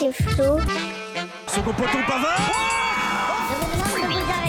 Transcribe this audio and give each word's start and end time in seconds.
c'est 0.00 0.12
Flo. 0.12 0.56
Pavard 2.06 2.40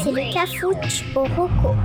C'est 0.02 0.12
le 0.12 0.34
cafouche 0.34 1.04
au 1.14 1.24
roco. 1.24 1.76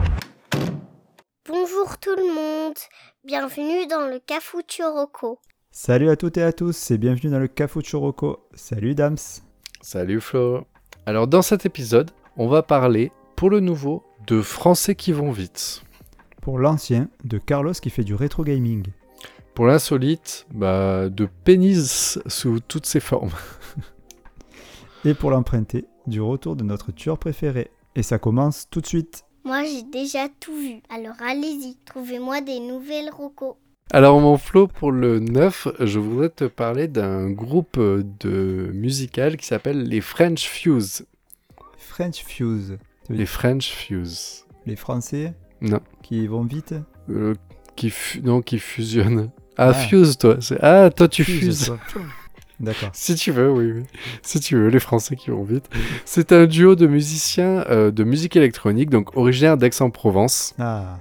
Bonjour 1.48 1.98
tout 1.98 2.14
le 2.16 2.32
monde, 2.32 2.76
bienvenue 3.24 3.88
dans 3.88 4.06
le 4.06 4.20
cafouche 4.24 4.80
au 4.80 4.92
roco. 4.92 5.40
Salut 5.72 6.10
à 6.10 6.16
toutes 6.16 6.36
et 6.36 6.44
à 6.44 6.52
tous 6.52 6.92
et 6.92 6.98
bienvenue 6.98 7.32
dans 7.32 7.40
le 7.40 7.48
Cafucho 7.48 7.98
Rocco. 7.98 8.38
Salut 8.54 8.94
Dams. 8.94 9.18
Salut 9.82 10.20
Flo. 10.20 10.64
Alors 11.04 11.26
dans 11.26 11.42
cet 11.42 11.66
épisode, 11.66 12.12
on 12.36 12.46
va 12.46 12.62
parler, 12.62 13.10
pour 13.34 13.50
le 13.50 13.60
nouveau, 13.60 14.04
de 14.28 14.42
Français 14.42 14.94
qui 14.94 15.12
vont 15.12 15.32
vite. 15.32 15.82
Pour 16.40 16.58
l'ancien, 16.58 17.08
de 17.24 17.38
Carlos 17.38 17.72
qui 17.72 17.90
fait 17.90 18.04
du 18.04 18.14
rétro 18.14 18.44
gaming. 18.44 18.84
Pour 19.56 19.66
l'insolite, 19.66 20.46
bah, 20.54 21.08
de 21.08 21.26
pénis 21.44 22.18
sous 22.26 22.60
toutes 22.60 22.86
ses 22.86 23.00
formes. 23.00 23.30
Et 25.04 25.14
pour 25.14 25.30
l'emprunté, 25.30 25.86
du 26.06 26.20
retour 26.20 26.56
de 26.56 26.62
notre 26.62 26.92
tueur 26.92 27.18
préféré. 27.18 27.70
Et 27.94 28.02
ça 28.02 28.18
commence 28.18 28.68
tout 28.70 28.80
de 28.80 28.86
suite. 28.86 29.24
Moi 29.44 29.62
j'ai 29.64 29.82
déjà 29.82 30.28
tout 30.40 30.54
vu, 30.56 30.82
alors 30.90 31.14
allez-y, 31.20 31.76
trouvez-moi 31.86 32.40
des 32.42 32.60
nouvelles 32.60 33.10
rocos. 33.10 33.56
Alors 33.92 34.20
mon 34.20 34.36
Flo, 34.36 34.66
pour 34.66 34.90
le 34.92 35.20
9, 35.20 35.68
je 35.80 35.98
voudrais 36.00 36.28
te 36.30 36.44
parler 36.44 36.88
d'un 36.88 37.30
groupe 37.30 37.78
de 37.78 38.70
musical 38.74 39.36
qui 39.38 39.46
s'appelle 39.46 39.84
les 39.84 40.00
French 40.00 40.44
Fuse. 40.46 41.06
French 41.78 42.24
Fuse. 42.24 42.76
Les 43.08 43.24
French 43.24 43.68
Fuse. 43.70 44.44
Les 44.66 44.76
Français 44.76 45.32
Non. 45.62 45.80
qui 46.02 46.26
vont 46.26 46.42
vite. 46.44 46.74
Euh, 47.08 47.34
qui 47.76 47.88
fu- 47.90 48.20
non, 48.22 48.42
qui 48.42 48.58
fusionnent. 48.58 49.30
Ah, 49.56 49.68
Ah. 49.70 49.74
fuse 49.74 50.18
toi. 50.18 50.36
Ah, 50.60 50.90
toi 50.94 51.08
tu 51.08 51.24
Fuse, 51.24 51.40
fuses. 51.66 51.72
D'accord. 52.60 52.88
Si 52.94 53.14
tu 53.16 53.32
veux, 53.32 53.50
oui, 53.52 53.70
oui. 53.70 53.82
Si 54.22 54.40
tu 54.40 54.56
veux, 54.56 54.68
les 54.68 54.78
Français 54.80 55.14
qui 55.14 55.30
vont 55.30 55.44
vite. 55.44 55.68
C'est 56.06 56.32
un 56.32 56.46
duo 56.46 56.74
de 56.74 56.86
musiciens 56.86 57.64
euh, 57.68 57.90
de 57.90 58.02
musique 58.04 58.34
électronique, 58.36 58.88
donc 58.88 59.14
originaire 59.16 59.58
d'Aix-en-Provence. 59.58 60.54
Ah, 60.58 60.98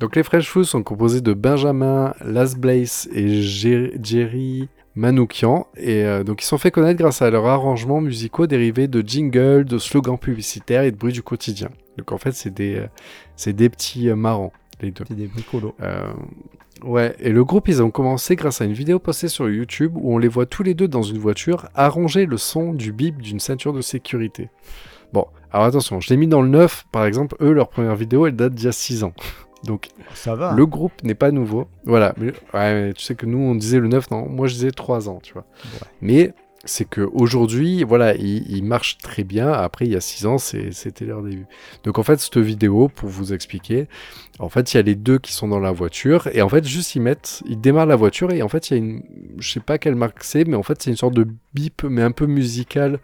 Donc 0.00 0.16
les 0.16 0.22
French 0.22 0.46
Foods 0.48 0.64
sont 0.64 0.82
composés 0.82 1.22
de 1.22 1.32
Benjamin 1.32 2.12
Las 2.22 2.56
Blaze 2.56 3.08
et 3.14 3.40
Jer- 3.40 3.92
Jerry 4.02 4.68
Manoukian. 4.94 5.66
Et 5.78 6.04
euh, 6.04 6.24
donc 6.24 6.42
ils 6.42 6.46
sont 6.46 6.58
fait 6.58 6.70
connaître 6.70 6.98
grâce 6.98 7.22
à 7.22 7.30
leurs 7.30 7.46
arrangements 7.46 8.02
musicaux 8.02 8.46
dérivés 8.46 8.86
de 8.88 9.00
jingles, 9.06 9.64
de 9.64 9.78
slogans 9.78 10.18
publicitaires 10.18 10.82
et 10.82 10.90
de 10.90 10.96
bruits 10.96 11.14
du 11.14 11.22
quotidien. 11.22 11.70
Donc 11.96 12.12
en 12.12 12.18
fait, 12.18 12.32
c'est 12.32 12.52
des, 12.52 12.76
euh, 12.76 12.86
c'est 13.36 13.54
des 13.54 13.70
petits 13.70 14.08
marrants, 14.10 14.52
les 14.82 14.90
deux. 14.90 15.04
c'est 15.08 15.14
des 15.16 15.26
bricolos. 15.26 15.74
Ouais, 16.84 17.14
et 17.20 17.30
le 17.30 17.44
groupe, 17.44 17.68
ils 17.68 17.82
ont 17.82 17.90
commencé 17.90 18.34
grâce 18.36 18.60
à 18.60 18.64
une 18.64 18.72
vidéo 18.72 18.98
postée 18.98 19.28
sur 19.28 19.48
YouTube 19.48 19.92
où 19.96 20.14
on 20.14 20.18
les 20.18 20.28
voit 20.28 20.46
tous 20.46 20.62
les 20.62 20.74
deux 20.74 20.88
dans 20.88 21.02
une 21.02 21.18
voiture 21.18 21.68
arranger 21.74 22.26
le 22.26 22.36
son 22.36 22.72
du 22.72 22.92
bip 22.92 23.20
d'une 23.22 23.38
ceinture 23.40 23.72
de 23.72 23.80
sécurité. 23.80 24.50
Bon, 25.12 25.26
alors 25.52 25.66
attention, 25.66 26.00
je 26.00 26.08
l'ai 26.08 26.16
mis 26.16 26.26
dans 26.26 26.42
le 26.42 26.48
9, 26.48 26.86
par 26.90 27.04
exemple, 27.04 27.36
eux, 27.40 27.52
leur 27.52 27.68
première 27.68 27.94
vidéo, 27.94 28.26
elle 28.26 28.34
date 28.36 28.54
d'il 28.54 28.64
y 28.64 28.68
a 28.68 28.72
6 28.72 29.04
ans. 29.04 29.12
Donc, 29.64 29.90
Ça 30.14 30.34
va. 30.34 30.54
le 30.54 30.66
groupe 30.66 30.92
n'est 31.04 31.14
pas 31.14 31.30
nouveau. 31.30 31.68
Voilà, 31.84 32.14
mais, 32.16 32.32
ouais, 32.54 32.74
mais 32.86 32.92
tu 32.94 33.02
sais 33.04 33.14
que 33.14 33.26
nous, 33.26 33.38
on 33.38 33.54
disait 33.54 33.78
le 33.78 33.86
9, 33.86 34.10
non, 34.10 34.28
moi 34.28 34.48
je 34.48 34.54
disais 34.54 34.70
3 34.72 35.08
ans, 35.08 35.20
tu 35.22 35.34
vois. 35.34 35.44
Ouais. 35.64 35.88
Mais 36.00 36.34
c'est 36.64 36.88
que 36.88 37.00
aujourd'hui, 37.12 37.82
voilà, 37.82 38.14
ils 38.14 38.48
il 38.50 38.62
marchent 38.64 38.98
très 38.98 39.24
bien. 39.24 39.50
Après, 39.50 39.86
il 39.86 39.92
y 39.92 39.96
a 39.96 40.00
6 40.00 40.26
ans, 40.26 40.38
c'était 40.38 41.04
leur 41.04 41.22
début. 41.22 41.46
Donc 41.84 41.98
en 41.98 42.02
fait, 42.02 42.20
cette 42.20 42.38
vidéo, 42.38 42.88
pour 42.88 43.08
vous 43.08 43.32
expliquer, 43.32 43.88
en 44.38 44.48
fait, 44.48 44.72
il 44.72 44.76
y 44.76 44.80
a 44.80 44.82
les 44.82 44.94
deux 44.94 45.18
qui 45.18 45.32
sont 45.32 45.48
dans 45.48 45.58
la 45.58 45.72
voiture 45.72 46.28
et 46.32 46.42
en 46.42 46.48
fait, 46.48 46.66
juste 46.66 46.94
ils 46.94 47.00
mettent, 47.02 47.42
ils 47.46 47.60
démarrent 47.60 47.86
la 47.86 47.96
voiture 47.96 48.30
et 48.32 48.42
en 48.42 48.48
fait, 48.48 48.70
il 48.70 48.72
y 48.72 48.76
a 48.76 48.78
une, 48.78 49.02
je 49.38 49.50
sais 49.52 49.60
pas 49.60 49.78
quelle 49.78 49.94
marque 49.96 50.22
c'est, 50.22 50.44
mais 50.44 50.56
en 50.56 50.62
fait, 50.62 50.80
c'est 50.82 50.90
une 50.90 50.96
sorte 50.96 51.14
de 51.14 51.26
bip, 51.54 51.82
mais 51.82 52.02
un 52.02 52.12
peu 52.12 52.26
musical 52.26 53.00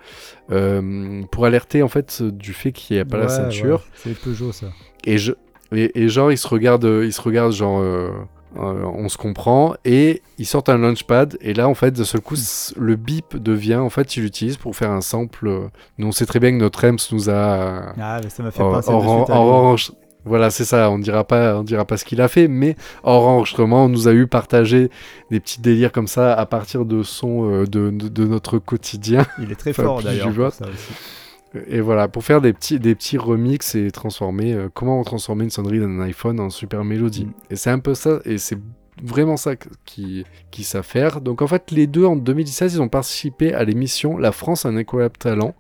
euh, 0.51 1.23
pour 1.31 1.45
alerter 1.45 1.83
en 1.83 1.89
fait 1.89 2.23
du 2.23 2.53
fait 2.53 2.73
qu'il 2.73 2.97
n'y 2.97 3.01
a 3.01 3.05
pas 3.05 3.19
la 3.19 3.29
ceinture. 3.29 3.79
ouais, 3.79 4.13
C'est 4.15 4.19
Peugeot 4.19 4.53
ça. 4.53 4.69
Et, 5.05 5.19
je, 5.19 5.33
et, 5.73 6.01
et 6.01 6.09
genre, 6.09 6.31
ils 6.31 6.39
se 6.39 6.49
regardent, 6.49 7.03
ils 7.05 7.13
se 7.13 7.21
regardent 7.21 7.53
genre, 7.53 7.81
euh, 7.81 8.11
euh, 8.57 8.85
on 8.95 9.09
se 9.09 9.17
comprend, 9.19 9.75
et 9.85 10.23
ils 10.39 10.47
sortent 10.47 10.69
un 10.69 10.79
launchpad, 10.79 11.37
et 11.41 11.55
là, 11.55 11.69
en 11.69 11.75
fait, 11.75 11.91
de 11.91 12.05
seul 12.05 12.21
coup, 12.21 12.37
c- 12.37 12.75
le 12.79 12.97
bip 12.97 13.37
devient, 13.37 13.77
en 13.77 13.91
fait, 13.91 14.17
ils 14.17 14.23
l'utilisent 14.23 14.57
pour 14.57 14.75
faire 14.75 14.91
un 14.91 15.01
sample. 15.01 15.69
Nous, 15.99 16.07
on 16.07 16.13
sait 16.13 16.27
très 16.27 16.41
bien 16.41 16.51
que 16.53 16.57
notre 16.57 16.83
EMS 16.85 16.97
nous 17.13 17.29
a... 17.31 17.93
Ah, 18.01 18.21
mais 18.23 18.31
ça 18.31 18.43
m'a 18.43 18.51
fait 18.51 18.63
penser 18.73 18.91
de 18.91 18.97
enregistre- 19.33 19.95
Voilà, 20.25 20.51
c'est 20.51 20.65
ça, 20.65 20.91
on 20.91 20.99
dira 20.99 21.25
pas, 21.25 21.57
on 21.59 21.63
dira 21.63 21.85
pas 21.85 21.97
ce 21.97 22.05
qu'il 22.05 22.21
a 22.21 22.29
fait, 22.29 22.49
mais 22.49 22.77
hors 23.03 23.27
enregistrement, 23.27 23.85
on 23.85 23.89
nous 23.89 24.09
a 24.09 24.13
eu 24.13 24.27
partagé 24.27 24.91
des 25.31 25.41
petits 25.41 25.61
délires 25.61 25.93
comme 25.93 26.09
ça 26.09 26.35
à 26.35 26.45
partir 26.45 26.85
de 26.85 27.03
sons 27.03 27.49
euh, 27.51 27.67
de, 27.67 27.91
de- 27.91 28.09
de 28.09 28.25
notre 28.27 28.59
quotidien. 28.59 29.25
Il 29.41 29.53
est 29.53 29.55
très 29.55 29.71
Enfin, 29.71 29.85
fort 29.85 30.03
d'ailleurs. 30.03 30.27
Et 31.67 31.81
voilà, 31.81 32.09
pour 32.09 32.25
faire 32.25 32.41
des 32.41 32.53
petits, 32.53 32.79
des 32.79 32.95
petits 32.95 33.19
remixes 33.19 33.75
et 33.75 33.91
transformer, 33.91 34.53
euh, 34.53 34.69
comment 34.73 35.03
transformer 35.03 35.45
une 35.45 35.51
sonnerie 35.51 35.81
d'un 35.81 36.01
iPhone 36.01 36.41
en 36.41 36.51
super 36.51 36.85
mélodie. 36.85 37.27
Mm. 37.27 37.33
Et 37.51 37.57
c'est 37.57 37.71
un 37.71 37.79
peu 37.79 37.95
ça, 37.95 38.21
et 38.25 38.39
c'est 38.39 38.59
vraiment 39.03 39.37
ça 39.37 39.57
qui, 39.85 40.25
qui 40.51 40.65
savent 40.65 40.85
faire. 40.85 41.21
Donc 41.21 41.43
en 41.43 41.47
fait, 41.47 41.71
les 41.71 41.87
deux, 41.87 42.05
en 42.05 42.17
2016, 42.17 42.75
ils 42.75 42.83
ont 42.83 42.89
participé 42.89 43.55
à 43.55 43.65
l'émission 43.65 44.19
La 44.19 44.33
France 44.33 44.67
a 44.67 44.69
un 44.69 44.77
incroyable 44.77 45.17
talent. 45.17 45.55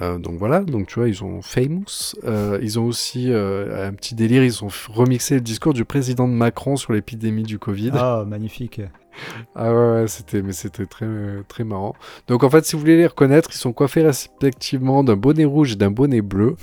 Euh, 0.00 0.18
donc 0.18 0.38
voilà, 0.38 0.60
donc 0.60 0.86
tu 0.86 1.00
vois, 1.00 1.08
ils 1.08 1.24
ont 1.24 1.42
famous. 1.42 2.14
Euh, 2.24 2.58
ils 2.62 2.78
ont 2.78 2.84
aussi 2.84 3.32
euh, 3.32 3.88
un 3.88 3.92
petit 3.92 4.14
délire, 4.14 4.44
ils 4.44 4.64
ont 4.64 4.68
remixé 4.88 5.34
le 5.34 5.40
discours 5.40 5.74
du 5.74 5.84
président 5.84 6.28
de 6.28 6.32
Macron 6.32 6.76
sur 6.76 6.92
l'épidémie 6.92 7.42
du 7.42 7.58
Covid. 7.58 7.90
Ah, 7.94 8.24
magnifique. 8.26 8.80
Ah 9.54 9.72
ouais, 9.72 9.92
ouais, 10.02 10.08
c'était, 10.08 10.42
mais 10.42 10.52
c'était 10.52 10.86
très, 10.86 11.06
très 11.48 11.64
marrant. 11.64 11.94
Donc 12.26 12.44
en 12.44 12.50
fait, 12.50 12.64
si 12.64 12.74
vous 12.74 12.80
voulez 12.80 12.96
les 12.96 13.06
reconnaître, 13.06 13.50
ils 13.52 13.58
sont 13.58 13.72
coiffés 13.72 14.02
respectivement 14.02 15.04
d'un 15.04 15.16
bonnet 15.16 15.44
rouge 15.44 15.72
et 15.72 15.76
d'un 15.76 15.90
bonnet 15.90 16.20
bleu. 16.20 16.56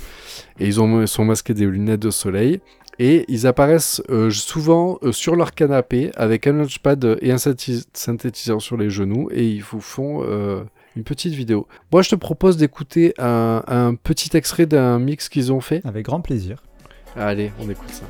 Et 0.59 0.67
ils, 0.67 0.81
ont, 0.81 1.05
sont 1.07 1.25
masqués 1.25 1.53
des 1.53 1.65
lunettes 1.65 2.01
de 2.01 2.11
soleil. 2.11 2.61
Et 2.97 3.25
ils 3.27 3.45
apparaissent 3.45 4.01
euh, 4.09 4.29
souvent 4.29 4.99
euh, 5.03 5.11
sur 5.11 5.35
leur 5.35 5.53
canapé 5.53 6.11
avec 6.15 6.47
un 6.47 6.53
launchpad 6.53 7.17
et 7.21 7.31
un 7.31 7.35
synthétis- 7.35 7.85
synthétiseur 7.93 8.61
sur 8.61 8.77
les 8.77 8.89
genoux. 8.89 9.27
Et 9.31 9.45
ils 9.49 9.63
vous 9.63 9.81
font 9.81 10.23
euh, 10.23 10.63
une 10.95 11.03
petite 11.03 11.33
vidéo. 11.33 11.67
Moi, 11.91 12.03
je 12.03 12.09
te 12.11 12.15
propose 12.15 12.55
d'écouter 12.55 13.13
un, 13.17 13.63
un 13.67 13.95
petit 13.95 14.37
extrait 14.37 14.65
d'un 14.65 14.97
mix 14.99 15.27
qu'ils 15.27 15.51
ont 15.51 15.59
fait. 15.59 15.81
Avec 15.85 16.05
grand 16.05 16.21
plaisir. 16.21 16.63
Allez, 17.17 17.51
on 17.59 17.69
écoute 17.69 17.89
ça. 17.89 18.05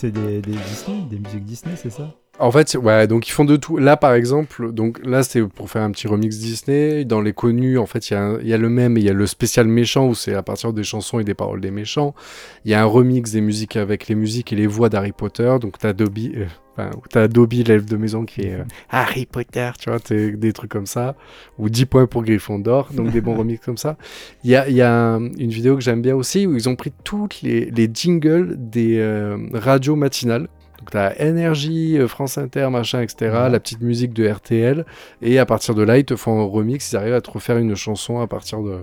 C'est 0.00 0.12
des, 0.12 0.40
Disney, 0.40 1.02
des 1.10 1.18
musiques 1.18 1.44
Disney, 1.44 1.76
c'est 1.76 1.90
ça? 1.90 2.10
En 2.40 2.50
fait, 2.50 2.74
ouais, 2.74 3.06
donc 3.06 3.28
ils 3.28 3.32
font 3.32 3.44
de 3.44 3.56
tout. 3.56 3.76
Là, 3.76 3.98
par 3.98 4.14
exemple, 4.14 4.72
donc 4.72 4.98
là, 5.04 5.22
c'était 5.22 5.42
pour 5.46 5.68
faire 5.68 5.82
un 5.82 5.90
petit 5.90 6.08
remix 6.08 6.38
Disney. 6.38 7.04
Dans 7.04 7.20
les 7.20 7.34
connus, 7.34 7.76
en 7.76 7.84
fait, 7.84 8.08
il 8.08 8.14
y, 8.14 8.16
a 8.16 8.38
y 8.42 8.58
le 8.58 8.68
même 8.70 8.96
il 8.96 9.04
y 9.04 9.10
a 9.10 9.12
le 9.12 9.26
spécial 9.26 9.66
méchant 9.68 10.08
où 10.08 10.14
c'est 10.14 10.34
à 10.34 10.42
partir 10.42 10.72
des 10.72 10.82
chansons 10.82 11.20
et 11.20 11.24
des 11.24 11.34
paroles 11.34 11.60
des 11.60 11.70
méchants. 11.70 12.14
Il 12.64 12.70
y 12.70 12.74
a 12.74 12.80
un 12.80 12.86
remix 12.86 13.30
des 13.30 13.42
musiques 13.42 13.76
avec 13.76 14.08
les 14.08 14.14
musiques 14.14 14.52
et 14.54 14.56
les 14.56 14.66
voix 14.66 14.88
d'Harry 14.88 15.12
Potter. 15.12 15.54
Donc 15.60 15.76
t'as 15.78 15.92
Dobby, 15.92 16.32
euh, 16.36 16.46
enfin, 16.78 16.90
t'as 17.10 17.28
Dobby, 17.28 17.62
l'elfe 17.62 17.84
de 17.84 17.96
maison, 17.98 18.24
qui 18.24 18.40
est 18.40 18.54
euh, 18.54 18.64
Harry 18.88 19.26
Potter, 19.26 19.70
tu 19.78 19.90
vois, 19.90 20.00
t'es- 20.00 20.30
des 20.32 20.52
trucs 20.54 20.70
comme 20.70 20.86
ça. 20.86 21.16
Ou 21.58 21.68
10 21.68 21.84
points 21.84 22.06
pour 22.06 22.22
Gryffondor, 22.22 22.88
donc 22.94 23.10
des 23.10 23.20
bons 23.20 23.34
remixes 23.36 23.66
comme 23.66 23.76
ça. 23.76 23.98
Il 24.44 24.50
y 24.50 24.56
a, 24.56 24.66
il 24.66 24.74
y 24.76 24.80
a 24.82 24.90
un- 25.14 25.26
une 25.34 25.50
vidéo 25.50 25.74
que 25.76 25.82
j'aime 25.82 26.00
bien 26.00 26.16
aussi 26.16 26.46
où 26.46 26.54
ils 26.56 26.70
ont 26.70 26.76
pris 26.76 26.92
toutes 27.04 27.42
les, 27.42 27.66
les 27.70 27.90
jingles 27.92 28.54
des 28.56 28.96
euh, 28.98 29.36
radios 29.52 29.94
matinales. 29.96 30.48
Donc 30.80 30.90
t'as 30.90 31.14
Énergie, 31.16 31.98
euh, 31.98 32.08
France 32.08 32.38
Inter, 32.38 32.68
machin, 32.70 33.02
etc. 33.02 33.30
Ouais. 33.32 33.50
La 33.50 33.60
petite 33.60 33.82
musique 33.82 34.12
de 34.12 34.26
RTL. 34.26 34.84
Et 35.22 35.38
à 35.38 35.46
partir 35.46 35.74
de 35.74 35.82
là, 35.82 35.98
ils 35.98 36.04
te 36.04 36.16
font 36.16 36.40
un 36.40 36.44
remix. 36.44 36.90
Ils 36.92 36.96
arrivent 36.96 37.14
à 37.14 37.20
te 37.20 37.30
refaire 37.30 37.58
une 37.58 37.74
chanson 37.74 38.20
à 38.20 38.26
partir 38.26 38.62
de, 38.62 38.78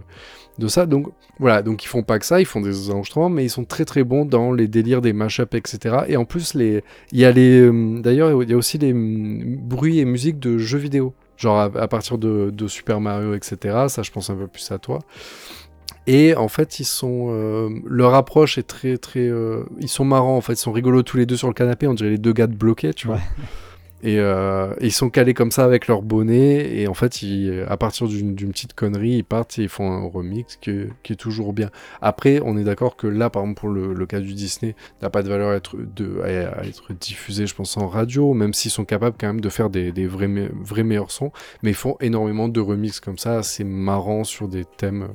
de 0.59 0.67
ça. 0.67 0.85
Donc 0.85 1.07
voilà, 1.39 1.61
donc 1.61 1.83
ils 1.83 1.87
font 1.87 2.03
pas 2.03 2.19
que 2.19 2.25
ça, 2.25 2.39
ils 2.39 2.45
font 2.45 2.61
des 2.61 2.91
enregistrements, 2.91 3.29
mais 3.29 3.45
ils 3.45 3.49
sont 3.49 3.65
très 3.65 3.85
très 3.85 4.03
bons 4.03 4.25
dans 4.25 4.51
les 4.51 4.67
délires 4.67 5.01
des 5.01 5.13
mashups, 5.13 5.53
etc. 5.55 5.97
Et 6.07 6.17
en 6.17 6.25
plus, 6.25 6.53
les, 6.53 6.83
il 7.11 7.19
y 7.19 7.25
a 7.25 7.31
les, 7.31 7.61
euh, 7.61 7.99
d'ailleurs, 7.99 8.41
il 8.41 8.49
y 8.49 8.53
a 8.53 8.57
aussi 8.57 8.77
les 8.77 8.93
mm, 8.93 9.57
bruits 9.57 9.99
et 9.99 10.05
musiques 10.05 10.39
de 10.39 10.57
jeux 10.57 10.79
vidéo. 10.79 11.13
Genre 11.35 11.57
à, 11.57 11.65
à 11.65 11.87
partir 11.87 12.17
de, 12.17 12.49
de 12.51 12.67
Super 12.67 12.99
Mario, 12.99 13.35
etc. 13.35 13.85
Ça, 13.89 14.01
je 14.01 14.11
pense 14.11 14.29
un 14.29 14.35
peu 14.35 14.47
plus 14.47 14.71
à 14.71 14.79
toi. 14.79 14.99
Et 16.07 16.35
en 16.35 16.47
fait, 16.47 16.79
ils 16.79 16.85
sont, 16.85 17.27
euh, 17.31 17.69
leur 17.85 18.13
approche 18.13 18.57
est 18.57 18.63
très, 18.63 18.97
très, 18.97 19.27
euh, 19.27 19.63
ils 19.79 19.89
sont 19.89 20.05
marrants. 20.05 20.37
En 20.37 20.41
fait, 20.41 20.53
ils 20.53 20.57
sont 20.57 20.71
rigolos 20.71 21.03
tous 21.03 21.17
les 21.17 21.25
deux 21.25 21.35
sur 21.35 21.49
le 21.49 21.53
canapé. 21.53 21.85
On 21.85 21.93
dirait 21.93 22.11
les 22.11 22.17
deux 22.17 22.31
gars 22.31 22.47
de 22.47 22.55
bloqués, 22.55 22.93
tu 22.93 23.07
vois. 23.07 23.19
Et 24.03 24.19
euh, 24.19 24.73
ils 24.79 24.91
sont 24.91 25.09
calés 25.09 25.33
comme 25.33 25.49
ça 25.49 25.63
avec 25.65 25.87
leur 25.87 26.03
bonnet. 26.03 26.77
Et 26.79 26.87
en 26.87 26.93
fait, 26.93 27.23
ils, 27.23 27.65
à 27.67 27.77
partir 27.77 28.07
d'une 28.07 28.35
petite 28.35 28.73
connerie, 28.73 29.13
ils 29.17 29.23
partent 29.23 29.57
et 29.57 29.63
ils 29.63 29.69
font 29.69 29.91
un 29.91 30.07
remix 30.07 30.55
qui, 30.57 30.71
qui 31.01 31.13
est 31.13 31.17
toujours 31.17 31.51
bien. 31.53 31.71
Après, 32.01 32.39
on 32.45 32.57
est 32.57 32.63
d'accord 32.63 32.95
que 32.95 33.07
là, 33.07 33.29
par 33.31 33.41
exemple, 33.41 33.59
pour 33.59 33.69
le, 33.69 33.93
le 33.93 34.05
cas 34.05 34.19
du 34.19 34.33
Disney, 34.33 34.75
n'a 35.01 35.09
pas 35.09 35.23
de 35.23 35.29
valeur 35.29 35.49
à 35.49 35.55
être, 35.55 35.75
de, 35.77 36.19
à, 36.21 36.59
à 36.59 36.63
être 36.65 36.93
diffusé, 36.93 37.47
je 37.47 37.55
pense, 37.55 37.75
en 37.77 37.87
radio, 37.87 38.33
même 38.35 38.53
s'ils 38.53 38.69
sont 38.71 38.85
capables 38.85 39.15
quand 39.19 39.27
même 39.27 39.41
de 39.41 39.49
faire 39.49 39.69
des, 39.71 39.91
des 39.91 40.05
vrais, 40.05 40.27
me- 40.27 40.51
vrais 40.61 40.83
meilleurs 40.83 41.09
sons. 41.11 41.31
Mais 41.63 41.71
ils 41.71 41.75
font 41.75 41.97
énormément 41.99 42.47
de 42.49 42.59
remix 42.59 42.99
comme 42.99 43.17
ça. 43.17 43.41
C'est 43.41 43.63
marrant 43.63 44.23
sur 44.23 44.47
des 44.47 44.63
thèmes 44.65 45.07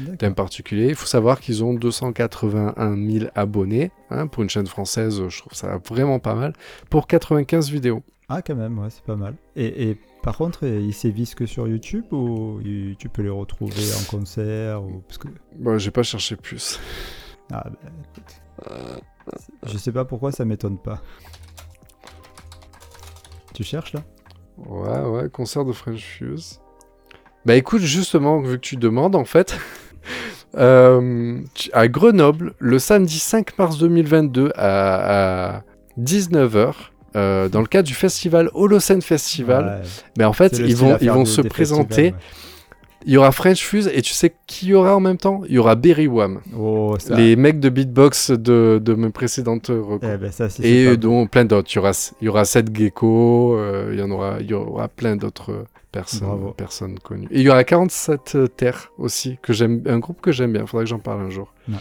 D'accord. 0.00 0.18
thème 0.18 0.34
particulier. 0.34 0.88
Il 0.88 0.94
faut 0.96 1.06
savoir 1.06 1.40
qu'ils 1.40 1.62
ont 1.62 1.72
281 1.74 2.96
000 2.96 3.26
abonnés. 3.34 3.90
hein, 4.10 4.26
pour 4.26 4.42
une 4.42 4.50
chaîne 4.50 4.66
française, 4.66 5.22
je 5.28 5.38
trouve 5.38 5.54
ça 5.54 5.78
vraiment 5.88 6.18
pas 6.18 6.34
mal. 6.34 6.52
Pour 6.90 7.06
95 7.06 7.70
vidéos. 7.70 8.02
Ah, 8.28 8.40
quand 8.42 8.54
même, 8.54 8.78
ouais, 8.78 8.88
c'est 8.90 9.04
pas 9.04 9.16
mal. 9.16 9.34
Et, 9.54 9.90
et 9.90 9.98
par 10.22 10.36
contre, 10.38 10.64
ils 10.64 10.94
sévissent 10.94 11.34
que 11.34 11.44
sur 11.46 11.68
YouTube 11.68 12.10
ou 12.12 12.60
tu 12.98 13.08
peux 13.08 13.22
les 13.22 13.28
retrouver 13.28 13.82
en 14.00 14.04
concert 14.10 14.82
ou... 14.82 15.02
Parce 15.06 15.18
que... 15.18 15.28
Bon, 15.56 15.76
j'ai 15.78 15.90
pas 15.90 16.02
cherché 16.02 16.36
plus. 16.36 16.80
Ah, 17.52 17.64
bah, 17.68 17.90
écoute. 18.14 18.40
Je 19.66 19.76
sais 19.76 19.92
pas 19.92 20.04
pourquoi 20.06 20.32
ça 20.32 20.44
m'étonne 20.46 20.78
pas. 20.78 21.02
Tu 23.52 23.62
cherches 23.62 23.92
là? 23.92 24.00
Ouais, 24.56 25.00
ouais, 25.00 25.28
concert 25.30 25.64
de 25.64 25.72
French 25.72 26.02
Fuse. 26.02 26.60
Bah 27.44 27.56
écoute, 27.56 27.82
justement, 27.82 28.40
vu 28.40 28.54
que 28.56 28.62
tu 28.66 28.76
demandes, 28.76 29.16
en 29.16 29.24
fait, 29.24 29.58
euh, 30.56 31.40
tu- 31.54 31.70
à 31.72 31.88
Grenoble, 31.88 32.54
le 32.58 32.78
samedi 32.78 33.18
5 33.18 33.58
mars 33.58 33.78
2022 33.78 34.50
à, 34.56 35.62
19h, 35.98 36.72
dans 37.14 37.60
le 37.60 37.66
cadre 37.66 37.86
du 37.86 37.94
festival 37.94 38.50
Holocene 38.54 39.02
Festival, 39.02 39.64
Ouais, 39.82 39.88
mais 40.18 40.24
en 40.24 40.32
fait, 40.32 40.58
ils 40.58 40.76
vont, 40.76 40.96
ils 41.00 41.10
vont 41.10 41.22
des- 41.24 41.28
se 41.30 41.40
des 41.40 41.48
présenter. 41.48 42.14
Il 43.06 43.12
y 43.12 43.18
aura 43.18 43.32
French 43.32 43.62
Fuse 43.62 43.90
et 43.92 44.00
tu 44.00 44.14
sais 44.14 44.34
qui 44.46 44.68
y 44.68 44.74
aura 44.74 44.96
en 44.96 45.00
même 45.00 45.18
temps? 45.18 45.42
Il 45.46 45.52
y 45.54 45.58
aura 45.58 45.74
Berry 45.74 46.06
Wham. 46.06 46.40
Oh, 46.58 46.96
ça. 46.98 47.14
les 47.14 47.36
mecs 47.36 47.60
de 47.60 47.68
beatbox 47.68 48.30
de, 48.30 48.80
de 48.82 48.94
mes 48.94 49.10
précédentes. 49.10 49.70
Eh 50.02 50.16
ben, 50.16 50.32
ça, 50.32 50.48
si 50.48 50.64
et 50.66 50.96
dont 50.96 51.26
plein 51.26 51.44
d'autres. 51.44 51.68
Il 51.70 51.76
y 51.76 51.78
aura, 51.80 51.90
il 52.22 52.24
y 52.24 52.28
aura 52.30 52.46
Seth 52.46 52.74
Gecko, 52.74 53.56
euh, 53.58 53.90
il 53.92 53.98
y 53.98 54.02
en 54.02 54.10
aura, 54.10 54.38
il 54.40 54.46
y 54.46 54.54
aura 54.54 54.88
plein 54.88 55.16
d'autres 55.16 55.52
euh, 55.52 55.64
personnes, 55.92 56.28
Bravo. 56.28 56.52
personnes 56.52 56.98
connues. 56.98 57.28
Et 57.30 57.40
il 57.40 57.42
y 57.42 57.50
aura 57.50 57.62
47 57.62 58.36
euh, 58.36 58.46
Terres 58.46 58.90
aussi, 58.96 59.36
que 59.42 59.52
j'aime, 59.52 59.82
un 59.86 59.98
groupe 59.98 60.22
que 60.22 60.32
j'aime 60.32 60.52
bien. 60.52 60.62
Il 60.62 60.66
faudrait 60.66 60.84
que 60.84 60.90
j'en 60.90 60.98
parle 60.98 61.20
un 61.20 61.30
jour. 61.30 61.52
Bah, 61.68 61.76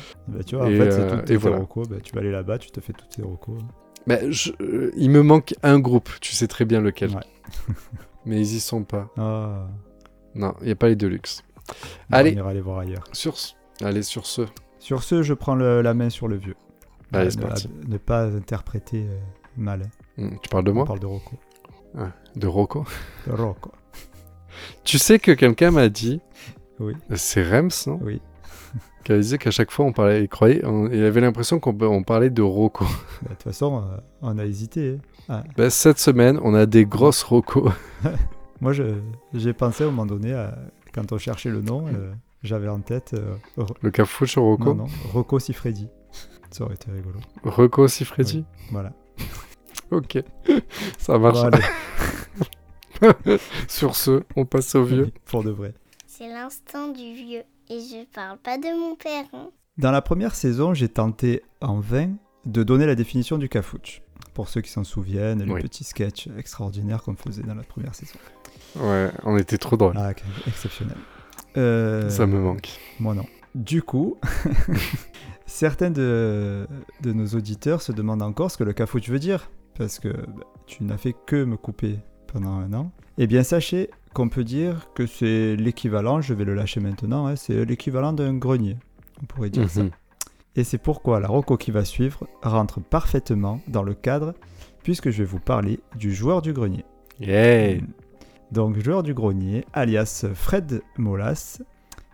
tu 0.45 0.57
vois, 0.57 0.65
en 0.65 0.69
Et, 0.71 0.75
fait, 0.77 0.91
c'est 0.91 0.99
euh, 0.99 1.09
toutes 1.09 1.23
tes 1.25 1.37
voilà. 1.37 1.59
recos. 1.59 1.87
Bah, 1.87 1.95
tu 2.03 2.11
vas 2.13 2.19
aller 2.19 2.31
là-bas, 2.31 2.57
tu 2.57 2.69
te 2.69 2.81
fais 2.81 2.91
toutes 2.91 3.07
tes 3.15 3.21
recos. 3.21 3.59
Mais 4.07 4.31
je- 4.31 4.51
euh, 4.61 4.91
il 4.95 5.09
me 5.09 5.21
manque 5.23 5.53
un 5.63 5.79
groupe. 5.79 6.09
Tu 6.21 6.33
sais 6.33 6.47
très 6.47 6.65
bien 6.65 6.81
lequel. 6.81 7.11
Ouais. 7.11 7.23
Mais 8.25 8.37
ils 8.39 8.55
y 8.55 8.59
sont 8.59 8.83
pas. 8.83 9.09
Ah, 9.17 9.67
Non, 10.35 10.53
il 10.61 10.65
n'y 10.67 10.71
a 10.71 10.75
pas 10.75 10.87
les 10.87 10.95
Deluxe. 10.95 11.43
bon, 11.67 11.73
Allez. 12.17 12.33
On 12.35 12.37
ira 12.39 12.53
les 12.53 12.61
voir 12.61 12.79
ailleurs. 12.79 13.03
Sur, 13.13 13.37
ce- 13.37 13.53
allez 13.81 14.03
sur 14.03 14.25
ce. 14.25 14.41
Sur 14.79 15.03
ce, 15.03 15.23
je 15.23 15.33
prends 15.33 15.55
le- 15.55 15.81
la 15.81 15.93
main 15.93 16.09
sur 16.09 16.27
le 16.27 16.35
vieux. 16.37 16.55
Allez, 17.13 17.37
Euh, 17.37 17.41
ne, 17.41 17.45
parti. 17.47 17.69
ne 17.87 17.97
pas 17.97 18.25
interpréter 18.25 19.05
euh, 19.09 19.19
mal. 19.57 19.83
hein. 19.83 19.89
Hmm, 20.29 20.35
Tu 20.41 20.49
parles 20.49 20.63
de 20.65 20.71
On 20.71 20.75
moi 20.75 20.85
parle 20.85 20.99
de 20.99 21.05
Rocco. 21.05 21.37
De 22.35 22.47
Rocco 22.47 22.85
De 23.27 23.31
Rocco. 23.33 23.71
Tu 24.83 24.97
sais 24.97 25.19
que 25.19 25.31
quelqu'un 25.31 25.71
m'a 25.71 25.89
dit, 25.89 26.19
Oui. 26.79 26.93
c'est 27.15 27.43
Rems, 27.43 27.69
non? 27.87 27.99
Oui. 28.01 28.21
Qui 29.03 29.13
disait 29.13 29.37
qu'à 29.37 29.51
chaque 29.51 29.71
fois 29.71 29.85
on 29.85 29.91
parlait, 29.91 30.23
il 30.23 30.29
croyait, 30.29 30.63
on- 30.65 30.87
il 30.89 31.03
avait 31.03 31.21
l'impression 31.21 31.59
qu'on 31.59 31.77
on 31.81 32.03
parlait 32.03 32.29
de 32.29 32.41
Rocco. 32.41 32.85
Bah, 32.85 32.91
De 33.23 33.27
toute 33.35 33.43
façon, 33.43 33.77
euh, 33.77 33.97
on 34.21 34.37
a 34.37 34.45
hésité. 34.45 34.97
hein. 35.29 35.29
Ah, 35.29 35.43
Ben, 35.57 35.69
cette 35.69 35.99
semaine, 35.99 36.39
on 36.43 36.53
a 36.53 36.65
des 36.65 36.85
grosses 36.85 37.23
Rocco. 37.23 37.69
Moi, 38.61 38.71
j'ai 39.33 39.53
pensé 39.53 39.83
à 39.83 39.87
un 39.87 39.89
moment 39.89 40.05
donné, 40.05 40.33
à- 40.33 40.57
quand 40.93 41.11
on 41.11 41.17
cherchait 41.17 41.49
le 41.49 41.61
nom, 41.61 41.87
euh, 41.87 42.13
j'avais 42.43 42.69
en 42.69 42.79
tête 42.79 43.13
euh, 43.13 43.35
Le 43.81 43.91
Cafouche 43.91 44.37
Rocco. 44.37 44.73
non, 44.73 44.85
non, 44.85 44.87
Rocco 45.11 45.37
Siffredi. 45.39 45.89
Ça 46.51 46.63
aurait 46.63 46.75
été 46.75 46.89
rigolo. 46.91 47.19
Rocco 47.43 47.87
Siffredi. 47.89 48.45
Voilà. 48.71 48.93
Ok, 49.91 50.17
ça 50.97 51.17
marche. 51.17 51.39
Sur 53.67 53.95
ce, 53.95 54.23
on 54.35 54.45
passe 54.45 54.75
au 54.75 54.83
vieux. 54.83 55.11
Pour 55.25 55.43
de 55.43 55.51
vrai. 55.51 55.73
C'est 56.07 56.27
l'instant 56.27 56.89
du 56.89 57.13
vieux. 57.13 57.43
Et 57.73 57.79
je 57.79 58.05
parle 58.13 58.37
pas 58.37 58.57
de 58.57 58.67
mon 58.79 58.95
père. 58.95 59.25
hein. 59.33 59.49
Dans 59.79 59.89
la 59.91 60.01
première 60.03 60.35
saison, 60.35 60.75
j'ai 60.75 60.89
tenté 60.89 61.41
en 61.59 61.79
vain 61.79 62.11
de 62.45 62.61
donner 62.61 62.85
la 62.85 62.93
définition 62.93 63.39
du 63.39 63.49
cafouche. 63.49 64.01
Pour 64.35 64.47
ceux 64.47 64.61
qui 64.61 64.69
s'en 64.69 64.83
souviennent, 64.83 65.43
le 65.43 65.53
Oui. 65.53 65.61
petit 65.61 65.83
sketch 65.83 66.27
extraordinaire 66.37 67.01
qu'on 67.01 67.15
faisait 67.15 67.41
dans 67.41 67.55
la 67.55 67.63
première 67.63 67.95
saison. 67.95 68.19
Ouais, 68.75 69.09
on 69.23 69.37
était 69.37 69.57
trop 69.57 69.75
drôles. 69.77 69.95
Ah, 69.97 70.11
exceptionnel. 70.47 70.97
Euh, 71.57 72.09
Ça 72.09 72.27
me 72.27 72.39
manque. 72.39 72.69
Moi 72.99 73.15
non. 73.15 73.25
Du 73.55 73.81
coup, 73.81 74.17
certains 75.45 75.89
de, 75.91 76.67
de 77.01 77.13
nos 77.13 77.27
auditeurs 77.27 77.81
se 77.81 77.91
demandent 77.91 78.21
encore 78.23 78.51
ce 78.51 78.57
que 78.57 78.63
le 78.63 78.73
cafouche 78.73 79.09
veut 79.09 79.19
dire, 79.19 79.49
parce 79.77 79.99
que 79.99 80.09
bah, 80.09 80.43
tu 80.67 80.83
n'as 80.83 80.97
fait 80.97 81.15
que 81.25 81.43
me 81.43 81.57
couper 81.57 81.99
pendant 82.27 82.53
un 82.53 82.71
an. 82.73 82.91
Eh 83.17 83.27
bien, 83.27 83.43
sachez 83.43 83.89
qu'on 84.13 84.29
peut 84.29 84.43
dire 84.43 84.87
que 84.93 85.05
c'est 85.05 85.55
l'équivalent, 85.55 86.21
je 86.21 86.33
vais 86.33 86.45
le 86.45 86.53
lâcher 86.53 86.79
maintenant, 86.79 87.27
hein, 87.27 87.35
c'est 87.35 87.65
l'équivalent 87.65 88.13
d'un 88.13 88.35
grenier. 88.35 88.77
On 89.21 89.25
pourrait 89.25 89.49
dire 89.49 89.69
ça. 89.69 89.83
Mhm. 89.83 89.91
Et 90.55 90.63
c'est 90.63 90.77
pourquoi 90.77 91.19
la 91.19 91.27
roco 91.27 91.57
qui 91.57 91.71
va 91.71 91.83
suivre 91.83 92.27
rentre 92.43 92.79
parfaitement 92.79 93.59
dans 93.67 93.83
le 93.83 93.95
cadre, 93.95 94.33
puisque 94.83 95.09
je 95.09 95.19
vais 95.19 95.27
vous 95.29 95.39
parler 95.39 95.79
du 95.95 96.13
joueur 96.13 96.41
du 96.41 96.53
grenier. 96.53 96.85
Yeah. 97.19 97.79
Donc, 98.51 98.77
joueur 98.77 99.01
du 99.01 99.13
grenier, 99.15 99.65
alias 99.73 100.25
Fred 100.35 100.83
Molas, 100.97 101.61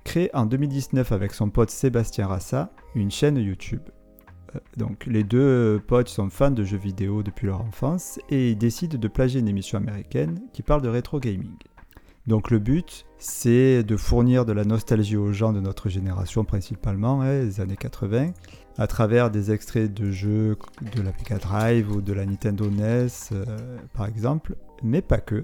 crée 0.05 0.29
en 0.33 0.45
2019 0.45 1.11
avec 1.11 1.33
son 1.33 1.49
pote 1.49 1.69
Sébastien 1.69 2.27
Rassa 2.27 2.71
une 2.95 3.11
chaîne 3.11 3.37
YouTube. 3.37 3.81
Euh, 4.55 4.59
Donc, 4.77 5.05
les 5.05 5.23
deux 5.23 5.81
potes 5.85 6.07
sont 6.07 6.29
fans 6.29 6.51
de 6.51 6.63
jeux 6.63 6.77
vidéo 6.77 7.23
depuis 7.23 7.47
leur 7.47 7.61
enfance 7.61 8.19
et 8.29 8.51
ils 8.51 8.57
décident 8.57 8.97
de 8.97 9.07
plagier 9.07 9.41
une 9.41 9.47
émission 9.49 9.77
américaine 9.77 10.39
qui 10.53 10.63
parle 10.63 10.81
de 10.81 10.89
rétro 10.89 11.19
gaming. 11.19 11.55
Donc, 12.29 12.51
le 12.51 12.59
but, 12.59 13.07
c'est 13.17 13.83
de 13.83 13.97
fournir 13.97 14.45
de 14.45 14.53
la 14.53 14.63
nostalgie 14.63 15.17
aux 15.17 15.33
gens 15.33 15.51
de 15.51 15.59
notre 15.59 15.89
génération 15.89 16.43
principalement, 16.43 17.21
hein, 17.21 17.41
les 17.41 17.59
années 17.59 17.75
80, 17.75 18.33
à 18.77 18.85
travers 18.85 19.31
des 19.31 19.51
extraits 19.51 19.91
de 19.91 20.11
jeux 20.11 20.55
de 20.95 21.01
la 21.01 21.11
Mega 21.11 21.39
Drive 21.39 21.91
ou 21.91 22.01
de 22.01 22.13
la 22.13 22.27
Nintendo 22.27 22.69
NES, 22.69 23.07
euh, 23.31 23.45
par 23.95 24.05
exemple, 24.05 24.55
mais 24.83 25.01
pas 25.01 25.17
que. 25.17 25.43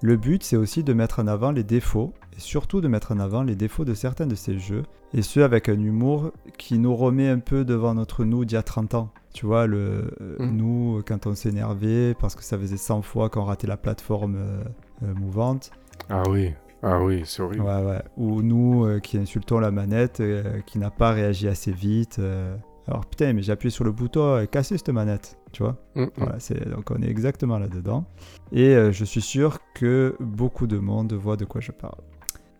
Le 0.00 0.16
but, 0.16 0.42
c'est 0.42 0.56
aussi 0.56 0.82
de 0.82 0.94
mettre 0.94 1.20
en 1.20 1.26
avant 1.26 1.52
les 1.52 1.62
défauts, 1.62 2.14
et 2.34 2.40
surtout 2.40 2.80
de 2.80 2.88
mettre 2.88 3.12
en 3.12 3.18
avant 3.18 3.42
les 3.42 3.54
défauts 3.54 3.84
de 3.84 3.92
certains 3.92 4.26
de 4.26 4.34
ces 4.34 4.58
jeux, 4.58 4.84
et 5.12 5.20
ce 5.20 5.40
avec 5.40 5.68
un 5.68 5.78
humour 5.78 6.32
qui 6.56 6.78
nous 6.78 6.96
remet 6.96 7.28
un 7.28 7.38
peu 7.38 7.66
devant 7.66 7.92
notre 7.94 8.24
nous 8.24 8.46
d'il 8.46 8.54
y 8.54 8.58
a 8.58 8.62
30 8.62 8.94
ans. 8.94 9.10
Tu 9.34 9.44
vois, 9.44 9.66
le, 9.66 10.10
euh, 10.22 10.36
Mhm. 10.40 10.56
nous, 10.56 11.02
quand 11.06 11.26
on 11.26 11.34
s'énervait 11.34 12.14
parce 12.18 12.34
que 12.34 12.42
ça 12.44 12.58
faisait 12.58 12.76
100 12.78 13.02
fois 13.02 13.28
qu'on 13.28 13.44
ratait 13.44 13.66
la 13.66 13.76
plateforme 13.76 14.36
euh, 14.36 14.64
euh, 15.02 15.14
mouvante, 15.14 15.70
Ah 16.10 16.22
oui, 16.28 16.52
ah 16.86 17.02
oui, 17.02 17.22
c'est 17.24 17.42
horrible. 17.42 17.62
ouais, 17.64 17.82
ouais. 17.82 18.02
ou 18.18 18.42
nous 18.42 18.84
euh, 18.84 19.00
qui 19.00 19.16
insultons 19.16 19.58
la 19.58 19.70
manette, 19.70 20.20
euh, 20.20 20.60
qui 20.66 20.78
n'a 20.78 20.90
pas 20.90 21.12
réagi 21.12 21.48
assez 21.48 21.72
vite. 21.72 22.18
euh, 22.18 22.54
alors 22.86 23.06
putain, 23.06 23.32
mais 23.32 23.40
j'ai 23.40 23.52
appuyé 23.52 23.70
sur 23.70 23.84
le 23.84 23.92
bouton 23.92 24.38
et 24.38 24.46
cassé 24.46 24.76
cette 24.76 24.90
manette, 24.90 25.38
tu 25.52 25.62
vois. 25.62 25.78
Mm, 25.94 26.02
mm. 26.02 26.10
Voilà, 26.18 26.38
c'est, 26.38 26.68
donc 26.68 26.90
on 26.90 27.00
est 27.00 27.08
exactement 27.08 27.58
là-dedans. 27.58 28.04
Et 28.52 28.74
je 28.92 29.04
suis 29.06 29.22
sûr 29.22 29.58
que 29.74 30.14
beaucoup 30.20 30.66
de 30.66 30.76
monde 30.76 31.14
voit 31.14 31.38
de 31.38 31.46
quoi 31.46 31.62
je 31.62 31.72
parle. 31.72 31.96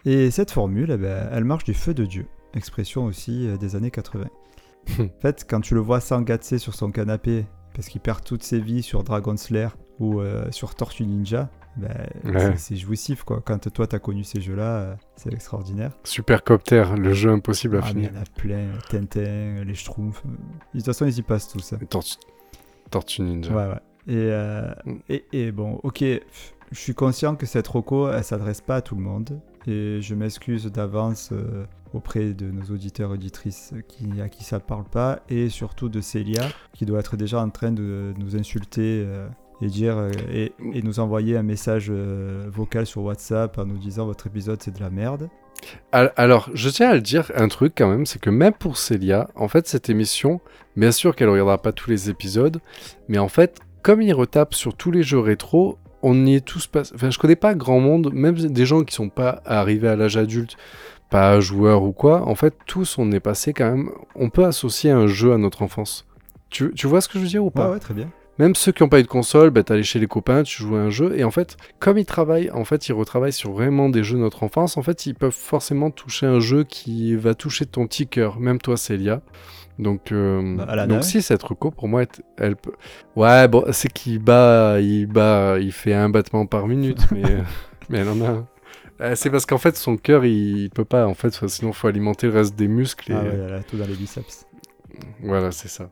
Et 0.06 0.30
cette 0.30 0.50
formule, 0.50 0.90
eh 0.90 0.96
ben, 0.96 1.28
elle 1.30 1.44
marche 1.44 1.64
du 1.64 1.74
feu 1.74 1.92
de 1.92 2.06
Dieu. 2.06 2.26
Expression 2.54 3.04
aussi 3.04 3.48
des 3.58 3.76
années 3.76 3.90
80. 3.90 4.24
en 4.98 5.20
fait, 5.20 5.46
quand 5.48 5.60
tu 5.60 5.74
le 5.74 5.80
vois 5.80 6.00
s'engatser 6.00 6.56
sur 6.56 6.74
son 6.74 6.90
canapé, 6.90 7.44
parce 7.74 7.88
qu'il 7.88 8.00
perd 8.00 8.24
toutes 8.24 8.42
ses 8.42 8.60
vies 8.60 8.82
sur 8.82 9.02
Dragon 9.02 9.36
Slayer 9.36 9.68
ou 10.00 10.22
sur 10.50 10.74
Tortue 10.74 11.04
Ninja, 11.04 11.50
Ouais. 11.81 12.54
c'est, 12.57 12.76
jouissif 12.76 13.25
quoi. 13.25 13.43
Quand 13.45 13.59
toi 13.73 13.87
t'as 13.87 13.99
connu 13.99 14.23
ces 14.25 14.40
jeux-là, 14.40 14.76
euh, 14.76 14.95
c'est 15.16 15.33
extraordinaire. 15.33 15.93
Supercopter, 16.04 16.85
le 16.97 17.12
jeu 17.12 17.31
impossible 17.31 17.76
à 17.76 17.81
Ah, 17.83 17.93
mais 17.95 18.02
il 18.02 18.07
finir. 18.09 18.12
y 18.14 18.19
en 18.19 18.23
a 18.23 18.25
plein, 18.37 18.78
Tintin, 18.88 19.64
les 19.64 19.75
Schtroumpfs. 19.75 20.23
De 20.25 20.31
toute 20.78 20.85
façon, 20.87 21.07
ils 21.07 21.19
y 21.19 21.23
passent 21.23 21.49
tous. 21.49 21.73
hein. 21.73 21.78
Tortue, 21.90 22.16
Tortue 22.90 23.23
Ninja. 23.23 23.52
Ouais, 23.52 23.66
ouais. 23.73 23.81
Et, 24.07 24.16
euh, 24.31 24.73
Mm. 24.85 24.95
et, 25.09 25.25
et 25.33 25.52
bon, 25.52 25.81
ok, 25.83 26.02
je 26.02 26.78
suis 26.78 26.95
conscient 26.95 27.37
que 27.37 27.47
cette 27.47 27.66
roco, 27.66 28.09
elle 28.11 28.23
s'adresse 28.25 28.61
pas 28.61 28.76
à 28.76 28.83
tout 28.83 28.95
le 28.95 29.02
monde. 29.02 29.40
Et 29.66 30.00
je 30.02 30.14
m'excuse 30.14 30.66
d'avance 30.66 31.31
euh, 31.33 31.64
auprès 31.95 32.35
de 32.35 32.50
nos 32.50 32.64
auditeurs 32.75 33.11
et 33.11 33.14
auditrices 33.14 33.73
qui, 33.88 34.21
à 34.21 34.28
qui 34.28 34.45
ça 34.45 34.61
parle 34.61 34.85
pas. 34.85 35.21
Et 35.31 35.49
surtout 35.49 35.88
de 35.88 36.02
Célia, 36.02 36.43
qui 36.75 36.85
doit 36.85 36.99
être 37.00 37.16
déjà 37.16 37.40
en 37.40 37.49
train 37.49 37.73
de 37.73 38.12
nous 38.19 38.37
insulter 38.37 39.02
euh, 39.07 39.26
et, 39.62 39.66
dire, 39.66 39.96
euh, 39.96 40.11
et, 40.32 40.52
et 40.73 40.82
nous 40.82 41.00
envoyer 41.00 41.37
un 41.37 41.42
message 41.42 41.88
euh, 41.90 42.44
vocal 42.49 42.87
sur 42.87 43.02
WhatsApp 43.02 43.58
en 43.58 43.64
nous 43.64 43.78
disant 43.78 44.06
votre 44.06 44.26
épisode 44.26 44.62
c'est 44.62 44.75
de 44.75 44.80
la 44.80 44.90
merde. 44.90 45.28
Al- 45.92 46.12
Alors, 46.16 46.50
je 46.52 46.68
tiens 46.68 46.90
à 46.90 46.94
le 46.94 47.00
dire 47.00 47.30
un 47.37 47.49
truc 47.49 47.73
quand 47.76 47.88
même, 47.88 48.04
c'est 48.04 48.20
que 48.20 48.30
même 48.30 48.52
pour 48.52 48.76
Célia, 48.76 49.28
en 49.34 49.49
fait, 49.49 49.66
cette 49.66 49.88
émission, 49.88 50.40
bien 50.76 50.92
sûr 50.92 51.16
qu'elle 51.16 51.28
regardera 51.30 51.58
pas 51.58 51.73
tous 51.73 51.88
les 51.88 52.11
épisodes, 52.11 52.61
mais 53.08 53.18
en 53.18 53.28
fait, 53.28 53.61
comme 53.82 54.02
il 54.02 54.12
retape 54.12 54.54
sur 54.54 54.76
tous 54.76 54.90
les 54.90 55.02
jeux 55.02 55.20
rétro, 55.20 55.78
on 56.02 56.26
y 56.26 56.34
est 56.34 56.44
tous 56.44 56.66
pas. 56.66 56.82
Enfin, 56.94 57.08
je 57.08 57.18
connais 57.18 57.37
pas 57.37 57.54
grand 57.54 57.80
monde, 57.80 58.12
même 58.12 58.34
des 58.34 58.66
gens 58.66 58.82
qui 58.82 58.94
sont 58.94 59.08
pas 59.08 59.40
arrivés 59.46 59.88
à 59.88 59.96
l'âge 59.96 60.18
adulte, 60.18 60.56
pas 61.08 61.40
joueurs 61.40 61.82
ou 61.82 61.92
quoi. 61.92 62.28
En 62.28 62.34
fait, 62.34 62.54
tous, 62.66 62.99
on 62.99 63.11
est 63.12 63.20
passé 63.20 63.54
quand 63.54 63.70
même. 63.70 63.90
On 64.14 64.28
peut 64.28 64.44
associer 64.44 64.90
un 64.90 65.06
jeu 65.06 65.32
à 65.32 65.38
notre 65.38 65.62
enfance. 65.62 66.06
Tu, 66.50 66.73
tu 66.75 66.87
vois 66.87 67.00
ce 67.00 67.08
que 67.08 67.14
je 67.14 67.25
veux 67.25 67.28
dire 67.28 67.44
ou 67.44 67.50
pas? 67.50 67.68
Ouais, 67.68 67.75
ouais, 67.75 67.78
très 67.78 67.94
bien. 67.94 68.11
Même 68.38 68.54
ceux 68.56 68.72
qui 68.72 68.82
n'ont 68.82 68.88
pas 68.88 68.98
eu 68.98 69.04
de 69.04 69.08
console, 69.08 69.50
bah, 69.50 69.62
t'allais 69.62 69.82
chez 69.84 69.98
les 70.00 70.06
copains, 70.08 70.42
tu 70.42 70.62
jouais 70.62 70.78
à 70.78 70.82
un 70.82 70.90
jeu. 70.90 71.14
Et 71.16 71.22
en 71.24 71.30
fait, 71.30 71.56
comme 71.78 71.98
ils 71.98 72.04
travaillent, 72.06 72.50
en 72.50 72.64
fait, 72.64 72.88
ils 72.88 72.92
retravaillent 72.92 73.32
sur 73.32 73.52
vraiment 73.52 73.88
des 73.88 74.02
jeux 74.02 74.16
de 74.16 74.22
notre 74.22 74.42
enfance. 74.42 74.76
En 74.76 74.82
fait, 74.82 75.06
ils 75.06 75.14
peuvent 75.14 75.30
forcément 75.32 75.90
toucher 75.90 76.26
un 76.26 76.40
jeu 76.40 76.64
qui 76.64 77.14
va 77.14 77.34
toucher 77.34 77.64
ton 77.66 77.86
petit 77.86 78.08
cœur. 78.08 78.40
Même 78.40 78.58
toi, 78.60 78.76
Célia. 78.76 79.22
Donc, 79.78 80.12
euh, 80.12 80.56
Bah, 80.56 80.64
Alana, 80.68 80.86
donc 80.86 80.96
ouais. 81.02 81.08
si 81.08 81.22
cette 81.22 81.42
reco, 81.42 81.70
pour 81.70 81.88
moi, 81.88 82.04
elle- 82.38 82.56
peut. 82.56 82.72
Ouais, 83.16 83.46
bon, 83.48 83.64
c'est 83.72 83.92
qu'il 83.92 84.18
bat, 84.18 84.80
il 84.80 85.06
bat, 85.06 85.56
il 85.60 85.72
fait 85.72 85.94
un 85.94 86.08
battement 86.08 86.46
par 86.46 86.66
minute, 86.66 87.06
mais, 87.12 87.22
mais 87.88 87.98
elle 87.98 88.08
en 88.08 88.20
a. 88.20 88.28
un. 88.28 88.46
Euh, 89.00 89.12
C'est 89.16 89.30
parce 89.30 89.46
qu'en 89.46 89.58
fait, 89.58 89.76
son 89.76 89.96
cœur, 89.96 90.24
il, 90.24 90.70
peut 90.70 90.84
pas. 90.84 91.06
En 91.06 91.14
fait, 91.14 91.48
sinon, 91.48 91.72
faut 91.72 91.88
alimenter 91.88 92.28
le 92.28 92.32
reste 92.34 92.54
des 92.56 92.68
muscles. 92.68 93.10
Et... 93.12 93.14
Ah 93.16 93.22
ouais, 93.22 93.50
là, 93.50 93.60
tout 93.62 93.76
dans 93.76 93.86
les 93.86 93.94
biceps. 93.94 94.46
Voilà, 95.22 95.50
c'est 95.50 95.68
ça. 95.68 95.90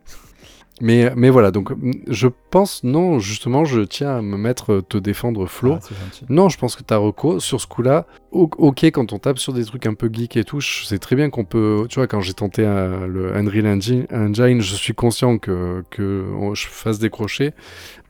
Mais, 0.82 1.12
mais 1.14 1.30
voilà, 1.30 1.52
donc 1.52 1.70
mm, 1.70 1.92
je 2.08 2.26
pense, 2.50 2.82
non, 2.82 3.20
justement, 3.20 3.64
je 3.64 3.82
tiens 3.82 4.16
à 4.16 4.20
me 4.20 4.36
mettre, 4.36 4.72
euh, 4.72 4.82
te 4.82 4.98
défendre, 4.98 5.46
Flo. 5.46 5.74
Ah, 5.74 5.88
non, 6.28 6.48
je 6.48 6.58
pense 6.58 6.74
que 6.74 6.82
ta 6.82 6.96
reco, 6.96 7.38
sur 7.38 7.60
ce 7.60 7.68
coup-là, 7.68 8.04
ok, 8.32 8.84
quand 8.86 9.12
on 9.12 9.20
tape 9.20 9.38
sur 9.38 9.52
des 9.52 9.64
trucs 9.64 9.86
un 9.86 9.94
peu 9.94 10.10
geek 10.12 10.36
et 10.36 10.42
tout, 10.42 10.58
je 10.58 10.84
sais 10.84 10.98
très 10.98 11.14
bien 11.14 11.30
qu'on 11.30 11.44
peut, 11.44 11.86
tu 11.88 12.00
vois, 12.00 12.08
quand 12.08 12.20
j'ai 12.20 12.34
tenté 12.34 12.64
euh, 12.66 13.06
le 13.06 13.36
Unreal 13.36 13.68
Engine, 13.68 14.06
Engine, 14.12 14.60
je 14.60 14.74
suis 14.74 14.92
conscient 14.92 15.38
que, 15.38 15.84
que 15.90 16.26
je 16.54 16.66
fasse 16.66 16.98
décrocher. 16.98 17.52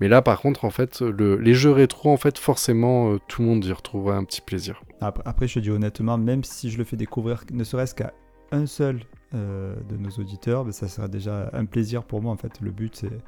Mais 0.00 0.08
là, 0.08 0.22
par 0.22 0.40
contre, 0.40 0.64
en 0.64 0.70
fait, 0.70 1.02
le, 1.02 1.36
les 1.36 1.52
jeux 1.52 1.72
rétro, 1.72 2.10
en 2.10 2.16
fait, 2.16 2.38
forcément, 2.38 3.12
euh, 3.12 3.18
tout 3.28 3.42
le 3.42 3.48
monde 3.48 3.64
y 3.66 3.72
retrouvera 3.72 4.16
un 4.16 4.24
petit 4.24 4.40
plaisir. 4.40 4.82
Après, 5.02 5.46
je 5.46 5.54
te 5.54 5.58
dis 5.58 5.70
honnêtement, 5.70 6.16
même 6.16 6.42
si 6.42 6.70
je 6.70 6.78
le 6.78 6.84
fais 6.84 6.96
découvrir 6.96 7.44
ne 7.52 7.64
serait-ce 7.64 7.94
qu'à 7.94 8.14
un 8.50 8.64
seul 8.64 9.00
euh, 9.34 9.74
de 9.88 9.96
nos 9.96 10.10
auditeurs, 10.10 10.64
ben, 10.64 10.72
ça 10.72 10.88
sera 10.88 11.08
déjà 11.08 11.50
un 11.52 11.64
plaisir 11.64 12.04
pour 12.04 12.20
moi 12.22 12.32
en 12.32 12.36
fait. 12.36 12.60
Le 12.60 12.70
but 12.70 12.94
c'est 12.96 13.18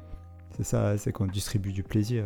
c'est 0.56 0.64
ça, 0.64 0.96
c'est 0.98 1.12
qu'on 1.12 1.26
distribue 1.26 1.72
du 1.72 1.82
plaisir. 1.82 2.24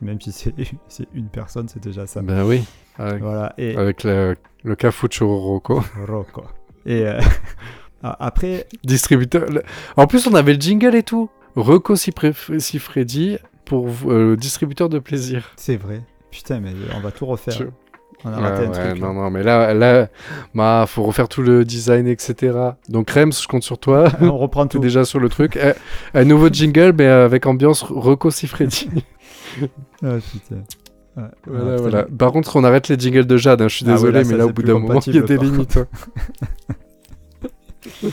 Même 0.00 0.20
si 0.20 0.32
c'est 0.32 0.54
c'est 0.88 1.06
une 1.14 1.28
personne, 1.28 1.68
c'est 1.68 1.82
déjà 1.82 2.06
ça. 2.06 2.22
Ben 2.22 2.44
oui, 2.44 2.64
avec, 2.98 3.22
Voilà. 3.22 3.52
Et 3.58 3.76
avec 3.76 4.02
le, 4.04 4.36
le 4.64 4.74
Cafucho 4.76 5.36
Rocco. 5.38 5.82
Rocco. 6.06 6.42
Et 6.86 7.06
euh, 7.06 7.20
après, 8.02 8.66
Distributeur. 8.84 9.46
En 9.96 10.06
plus, 10.06 10.26
on 10.26 10.34
avait 10.34 10.54
le 10.54 10.60
jingle 10.60 10.94
et 10.94 11.02
tout. 11.02 11.28
Rocco 11.56 11.94
Cifredi 11.96 13.36
pour 13.66 13.88
euh, 14.06 14.36
distributeur 14.36 14.88
de 14.88 14.98
plaisir. 14.98 15.50
c'est 15.56 15.76
vrai. 15.76 16.02
Putain, 16.30 16.60
mais 16.60 16.72
on 16.96 17.00
va 17.00 17.10
tout 17.10 17.26
refaire. 17.26 17.54
Je- 17.54 17.64
On 18.24 18.32
a 18.32 18.36
Ouais, 18.36 18.42
raté 18.42 18.66
un 18.66 18.70
ouais, 18.70 18.88
truc. 18.90 19.02
non, 19.02 19.14
non, 19.14 19.30
mais 19.30 19.42
là, 19.42 19.72
là, 19.72 20.08
bah, 20.54 20.84
faut 20.86 21.02
refaire 21.04 21.28
tout 21.28 21.42
le 21.42 21.64
design, 21.64 22.06
etc. 22.06 22.56
Donc, 22.88 23.10
Rems, 23.10 23.32
je 23.32 23.48
compte 23.48 23.62
sur 23.62 23.78
toi. 23.78 24.08
On 24.20 24.36
reprend 24.36 24.66
tout. 24.66 24.78
déjà 24.78 25.04
sur 25.04 25.20
le 25.20 25.28
truc. 25.28 25.58
Un 26.14 26.24
nouveau 26.24 26.48
jingle, 26.50 26.92
mais 26.96 27.06
avec 27.06 27.46
ambiance 27.46 27.82
Rocco 27.82 28.30
Cifredi. 28.30 28.90
Ah, 30.04 30.16
putain. 30.32 30.62
Ouais, 31.16 31.24
voilà, 31.46 31.64
ouais, 31.64 31.76
voilà. 31.78 32.02
Par 32.16 32.30
contre, 32.30 32.54
on 32.54 32.62
arrête 32.62 32.86
les 32.88 32.96
jingles 32.98 33.26
de 33.26 33.36
Jade. 33.36 33.60
hein, 33.62 33.68
je 33.68 33.74
suis 33.76 33.84
Ah 33.88 33.92
désolé, 33.94 34.22
là, 34.22 34.28
mais 34.30 34.36
là, 34.36 34.46
au 34.46 34.50
bout 34.52 34.62
d'un 34.62 34.78
moment, 34.78 35.00
il 35.06 35.14
y 35.16 35.18
a 35.18 35.22
des 35.22 35.36
limites. 35.38 35.76
hein. 35.78 35.86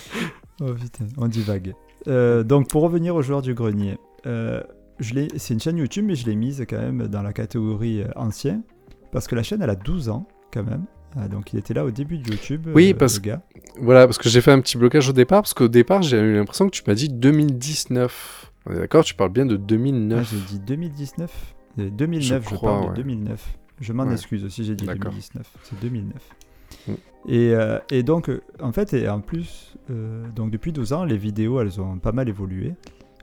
Oh 0.62 0.74
putain, 0.74 1.06
on 1.18 1.28
divague. 1.28 1.74
Euh, 2.08 2.44
donc 2.44 2.70
pour 2.70 2.82
revenir 2.82 3.16
au 3.16 3.22
joueur 3.22 3.42
du 3.44 3.54
grenier, 3.54 3.98
euh, 4.26 4.62
c'est 5.36 5.54
une 5.54 5.60
chaîne 5.60 5.78
YouTube, 5.78 6.06
mais 6.08 6.16
je 6.16 6.26
l'ai 6.26 6.36
mise 6.36 6.66
quand 6.68 6.80
même 6.80 7.08
dans 7.08 7.22
la 7.22 7.34
catégorie 7.34 8.02
euh, 8.02 8.08
ancien, 8.16 8.62
parce 9.12 9.28
que 9.28 9.36
la 9.36 9.44
chaîne 9.44 9.62
elle 9.62 9.70
a 9.70 9.76
12 9.76 10.10
ans 10.10 10.28
quand 10.54 10.64
même. 10.64 10.86
Ah, 11.16 11.28
donc 11.28 11.52
il 11.54 11.60
était 11.60 11.74
là 11.74 11.84
au 11.86 11.92
début 11.92 12.18
de 12.18 12.30
YouTube. 12.32 12.68
Oui, 12.76 12.92
euh, 12.92 12.98
parce 12.98 13.20
gars. 13.20 13.42
Voilà, 13.80 14.06
parce 14.06 14.18
que 14.18 14.30
j'ai 14.30 14.42
fait 14.42 14.52
un 14.52 14.60
petit 14.62 14.78
blocage 14.78 15.10
au 15.10 15.14
départ, 15.14 15.42
parce 15.42 15.54
qu'au 15.54 15.68
départ, 15.68 16.02
j'ai 16.04 16.20
eu 16.20 16.36
l'impression 16.36 16.66
que 16.68 16.72
tu 16.76 16.84
m'as 16.86 16.94
dit 16.94 17.10
2019. 17.10 18.52
On 18.66 18.74
est 18.74 18.80
d'accord 18.80 19.04
Tu 19.04 19.16
parles 19.16 19.32
bien 19.32 19.46
de 19.46 19.56
Ah, 19.56 19.58
2009. 19.66 20.30
j'ai 20.32 20.58
dit 20.58 20.60
2019 20.60 21.56
Euh, 21.80 21.90
2009, 21.90 22.50
je, 22.50 22.56
crois, 22.56 22.72
parle 22.72 22.84
de 22.86 22.90
ouais. 22.90 22.96
2009. 22.96 23.58
Je 23.80 23.94
m'en 23.94 24.04
Ouais. 24.04 24.14
excuse 24.14 24.44
aussi, 24.44 24.64
j'ai 24.64 24.76
dit 24.76 24.86
D'accord. 24.86 25.12
2019. 25.12 25.48
C'est 25.64 25.80
2009. 25.80 26.22
Mm. 26.88 26.92
Et, 27.30 27.54
euh, 27.54 27.80
et 27.92 28.04
donc, 28.04 28.30
euh, 28.30 28.42
en 28.62 28.72
fait, 28.72 28.94
et 28.94 29.08
en 29.10 29.22
plus, 29.22 29.76
euh, 29.90 30.26
donc 30.36 30.52
depuis 30.52 30.72
12 30.72 30.94
ans, 30.94 31.04
les 31.06 31.18
vidéos, 31.18 31.62
elles 31.62 31.80
ont 31.82 31.98
pas 32.00 32.12
mal 32.12 32.28
évolué. 32.30 32.74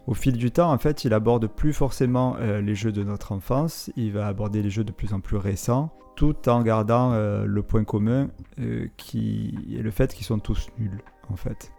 Au 0.06 0.14
fil 0.14 0.36
du 0.36 0.50
temps, 0.50 0.70
en 0.72 0.78
fait, 0.78 1.04
il 1.04 1.14
aborde 1.14 1.46
plus 1.46 1.72
forcément 1.72 2.36
euh, 2.38 2.60
les 2.60 2.74
jeux 2.74 2.92
de 2.92 3.02
notre 3.02 3.32
enfance, 3.32 3.90
il 3.96 4.12
va 4.12 4.26
aborder 4.26 4.62
les 4.62 4.68
jeux 4.70 4.84
de 4.84 4.92
plus 4.92 5.12
en 5.14 5.20
plus 5.20 5.36
récents, 5.38 5.90
tout 6.14 6.48
en 6.48 6.62
gardant 6.62 7.12
euh, 7.12 7.44
le 7.46 7.62
point 7.62 7.84
commun 7.84 8.28
euh, 8.60 8.86
qui 8.98 9.54
est 9.74 9.82
le 9.82 9.90
fait 9.90 10.12
qu'ils 10.14 10.26
sont 10.26 10.38
tous 10.38 10.68
nuls, 10.78 11.00
en 11.30 11.36
fait. 11.36 11.70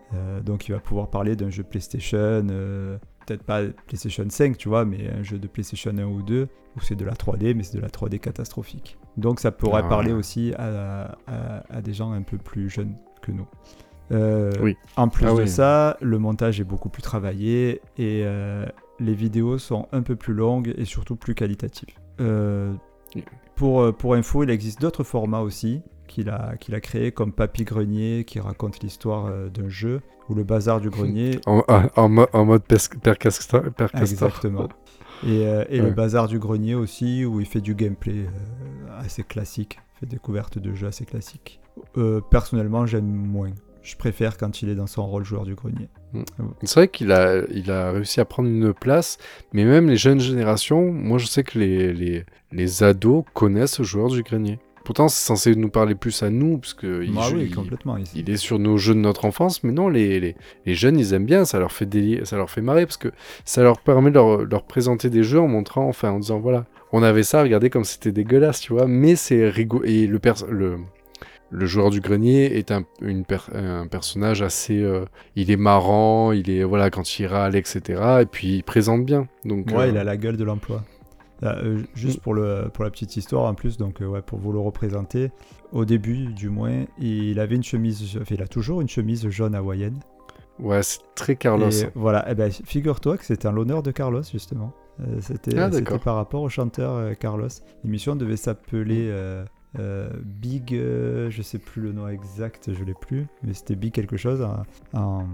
Donc, 0.45 0.69
il 0.69 0.71
va 0.71 0.79
pouvoir 0.79 1.09
parler 1.09 1.35
d'un 1.35 1.49
jeu 1.49 1.61
PlayStation, 1.63 2.47
peut-être 3.25 3.43
pas 3.43 3.63
PlayStation 3.85 4.23
5, 4.29 4.55
tu 4.57 4.69
vois, 4.69 4.85
mais 4.85 5.09
un 5.09 5.23
jeu 5.23 5.37
de 5.37 5.47
PlayStation 5.47 5.91
1 5.91 6.03
ou 6.05 6.21
2, 6.21 6.47
où 6.77 6.79
c'est 6.79 6.95
de 6.95 7.03
la 7.03 7.11
3D, 7.13 7.53
mais 7.53 7.63
c'est 7.63 7.75
de 7.75 7.81
la 7.81 7.89
3D 7.89 8.19
catastrophique. 8.19 8.97
Donc, 9.17 9.41
ça 9.41 9.51
pourrait 9.51 9.81
Ah. 9.83 9.89
parler 9.89 10.13
aussi 10.13 10.53
à, 10.57 11.17
à- 11.27 11.63
à 11.69 11.81
des 11.81 11.93
gens 11.93 12.13
un 12.13 12.21
peu 12.21 12.37
plus 12.37 12.69
jeunes 12.69 12.95
que 13.21 13.31
nous. 13.33 13.47
Euh, 14.11 14.51
Oui. 14.61 14.75
En 14.97 15.07
plus 15.09 15.25
Ah 15.25 15.31
de 15.33 15.41
oui. 15.41 15.47
ça, 15.47 15.97
le 16.01 16.19
montage 16.19 16.59
est 16.61 16.63
beaucoup 16.65 16.89
plus 16.89 17.01
travaillé 17.01 17.81
et 17.97 18.21
euh, 18.23 18.65
les 18.99 19.13
vidéos 19.13 19.57
sont 19.57 19.87
un 19.91 20.01
peu 20.03 20.15
plus 20.15 20.33
longues 20.33 20.73
et 20.77 20.85
surtout 20.85 21.15
plus 21.15 21.33
qualitatives. 21.35 21.95
Euh, 22.21 22.73
pour, 23.55 23.93
pour 23.95 24.13
info, 24.15 24.43
il 24.43 24.49
existe 24.49 24.81
d'autres 24.81 25.03
formats 25.03 25.41
aussi 25.41 25.81
qu'il 26.07 26.29
a, 26.29 26.55
qu'il 26.57 26.75
a 26.75 26.79
créés, 26.81 27.11
comme 27.11 27.31
Papy 27.31 27.63
Grenier 27.63 28.25
qui 28.25 28.39
raconte 28.39 28.81
l'histoire 28.83 29.31
d'un 29.49 29.69
jeu, 29.69 30.01
ou 30.29 30.35
le 30.35 30.43
Bazar 30.43 30.79
du 30.79 30.89
Grenier. 30.89 31.39
En, 31.47 31.63
en- 31.67 31.89
en 31.95 32.09
mo- 32.09 32.27
en 32.33 32.45
mode 32.45 32.63
pes- 32.63 32.89
Père 33.01 33.17
Castor. 33.17 33.63
Père 33.75 33.91
Castor. 33.91 34.27
Exactement. 34.27 34.69
Et, 35.25 35.41
et 35.69 35.79
le. 35.81 35.91
Bazar 35.91 36.27
du 36.27 36.37
Grenier 36.37 36.75
aussi, 36.75 37.25
où 37.25 37.39
il 37.39 37.45
fait 37.47 37.61
du 37.61 37.73
gameplay 37.73 38.25
assez 38.99 39.23
classique, 39.23 39.79
il 39.95 39.99
fait 40.01 40.05
des 40.05 40.15
découvertes 40.17 40.59
de 40.59 40.73
jeux 40.75 40.87
assez 40.87 41.05
classiques. 41.05 41.59
Personnellement, 42.29 42.85
j'aime 42.85 43.05
moins. 43.07 43.51
Je 43.85 43.95
préfère 43.95 44.37
quand 44.37 44.61
il 44.63 44.69
est 44.69 44.75
dans 44.75 44.87
son 44.87 45.05
rôle 45.05 45.23
joueur 45.23 45.43
du 45.45 45.53
grenier. 45.53 45.87
C'est 46.63 46.75
vrai 46.79 46.87
qu'il 46.87 47.11
a, 47.11 47.43
il 47.51 47.69
a 47.69 47.91
réussi 47.91 48.19
à 48.19 48.25
prendre 48.25 48.49
une 48.49 48.73
place, 48.73 49.17
mais 49.53 49.63
même 49.63 49.87
les 49.89 49.97
jeunes 49.97 50.19
générations, 50.19 50.91
moi 50.91 51.19
je 51.19 51.27
sais 51.27 51.43
que 51.43 51.59
les, 51.59 51.93
les, 51.93 52.25
les 52.51 52.83
ados 52.83 53.23
connaissent 53.33 53.73
ce 53.75 53.83
joueur 53.83 54.09
du 54.09 54.23
grenier. 54.23 54.57
Pourtant, 54.83 55.07
c'est 55.07 55.25
censé 55.25 55.55
nous 55.55 55.69
parler 55.69 55.93
plus 55.95 56.21
à 56.23 56.29
nous, 56.29 56.57
parce 56.59 56.73
que 56.75 57.03
il, 57.03 57.11
Ah 57.19 57.29
oui, 57.33 57.45
il- 57.49 57.55
complètement. 57.55 57.97
il- 57.97 58.05
il 58.15 58.29
est 58.29 58.37
sur 58.37 58.59
nos 58.59 58.77
jeux 58.77 58.93
de 58.93 58.99
notre 58.99 59.25
enfance, 59.25 59.63
mais 59.63 59.71
non, 59.71 59.89
les, 59.89 60.19
les, 60.19 60.35
les 60.65 60.75
jeunes, 60.75 60.99
ils 60.99 61.13
aiment 61.13 61.25
bien, 61.25 61.43
ça 61.45 61.57
leur 61.59 61.71
fait 61.71 61.87
déli- 61.87 62.23
ça 62.25 62.37
leur 62.37 62.49
fait 62.51 62.61
marrer, 62.61 62.85
parce 62.85 62.97
que 62.97 63.09
ça 63.45 63.63
leur 63.63 63.79
permet 63.79 64.09
de 64.11 64.15
leur, 64.15 64.45
leur 64.45 64.63
présenter 64.63 65.09
des 65.09 65.23
jeux 65.23 65.39
en 65.39 65.47
montrant, 65.47 65.87
enfin, 65.87 66.11
en 66.11 66.19
disant, 66.19 66.39
voilà, 66.39 66.65
on 66.91 67.01
avait 67.01 67.23
ça, 67.23 67.41
regardez 67.41 67.71
comme 67.71 67.83
c'était 67.83 68.11
dégueulasse, 68.11 68.59
tu 68.61 68.73
vois, 68.73 68.85
mais 68.87 69.15
c'est 69.15 69.49
rigolo. 69.49 69.83
Et 69.85 70.05
le, 70.05 70.19
pers- 70.19 70.45
le, 70.49 70.77
le 71.55 71.65
joueur 71.65 71.89
du 71.89 72.01
grenier 72.01 72.57
est 72.57 72.71
un, 72.71 72.83
une 73.01 73.25
per- 73.25 73.49
un 73.53 73.87
personnage 73.87 74.41
assez... 74.41 74.81
euh, 74.81 75.05
il 75.35 75.49
est 75.51 75.57
marrant, 75.57 76.31
il 76.31 76.49
est, 76.49 76.63
voilà, 76.63 76.89
quand 76.89 77.19
il 77.19 77.25
râle, 77.27 77.55
etc., 77.55 78.19
et 78.21 78.25
puis 78.25 78.57
il 78.57 78.63
présente 78.63 79.05
bien. 79.05 79.27
Donc, 79.45 79.67
Ouais, 79.67 79.85
euh, 79.85 79.87
il 79.89 79.97
a 79.97 80.03
la 80.03 80.17
gueule 80.17 80.37
de 80.37 80.43
l'emploi. 80.43 80.83
Euh, 81.43 81.81
juste 81.95 82.21
pour, 82.21 82.33
le, 82.33 82.69
pour 82.73 82.83
la 82.85 82.89
petite 82.91 83.17
histoire 83.17 83.45
en 83.45 83.53
plus, 83.55 83.77
donc 83.77 83.99
ouais, 83.99 84.21
pour 84.21 84.39
vous 84.39 84.51
le 84.53 84.59
représenter, 84.59 85.31
au 85.73 85.83
début 85.83 86.27
du 86.33 86.49
moins, 86.49 86.85
il 86.97 87.39
avait 87.39 87.55
une 87.55 87.63
chemise, 87.63 88.17
enfin, 88.21 88.35
il 88.35 88.41
a 88.41 88.47
toujours 88.47 88.79
une 88.81 88.87
chemise 88.87 89.27
jaune 89.29 89.53
hawaïenne. 89.53 89.99
ouais, 90.59 90.81
c'est 90.81 90.99
très 91.15 91.35
Carlos. 91.35 91.69
Et 91.69 91.89
voilà, 91.93 92.25
eh 92.29 92.35
ben, 92.35 92.49
figure-toi 92.51 93.17
que 93.17 93.25
c'était 93.25 93.47
en 93.49 93.51
l'honneur 93.51 93.83
de 93.83 93.91
Carlos 93.91 94.23
justement. 94.23 94.71
C'était 95.19 95.59
Ah, 95.59 95.69
par 96.03 96.15
rapport 96.15 96.41
au 96.41 96.47
chanteur 96.47 97.17
Carlos. 97.19 97.49
L'émission 97.83 98.15
devait 98.15 98.37
s'appeler 98.37 99.09
euh, 99.09 99.43
euh, 99.79 100.09
Big, 100.23 100.73
euh, 100.73 101.29
je 101.29 101.41
sais 101.41 101.59
plus 101.59 101.81
le 101.81 101.91
nom 101.91 102.07
exact, 102.07 102.73
je 102.73 102.83
l'ai 102.83 102.93
plus, 102.93 103.27
mais 103.43 103.53
c'était 103.53 103.75
Big 103.75 103.93
quelque 103.93 104.17
chose. 104.17 104.47
Un 104.93 105.25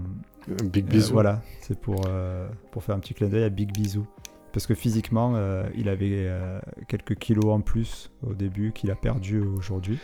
Big 0.64 0.84
euh, 0.84 0.88
bisou. 0.88 1.12
voilà, 1.12 1.42
c'est 1.60 1.78
pour, 1.78 2.02
euh, 2.06 2.48
pour 2.70 2.82
faire 2.82 2.96
un 2.96 2.98
petit 2.98 3.14
clin 3.14 3.28
d'œil 3.28 3.44
à 3.44 3.48
Big 3.48 3.72
Bisou. 3.72 4.06
Parce 4.52 4.66
que 4.66 4.74
physiquement, 4.74 5.34
il 5.74 5.88
avait 5.88 6.28
quelques 6.86 7.14
kilos 7.14 7.46
en 7.46 7.62
plus 7.62 8.10
au 8.22 8.34
début 8.34 8.72
qu'il 8.72 8.90
a 8.90 8.94
perdu 8.94 9.40
aujourd'hui, 9.40 9.98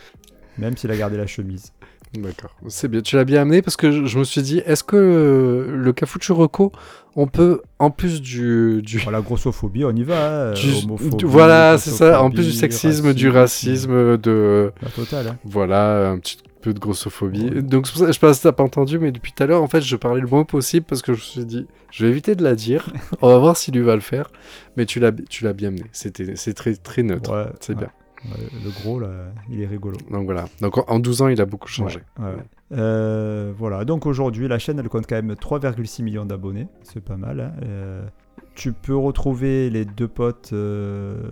même 0.57 0.75
s'il 0.77 0.91
a 0.91 0.97
gardé 0.97 1.17
la 1.17 1.27
chemise. 1.27 1.71
D'accord, 2.15 2.55
c'est 2.69 2.87
bien. 2.87 3.01
Tu 3.01 3.15
l'as 3.17 3.23
bien 3.23 3.43
amené 3.43 3.61
parce 3.61 3.77
que 3.77 3.91
je, 3.91 4.05
je 4.05 4.17
me 4.17 4.23
suis 4.23 4.41
dit, 4.41 4.63
est-ce 4.65 4.83
que 4.83 4.95
euh, 4.95 5.77
le 5.77 5.93
Cafucho 5.93 6.33
Rocco, 6.33 6.71
on 7.15 7.27
peut, 7.27 7.61
en 7.77 7.91
plus 7.91 8.19
du. 8.19 8.81
du... 8.81 8.97
Voilà, 8.97 9.21
grossophobie, 9.21 9.85
on 9.85 9.91
y 9.95 10.01
va. 10.03 10.15
hein, 10.15 10.31
euh, 10.31 10.53
du- 10.55 10.73
homophobie, 10.85 11.23
voilà, 11.25 11.77
c'est 11.77 11.91
ça. 11.91 12.23
En 12.23 12.31
plus 12.31 12.45
du 12.47 12.51
sexisme, 12.51 13.13
du 13.13 13.29
racisme, 13.29 13.91
racisme, 13.91 14.17
de. 14.17 14.71
La 14.81 14.89
totale. 14.89 15.27
hein. 15.27 15.37
Voilà, 15.43 16.09
un 16.09 16.17
petit 16.17 16.37
peu 16.61 16.73
de 16.73 16.79
grossophobie. 16.79 17.61
Donc 17.61 17.85
je 17.87 18.19
pense 18.19 18.37
que 18.39 18.43
t'as 18.43 18.51
pas 18.53 18.63
entendu, 18.63 18.97
mais 18.97 19.11
depuis 19.11 19.31
tout 19.31 19.43
à 19.43 19.45
l'heure, 19.45 19.61
en 19.61 19.67
fait, 19.67 19.81
je 19.81 19.95
parlais 19.95 20.19
le 20.21 20.27
moins 20.27 20.45
possible 20.45 20.87
parce 20.89 21.03
que 21.03 21.13
je 21.13 21.19
me 21.19 21.23
suis 21.23 21.45
dit, 21.45 21.67
je 21.91 22.05
vais 22.05 22.09
éviter 22.11 22.33
de 22.33 22.43
la 22.43 22.55
dire. 22.55 22.91
On 23.21 23.27
va 23.29 23.37
voir 23.37 23.55
si 23.55 23.69
lui 23.71 23.81
va 23.81 23.93
le 23.93 24.01
faire. 24.01 24.31
Mais 24.77 24.87
tu 24.87 24.99
l'as, 24.99 25.11
tu 25.29 25.43
l'as 25.43 25.53
bien 25.53 25.69
mené. 25.69 25.83
C'était, 25.91 26.35
c'est 26.35 26.55
très, 26.55 26.73
très 26.73 27.03
neutre. 27.03 27.31
Ouais, 27.31 27.51
c'est 27.59 27.73
ouais. 27.73 27.79
bien. 27.81 27.89
Ouais, 28.25 28.47
le 28.63 28.69
gros, 28.81 28.99
là, 28.99 29.09
il 29.49 29.61
est 29.61 29.65
rigolo. 29.67 29.97
Donc 30.11 30.25
voilà. 30.25 30.45
Donc 30.61 30.77
en- 30.77 30.85
en 30.87 30.99
12 30.99 31.21
ans, 31.21 31.27
il 31.29 31.39
a 31.41 31.45
beaucoup 31.45 31.69
changé. 31.69 31.99
Ouais, 32.19 32.25
ouais. 32.25 32.43
Euh, 32.73 33.53
voilà, 33.57 33.85
donc 33.85 34.05
aujourd'hui, 34.05 34.47
la 34.47 34.59
chaîne, 34.59 34.77
elle 34.79 34.89
compte 34.89 35.07
quand 35.07 35.15
même 35.15 35.33
3,6 35.35 36.03
millions 36.03 36.25
d'abonnés. 36.25 36.67
C'est 36.83 37.03
pas 37.03 37.17
mal. 37.17 37.39
hein. 37.39 37.53
Euh, 37.63 38.05
tu 38.55 38.73
peux 38.73 38.95
retrouver 38.95 39.69
les 39.69 39.85
deux 39.85 40.07
potes 40.09 40.49
euh, 40.53 41.31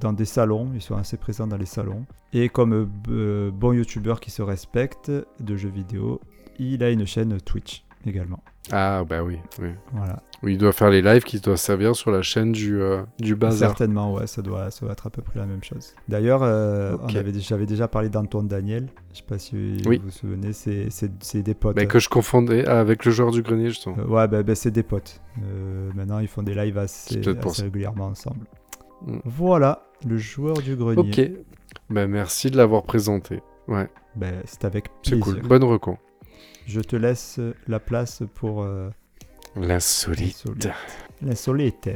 dans 0.00 0.12
des 0.12 0.26
salons. 0.26 0.70
Ils 0.74 0.82
sont 0.82 0.96
assez 0.96 1.16
présents 1.16 1.46
dans 1.46 1.56
les 1.56 1.64
salons. 1.66 2.04
Et 2.34 2.48
comme 2.50 2.74
euh, 2.74 2.86
euh, 3.10 3.50
bon 3.50 3.72
youtubeur 3.72 4.20
qui 4.20 4.30
se 4.30 4.42
respecte 4.42 5.10
de 5.40 5.56
jeux 5.56 5.70
vidéo, 5.70 6.20
il 6.58 6.84
a 6.84 6.90
une 6.90 7.06
chaîne 7.06 7.40
Twitch 7.40 7.84
également. 8.06 8.40
Ah 8.72 9.04
bah 9.08 9.22
oui, 9.22 9.38
oui. 9.60 9.70
Voilà. 9.92 10.22
Il 10.44 10.56
doit 10.56 10.72
faire 10.72 10.90
les 10.90 11.02
lives 11.02 11.24
qui 11.24 11.40
doivent 11.40 11.56
servir 11.56 11.96
sur 11.96 12.10
la 12.12 12.22
chaîne 12.22 12.52
du, 12.52 12.80
euh, 12.80 13.02
du 13.18 13.34
bazar. 13.34 13.70
Certainement, 13.70 14.14
ouais, 14.14 14.26
ça 14.28 14.40
doit, 14.40 14.70
ça 14.70 14.84
doit 14.86 14.92
être 14.92 15.06
à 15.08 15.10
peu 15.10 15.20
près 15.20 15.40
la 15.40 15.46
même 15.46 15.64
chose. 15.64 15.94
D'ailleurs, 16.08 16.42
euh, 16.44 16.96
j'avais 17.08 17.66
déjà 17.66 17.88
parlé 17.88 18.08
d'Antoine 18.08 18.46
Daniel. 18.46 18.88
Je 19.12 19.18
sais 19.18 19.24
pas 19.26 19.38
si 19.38 19.82
Oui. 19.86 19.98
vous 19.98 20.04
vous 20.04 20.10
souvenez, 20.12 20.52
c'est, 20.52 20.90
c'est, 20.90 21.10
c'est 21.20 21.42
des 21.42 21.54
potes. 21.54 21.74
Bah, 21.74 21.86
que 21.86 21.98
je 21.98 22.08
confondais 22.08 22.64
avec 22.66 23.04
le 23.04 23.10
joueur 23.10 23.32
du 23.32 23.42
grenier, 23.42 23.68
justement. 23.70 23.96
Euh, 23.98 24.04
ouais, 24.06 24.28
bah, 24.28 24.42
bah, 24.44 24.54
c'est 24.54 24.70
des 24.70 24.84
potes. 24.84 25.20
Euh, 25.42 25.90
maintenant, 25.96 26.20
ils 26.20 26.28
font 26.28 26.42
des 26.44 26.54
lives 26.54 26.78
assez, 26.78 27.20
C'est 27.22 27.62
régulièrement 27.62 28.06
ensemble. 28.06 28.46
Mm. 29.06 29.18
Voilà, 29.24 29.86
le 30.06 30.18
joueur 30.18 30.58
du 30.58 30.76
grenier. 30.76 31.00
Ok. 31.00 31.30
Bah, 31.90 32.06
merci 32.06 32.50
de 32.50 32.56
l'avoir 32.56 32.84
présenté. 32.84 33.40
Ouais, 33.66 33.88
Bah, 34.14 34.26
c'est 34.44 34.64
avec 34.64 34.86
c'est 35.02 35.16
plaisir. 35.18 35.40
cool. 35.40 35.48
Bonne 35.48 35.64
reco. 35.64 35.98
Je 36.68 36.80
te 36.80 36.96
laisse 36.96 37.40
la 37.66 37.80
place 37.80 38.22
pour 38.34 38.62
euh, 38.62 38.90
L'insolite. 39.56 40.44
l'insolite. 40.44 40.68
L'insolite. 41.22 41.88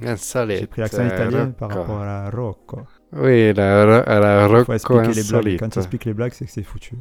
L'insolite. 0.00 0.60
J'ai 0.60 0.66
pris 0.68 0.80
l'accent 0.82 1.04
italien 1.04 1.50
par 1.50 1.70
rapport 1.70 2.00
à 2.00 2.06
la 2.06 2.30
Rocco. 2.30 2.80
Oui, 3.12 3.52
la, 3.52 3.84
la, 3.84 4.20
la 4.20 4.48
faut 4.48 4.54
Rocco 4.56 4.72
expliquer 4.72 5.02
les 5.02 5.12
blagues. 5.24 5.34
insolite. 5.34 5.60
Quand 5.60 5.68
tu 5.68 5.78
expliques 5.80 6.04
les 6.04 6.14
blagues, 6.14 6.32
c'est 6.32 6.44
que 6.44 6.50
c'est 6.52 6.62
foutu. 6.62 6.94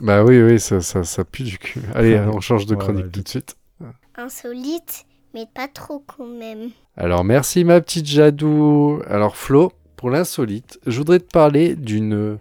Bah 0.00 0.22
oui, 0.22 0.42
oui, 0.42 0.60
ça, 0.60 0.82
ça, 0.82 1.02
ça 1.02 1.24
pue 1.24 1.44
du 1.44 1.58
cul. 1.58 1.80
Allez, 1.94 2.20
on 2.20 2.40
change 2.40 2.66
de 2.66 2.74
chronique 2.74 3.06
ouais, 3.06 3.10
tout 3.10 3.22
de 3.22 3.28
suite. 3.28 3.56
Insolite, 4.16 5.06
mais 5.32 5.46
pas 5.52 5.66
trop 5.66 6.04
quand 6.06 6.26
même. 6.26 6.68
Alors, 6.96 7.24
merci 7.24 7.64
ma 7.64 7.80
petite 7.80 8.04
Jadou. 8.06 9.00
Alors, 9.08 9.34
Flo, 9.34 9.72
pour 9.96 10.10
l'insolite, 10.10 10.78
je 10.86 10.98
voudrais 10.98 11.20
te 11.20 11.30
parler 11.32 11.74
d'une 11.74 12.38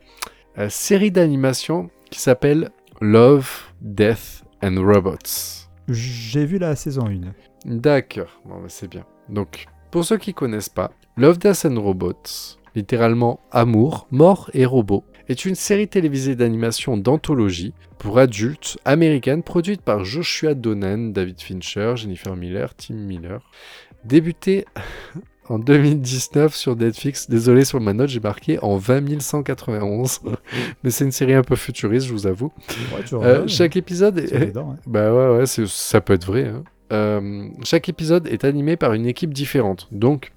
euh, 0.58 0.70
série 0.70 1.10
d'animation 1.12 1.90
qui 2.12 2.20
s'appelle 2.20 2.70
Love, 3.02 3.72
Death 3.80 4.44
and 4.62 4.76
Robots. 4.76 5.70
J'ai 5.88 6.46
vu 6.46 6.58
la 6.58 6.76
saison 6.76 7.08
1. 7.08 7.34
D'accord, 7.64 8.42
bon, 8.44 8.60
bah, 8.62 8.68
c'est 8.68 8.90
bien. 8.90 9.06
Donc, 9.30 9.68
pour 9.90 10.04
ceux 10.04 10.18
qui 10.18 10.34
connaissent 10.34 10.68
pas, 10.68 10.92
Love, 11.16 11.40
Death 11.40 11.64
and 11.64 11.82
Robots, 11.82 12.58
littéralement 12.76 13.40
Amour, 13.52 14.06
Mort 14.12 14.52
et 14.54 14.66
Robots, 14.66 15.06
est 15.30 15.46
une 15.46 15.56
série 15.56 15.88
télévisée 15.88 16.36
d'animation 16.36 16.98
d'anthologie 16.98 17.74
pour 18.00 18.20
adultes 18.20 18.78
américaine 18.84 19.44
produite 19.44 19.82
par 19.82 20.04
Joshua 20.04 20.54
Donan, 20.54 21.14
David 21.14 21.40
Fincher, 21.40 21.94
Jennifer 21.96 22.36
Miller, 22.36 22.76
Tim 22.76 22.96
Miller. 22.96 23.50
Débutée 24.04 24.66
en 25.50 25.60
2019 25.60 26.56
sur 26.56 26.76
Netflix. 26.76 27.30
Désolé 27.30 27.66
sur 27.66 27.80
ma 27.82 27.94
note, 27.94 28.10
j'ai 28.10 28.20
marqué 28.20 28.60
en 28.62 28.78
20 28.78 29.20
191. 29.22 30.22
Mais 30.84 30.92
c'est 30.92 31.06
une 31.06 31.12
série 31.12 31.34
un 31.34 31.44
peu 31.44 31.56
futuriste, 31.56 32.08
je 32.08 32.14
vous 32.14 32.28
avoue. 32.28 32.52
Ouais, 32.96 33.04
tu 33.06 33.16
Euh, 33.16 33.48
chaque 33.48 33.76
épisode 33.76 34.20
est, 34.20 34.48
dedans, 34.48 34.76
hein. 34.76 34.80
bah 34.86 35.14
ouais, 35.36 35.46
ça 35.46 36.02
peut 36.02 36.14
être 36.14 36.26
vrai. 36.26 36.48
hein. 36.48 36.64
Euh, 36.92 37.48
chaque 37.64 37.90
épisode 37.90 38.28
est 38.28 38.44
animé 38.46 38.76
par 38.76 38.94
une 38.94 39.06
équipe 39.06 39.34
différente. 39.34 39.88
Donc, 39.92 40.32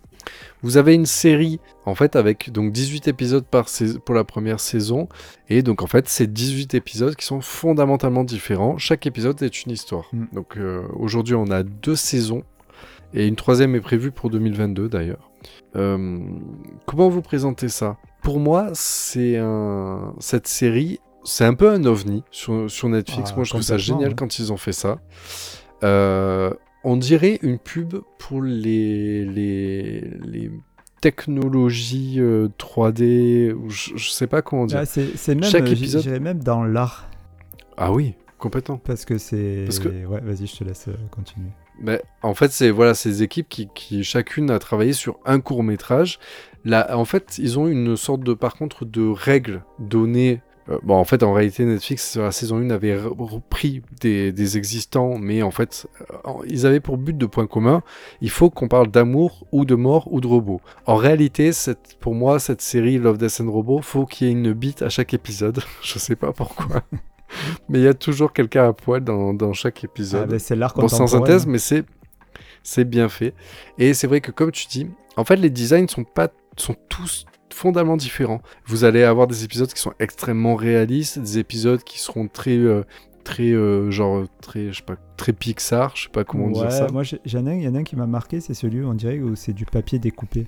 vous 0.62 0.76
avez 0.76 0.94
une 0.94 1.06
série, 1.06 1.58
en 1.86 1.94
fait, 1.94 2.14
avec 2.14 2.52
donc 2.52 2.72
18 2.72 3.08
épisodes 3.08 3.44
par 3.44 3.66
pour 4.04 4.14
la 4.14 4.22
première 4.24 4.60
saison. 4.60 5.08
Et 5.48 5.62
donc, 5.62 5.82
en 5.82 5.86
fait, 5.86 6.08
c'est 6.08 6.32
18 6.32 6.74
épisodes 6.74 7.16
qui 7.16 7.24
sont 7.26 7.40
fondamentalement 7.40 8.22
différents. 8.22 8.78
Chaque 8.78 9.06
épisode 9.06 9.42
est 9.42 9.64
une 9.64 9.72
histoire. 9.72 10.08
Mm. 10.12 10.24
Donc, 10.32 10.56
euh, 10.56 10.82
aujourd'hui, 10.94 11.34
on 11.34 11.50
a 11.50 11.62
deux 11.62 11.96
saisons. 11.96 12.44
Et 13.14 13.26
une 13.26 13.36
troisième 13.36 13.74
est 13.74 13.80
prévue 13.80 14.10
pour 14.10 14.30
2022, 14.30 14.88
d'ailleurs. 14.88 15.30
Euh, 15.76 16.18
comment 16.86 17.08
vous 17.08 17.22
présentez 17.22 17.68
ça? 17.68 17.96
Pour 18.22 18.38
moi, 18.40 18.68
c'est 18.74 19.36
un... 19.38 20.14
cette 20.20 20.46
série, 20.46 21.00
c'est 21.24 21.44
un 21.44 21.54
peu 21.54 21.70
un 21.70 21.84
ovni 21.84 22.24
sur, 22.30 22.70
sur 22.70 22.88
Netflix. 22.88 23.30
Ah, 23.32 23.36
moi, 23.36 23.44
je 23.44 23.50
trouve 23.50 23.62
ça 23.62 23.76
génial 23.78 24.10
ouais. 24.10 24.14
quand 24.14 24.38
ils 24.38 24.52
ont 24.52 24.56
fait 24.56 24.72
ça. 24.72 24.98
Euh, 25.82 26.52
on 26.84 26.96
dirait 26.96 27.38
une 27.42 27.58
pub 27.58 27.94
pour 28.18 28.42
les, 28.42 29.24
les, 29.24 30.00
les 30.24 30.50
technologies 31.00 32.16
euh, 32.18 32.48
3D, 32.58 33.52
ou 33.52 33.68
je, 33.70 33.90
je 33.96 34.10
sais 34.10 34.26
pas 34.26 34.42
comment 34.42 34.66
dire. 34.66 34.78
Ah, 34.80 34.86
c'est 34.86 35.34
même, 35.34 35.44
Chaque 35.44 35.64
euh, 35.68 35.72
épisode- 35.72 36.02
j'irais 36.02 36.20
même 36.20 36.42
dans 36.42 36.64
l'art. 36.64 37.08
Ah 37.76 37.92
oui, 37.92 38.14
complètement. 38.38 38.78
Parce 38.78 39.04
que 39.04 39.18
c'est. 39.18 39.66
Que- 39.82 40.06
Ouais, 40.06 40.20
vas-y, 40.20 40.46
je 40.46 40.56
te 40.56 40.64
laisse 40.64 40.86
continuer. 41.10 41.48
Mais 41.82 42.00
en 42.22 42.34
fait, 42.34 42.50
c'est 42.52 42.70
voilà, 42.70 42.94
ces 42.94 43.22
équipes 43.22 43.48
qui, 43.48 43.68
qui 43.74 44.04
chacune 44.04 44.50
a 44.50 44.58
travaillé 44.58 44.92
sur 44.92 45.18
un 45.24 45.40
court 45.40 45.62
métrage. 45.62 46.18
Là, 46.64 46.96
en 46.96 47.04
fait, 47.04 47.38
ils 47.38 47.58
ont 47.58 47.66
une 47.66 47.96
sorte 47.96 48.22
de, 48.22 48.34
par 48.34 48.54
contre, 48.54 48.84
de 48.84 49.06
règles 49.08 49.64
données. 49.80 50.40
euh, 50.68 50.78
bon, 50.84 50.94
en 50.94 51.02
fait, 51.02 51.24
en 51.24 51.32
réalité, 51.32 51.64
Netflix 51.64 52.12
sur 52.12 52.22
la 52.22 52.30
saison 52.30 52.58
1 52.58 52.70
avait 52.70 52.96
re- 52.96 53.12
repris 53.18 53.82
des, 54.00 54.30
des 54.30 54.56
existants, 54.56 55.18
mais 55.18 55.42
en 55.42 55.50
fait, 55.50 55.88
euh, 56.12 56.30
ils 56.46 56.64
avaient 56.64 56.78
pour 56.78 56.98
but 56.98 57.18
de 57.18 57.26
point 57.26 57.48
commun. 57.48 57.82
Il 58.20 58.30
faut 58.30 58.48
qu'on 58.48 58.68
parle 58.68 58.88
d'amour 58.88 59.44
ou 59.50 59.64
de 59.64 59.74
mort 59.74 60.06
ou 60.12 60.20
de 60.20 60.28
robot. 60.28 60.60
En 60.86 60.94
réalité, 60.94 61.50
cette, 61.52 61.96
pour 61.98 62.14
moi, 62.14 62.38
cette 62.38 62.62
série 62.62 62.98
Love, 62.98 63.18
Death 63.18 63.40
and 63.40 63.50
Robot, 63.50 63.80
faut 63.82 64.06
qu'il 64.06 64.28
y 64.28 64.30
ait 64.30 64.32
une 64.34 64.52
bite 64.52 64.82
à 64.82 64.88
chaque 64.88 65.14
épisode. 65.14 65.64
Je 65.82 65.98
sais 65.98 66.14
pas 66.14 66.32
pourquoi. 66.32 66.82
Mais 67.68 67.78
il 67.80 67.84
y 67.84 67.88
a 67.88 67.94
toujours 67.94 68.32
quelqu'un 68.32 68.68
à 68.68 68.72
poil 68.72 69.02
dans, 69.02 69.34
dans 69.34 69.52
chaque 69.52 69.80
Ah, 69.82 69.86
épisode. 69.86 70.28
ben, 70.30 70.38
c'est 70.38 70.56
l'art 70.56 70.74
Bon, 70.74 70.88
sans 70.88 71.06
synthèse, 71.06 71.46
mais 71.46 71.58
c'est 71.58 71.84
c'est 72.62 72.84
bien 72.84 73.08
fait. 73.08 73.34
Et 73.78 73.92
c'est 73.94 74.06
vrai 74.06 74.20
que 74.20 74.30
comme 74.30 74.52
tu 74.52 74.66
dis, 74.66 74.86
en 75.16 75.24
fait, 75.24 75.36
les 75.36 75.50
designs 75.50 75.88
sont 75.88 76.04
pas 76.04 76.28
sont 76.56 76.76
tous 76.88 77.26
fondamentalement 77.52 77.96
différents. 77.96 78.40
Vous 78.66 78.84
allez 78.84 79.02
avoir 79.02 79.26
des 79.26 79.44
épisodes 79.44 79.72
qui 79.72 79.80
sont 79.80 79.92
extrêmement 79.98 80.54
réalistes, 80.54 81.18
des 81.18 81.38
épisodes 81.38 81.82
qui 81.82 81.98
seront 82.00 82.28
très 82.28 82.56
euh, 82.56 82.82
très 83.24 83.52
euh, 83.52 83.90
genre 83.90 84.24
très 84.40 84.72
je 84.72 84.78
sais 84.78 84.84
pas 84.84 84.96
très 85.16 85.32
Pixar, 85.32 85.94
je 85.96 86.04
sais 86.04 86.08
pas 86.08 86.24
comment 86.24 86.46
ouais, 86.46 86.52
dire 86.52 86.72
ça. 86.72 86.86
Moi, 86.92 87.02
il 87.24 87.32
y 87.32 87.36
en 87.38 87.74
a 87.74 87.78
un 87.78 87.84
qui 87.84 87.96
m'a 87.96 88.06
marqué, 88.06 88.40
c'est 88.40 88.54
celui 88.54 88.80
où 88.82 88.88
on 88.88 88.94
dirait 88.94 89.20
où 89.20 89.34
c'est 89.36 89.52
du 89.52 89.64
papier 89.64 89.98
découpé. 89.98 90.46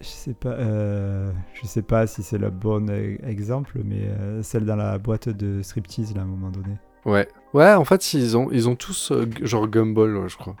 Je 0.00 0.06
sais 0.06 0.32
pas, 0.34 0.50
euh, 0.50 1.30
je 1.52 1.66
sais 1.66 1.82
pas 1.82 2.06
si 2.06 2.22
c'est 2.22 2.38
le 2.38 2.50
bon 2.50 2.88
e- 2.88 3.18
exemple, 3.22 3.80
mais 3.84 4.08
euh, 4.08 4.42
celle 4.42 4.64
dans 4.64 4.76
la 4.76 4.96
boîte 4.98 5.28
de 5.28 5.60
striptease 5.62 6.14
là, 6.14 6.22
à 6.22 6.24
un 6.24 6.26
moment 6.26 6.50
donné. 6.50 6.76
Ouais. 7.04 7.28
Ouais, 7.52 7.72
en 7.74 7.84
fait, 7.84 8.14
ils 8.14 8.36
ont 8.36 8.48
ils 8.50 8.68
ont 8.68 8.76
tous 8.76 9.12
euh, 9.12 9.28
genre 9.42 9.68
Gumball, 9.68 10.16
ouais, 10.16 10.28
je 10.28 10.36
crois. 10.36 10.56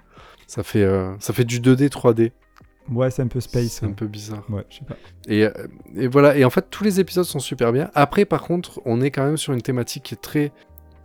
Ça 0.46 0.62
fait 0.62 0.86
ça 1.20 1.32
fait 1.32 1.44
du 1.44 1.60
2D 1.60 1.88
3D. 1.88 2.32
Ouais, 2.90 3.10
c'est 3.10 3.22
un 3.22 3.28
peu 3.28 3.40
space. 3.40 3.68
C'est 3.80 3.86
un 3.86 3.92
peu 3.92 4.06
bizarre. 4.06 4.44
Ouais, 4.50 4.64
je 4.68 4.78
sais 4.78 4.84
pas. 4.84 4.96
Et, 5.28 5.46
et 5.94 6.08
voilà, 6.08 6.36
et 6.36 6.44
en 6.44 6.50
fait, 6.50 6.66
tous 6.70 6.82
les 6.82 6.98
épisodes 6.98 7.24
sont 7.24 7.38
super 7.38 7.72
bien. 7.72 7.90
Après, 7.94 8.24
par 8.24 8.42
contre, 8.42 8.80
on 8.84 9.00
est 9.00 9.10
quand 9.12 9.24
même 9.24 9.36
sur 9.36 9.52
une 9.52 9.62
thématique 9.62 10.02
qui 10.02 10.14
est 10.14 10.20
très, 10.20 10.50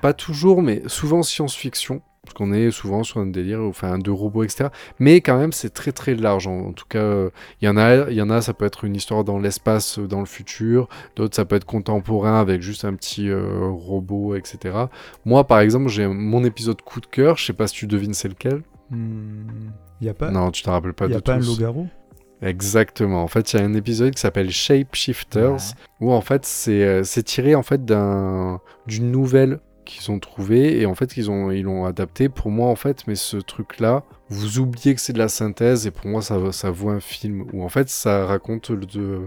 pas 0.01 0.13
toujours, 0.13 0.63
mais 0.63 0.81
souvent 0.87 1.21
science-fiction, 1.21 2.01
parce 2.25 2.33
qu'on 2.33 2.51
est 2.51 2.71
souvent 2.71 3.03
sur 3.03 3.19
un 3.19 3.25
délire, 3.27 3.61
enfin, 3.61 3.97
de 3.97 4.11
robots, 4.11 4.43
etc. 4.43 4.69
Mais 4.99 5.21
quand 5.21 5.37
même, 5.37 5.51
c'est 5.53 5.69
très 5.69 5.91
très 5.91 6.15
large. 6.15 6.47
En, 6.47 6.67
en 6.67 6.73
tout 6.73 6.85
cas, 6.89 6.99
euh, 6.99 7.29
il 7.61 7.65
y 7.65 7.69
en 7.69 7.77
a, 7.77 8.09
il 8.09 8.15
y 8.15 8.21
en 8.21 8.29
a, 8.29 8.41
ça 8.41 8.53
peut 8.53 8.65
être 8.65 8.83
une 8.83 8.95
histoire 8.95 9.23
dans 9.23 9.39
l'espace, 9.39 9.99
euh, 9.99 10.07
dans 10.07 10.19
le 10.19 10.25
futur. 10.25 10.89
D'autres, 11.15 11.35
ça 11.35 11.45
peut 11.45 11.55
être 11.55 11.65
contemporain 11.65 12.39
avec 12.39 12.61
juste 12.61 12.83
un 12.83 12.93
petit 12.95 13.29
euh, 13.29 13.69
robot, 13.69 14.35
etc. 14.35 14.75
Moi, 15.23 15.45
par 15.45 15.59
exemple, 15.59 15.87
j'ai 15.89 16.07
mon 16.07 16.43
épisode 16.43 16.81
coup 16.81 16.99
de 16.99 17.05
cœur. 17.07 17.37
Je 17.37 17.45
sais 17.45 17.53
pas 17.53 17.67
si 17.67 17.75
tu 17.75 17.87
devines 17.87 18.13
c'est 18.13 18.27
lequel. 18.27 18.61
Hmm, 18.89 19.69
y 20.01 20.09
a 20.09 20.13
pas, 20.13 20.29
non, 20.31 20.51
tu 20.51 20.61
te 20.63 20.69
rappelles 20.69 20.93
pas 20.93 21.05
y 21.05 21.09
de 21.09 21.15
a 21.15 21.21
pas 21.21 21.33
un 21.33 21.39
loup-garou? 21.39 21.87
Exactement. 22.41 23.23
En 23.23 23.27
fait, 23.27 23.53
il 23.53 23.59
y 23.59 23.63
a 23.63 23.65
un 23.65 23.73
épisode 23.73 24.13
qui 24.13 24.21
s'appelle 24.21 24.51
Shapeshifters 24.51 25.51
Ouais. 25.53 25.57
où 26.01 26.11
en 26.11 26.21
fait 26.21 26.45
c'est 26.45 26.83
euh, 26.83 27.03
c'est 27.03 27.23
tiré 27.23 27.55
en 27.55 27.63
fait 27.63 27.83
d'un 27.85 28.59
d'une 28.87 29.09
nouvelle 29.09 29.59
qu'ils 29.85 30.11
ont 30.11 30.19
trouvée 30.19 30.79
et 30.81 30.85
en 30.85 30.95
fait 30.95 31.13
qu'ils 31.13 31.31
ont 31.31 31.51
ils 31.51 31.63
l'ont 31.63 31.85
adapté 31.85 32.27
pour 32.27 32.51
moi 32.51 32.67
en 32.69 32.75
fait 32.75 33.07
mais 33.07 33.15
ce 33.15 33.37
truc 33.37 33.79
là 33.79 34.03
vous 34.29 34.59
oubliez 34.59 34.95
que 34.95 34.99
c'est 35.01 35.13
de 35.13 35.19
la 35.19 35.29
synthèse 35.29 35.87
et 35.87 35.91
pour 35.91 36.07
moi 36.07 36.21
ça 36.21 36.39
ça 36.51 36.71
vaut 36.71 36.89
un 36.89 36.99
film 36.99 37.45
où 37.53 37.63
en 37.63 37.69
fait 37.69 37.87
ça 37.89 38.25
raconte 38.25 38.69
le- 38.71 38.85
de, 38.85 39.19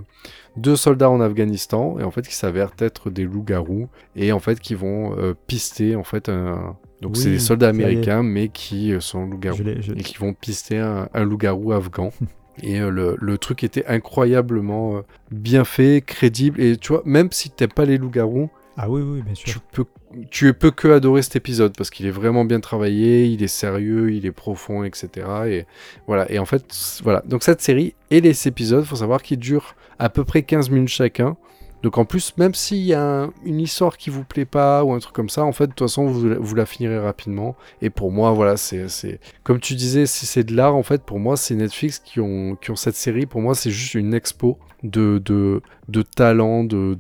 deux 0.57 0.77
soldats 0.77 1.09
en 1.11 1.21
Afghanistan 1.21 1.97
et 1.99 2.03
en 2.03 2.11
fait 2.11 2.27
qui 2.27 2.35
s'avèrent 2.35 2.73
être 2.81 3.11
des 3.11 3.25
loups-garous 3.25 3.89
et 4.17 4.33
en 4.33 4.41
fait 4.41 4.61
qui 4.61 4.75
vont 4.75 5.17
euh, 5.19 5.35
pister 5.47 5.97
en 5.97 6.05
fait 6.05 6.29
un 6.29 6.77
donc 7.01 7.13
Oui, 7.15 7.23
c'est 7.23 7.31
des 7.31 7.39
soldats 7.39 7.69
américains 7.69 8.23
mais 8.25 8.49
qui 8.49 8.93
euh, 8.93 9.01
sont 9.01 9.25
loups-garous 9.25 9.59
Je 9.81 9.93
et 9.93 10.03
qui 10.03 10.17
vont 10.19 10.35
pister 10.35 10.79
un, 10.79 11.09
un 11.15 11.25
loup-garou 11.25 11.73
afghan. 11.73 12.11
Et 12.61 12.81
euh, 12.81 12.91
le, 12.91 13.17
le 13.21 13.39
truc 13.39 13.63
était 13.63 13.87
incroyablement 13.87 15.03
bien 15.31 15.65
fait, 15.65 16.03
crédible. 16.05 16.61
Et 16.61 16.77
tu 16.77 16.89
vois, 16.93 17.03
même 17.05 17.29
si 17.31 17.51
t'aimes 17.51 17.71
pas 17.73 17.85
les 17.85 17.99
loups-garous, 17.99 18.51
Ah 18.77 18.91
oui, 18.91 19.01
oui, 19.01 19.23
bien 19.23 19.33
tu 19.35 19.51
sûr. 19.53 19.61
peux, 19.73 19.85
tu 20.31 20.55
peux 20.55 20.71
que 20.71 20.89
adorer 20.89 21.23
cet 21.23 21.37
épisode 21.37 21.75
parce 21.77 21.91
qu'il 21.91 22.07
est 22.07 22.11
vraiment 22.11 22.45
bien 22.45 22.61
travaillé, 22.61 23.27
il 23.27 23.43
est 23.43 23.49
sérieux, 23.49 24.13
il 24.13 24.27
est 24.27 24.33
profond, 24.33 24.85
etc. 24.85 25.27
Et 25.47 25.67
voilà. 26.07 26.31
Et 26.31 26.39
en 26.39 26.45
fait, 26.45 26.65
voilà. 27.03 27.23
Donc 27.27 27.43
cette 27.43 27.61
série 27.61 27.95
et 28.11 28.21
les 28.21 28.49
épisodes, 28.49 28.85
faut 28.85 28.97
savoir 28.97 29.23
qu'ils 29.23 29.39
durent 29.39 29.75
à 29.99 30.09
peu 30.09 30.25
près 30.25 30.43
15 30.43 30.71
minutes 30.71 30.89
chacun. 30.89 31.37
Donc 31.83 31.97
en 31.99 32.05
plus, 32.05 32.37
même 32.39 32.55
s'il 32.55 32.79
y 32.85 32.93
a 32.95 33.03
un- 33.25 33.33
une 33.45 33.61
histoire 33.61 33.97
qui 33.97 34.11
vous 34.11 34.25
plaît 34.25 34.45
pas 34.45 34.83
ou 34.85 34.93
un 34.93 34.99
truc 34.99 35.15
comme 35.15 35.29
ça, 35.29 35.45
en 35.45 35.53
fait, 35.53 35.67
de 35.69 35.73
toute 35.73 35.87
façon, 35.89 36.07
vous, 36.07 36.35
vous 36.41 36.55
la 36.55 36.67
finirez 36.67 36.99
rapidement. 36.99 37.55
Et 37.83 37.91
pour 37.91 38.11
moi, 38.11 38.33
voilà, 38.33 38.57
c'est, 38.57 39.21
comme 39.45 39.61
tu 39.61 39.75
disais, 39.75 40.07
si 40.07 40.27
c'est 40.27 40.43
de 40.45 40.55
l'art, 40.57 40.75
en 40.75 40.83
fait, 40.83 41.03
pour 41.03 41.19
moi, 41.21 41.37
c'est 41.37 41.55
Netflix 41.55 41.99
qui 42.01 42.19
ont, 42.21 42.57
qui 42.57 42.71
ont 42.73 42.77
cette 42.77 42.97
série. 42.97 43.27
Pour 43.27 43.41
moi, 43.41 43.55
c'est 43.55 43.71
juste 43.71 43.95
une 43.95 44.13
expo 44.13 44.59
de, 44.83 45.23
de, 45.25 45.61
de 45.89 46.03
talents, 46.03 46.65
de, 46.65 46.97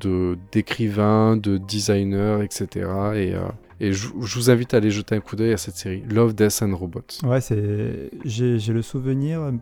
d'écrivains, 0.53 1.37
de 1.37 1.59
designers, 1.59 2.39
etc. 2.45 2.69
Et, 3.15 3.35
euh, 3.35 3.41
et 3.81 3.93
je, 3.93 4.09
je 4.21 4.35
vous 4.39 4.51
invite 4.51 4.75
à 4.75 4.79
aller 4.79 4.91
jeter 4.91 5.15
un 5.15 5.21
coup 5.21 5.37
d'œil 5.37 5.53
à 5.53 5.57
cette 5.57 5.77
série, 5.77 6.03
Love, 6.09 6.35
Death 6.35 6.63
and 6.63 6.77
Robots. 6.77 7.03
Ouais, 7.25 7.41
c'est. 7.41 8.11
J'ai 8.25 8.73
le 8.73 8.83
souvenir 8.83 9.53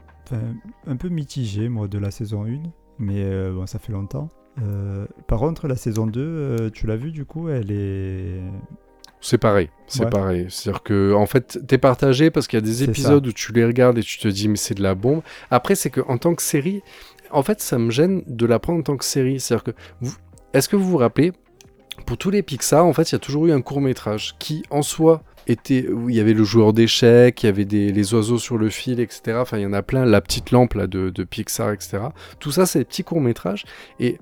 un 0.87 0.96
peu 0.96 1.09
mitigé, 1.09 1.68
moi, 1.68 1.87
de 1.88 1.98
la 1.98 2.11
saison 2.11 2.44
1, 2.46 2.59
mais 2.98 3.22
euh, 3.24 3.52
bon, 3.52 3.66
ça 3.66 3.79
fait 3.79 3.92
longtemps. 3.92 4.29
Euh, 4.62 5.07
par 5.27 5.40
contre, 5.40 5.69
la 5.69 5.77
saison 5.77 6.07
2, 6.07 6.21
euh, 6.21 6.71
tu 6.71 6.87
l'as 6.87 6.97
vu 6.97 7.11
du 7.11 7.25
coup, 7.25 7.49
elle 7.49 7.71
est. 7.71 8.40
C'est 9.21 9.38
pareil, 9.38 9.71
c'est 9.87 10.05
Ouais. 10.05 10.11
pareil. 10.11 10.47
C'est-à-dire 10.51 10.83
que, 10.83 11.12
en 11.14 11.27
fait, 11.27 11.59
t'es 11.66 11.79
partagé 11.79 12.31
parce 12.31 12.47
qu'il 12.47 12.59
y 12.59 12.62
a 12.62 12.64
des 12.64 12.85
épisodes 12.85 13.27
où 13.27 13.33
tu 13.33 13.53
les 13.53 13.64
regardes 13.64 13.99
et 13.99 14.03
tu 14.03 14.19
te 14.19 14.29
dis, 14.29 14.49
mais 14.49 14.57
c'est 14.57 14.75
de 14.75 14.83
la 14.83 14.95
bombe. 14.95 15.23
Après, 15.51 15.75
c'est 15.75 15.90
que 15.90 16.01
en 16.07 16.19
tant 16.19 16.35
que 16.35 16.42
série, 16.42 16.83
en 17.31 17.42
fait, 17.42 17.61
ça 17.61 17.79
me 17.79 17.90
gêne 17.90 18.23
de 18.27 18.47
la 18.47 18.59
prendre 18.59 18.79
en 18.81 18.83
tant 18.83 18.97
que 18.97 19.05
série. 19.05 19.40
C'est-à-dire 19.40 19.64
que, 19.64 19.71
vous... 20.01 20.14
est-ce 20.53 20.69
que 20.69 20.77
vous 20.77 20.88
vous 20.88 20.97
rappelez, 20.99 21.33
pour 22.05 22.19
tous 22.19 22.31
les 22.31 22.42
Pixar, 22.42 22.85
en 22.85 22.92
fait, 22.92 23.11
il 23.11 23.14
y 23.14 23.16
a 23.16 23.19
toujours 23.21 23.47
eu 23.47 23.53
un 23.53 23.62
court 23.62 23.81
métrage 23.81 24.37
qui, 24.38 24.62
en 24.71 24.83
soi, 24.83 25.23
était 25.49 25.88
où 25.88 26.09
il 26.11 26.16
y 26.16 26.21
avait 26.21 26.35
le 26.35 26.45
joueur 26.45 26.73
d'échecs, 26.73 27.42
il 27.42 27.47
y 27.47 27.49
avait 27.49 27.64
des, 27.64 27.90
les 27.92 28.14
oiseaux 28.14 28.38
sur 28.38 28.59
le 28.59 28.69
fil, 28.69 29.01
etc. 29.01 29.38
Enfin, 29.40 29.59
il 29.59 29.62
y 29.62 29.66
en 29.66 29.73
a 29.73 29.83
plein, 29.83 30.05
la 30.05 30.21
petite 30.21 30.51
lampe 30.51 30.75
là 30.75 30.87
de, 30.87 31.11
de 31.11 31.25
Pixar, 31.25 31.73
etc. 31.73 31.99
Tout 32.38 32.53
ça, 32.53 32.66
c'est 32.66 32.81
des 32.81 32.85
petits 32.85 33.03
courts 33.05 33.21
métrages. 33.21 33.64
Et 33.99 34.19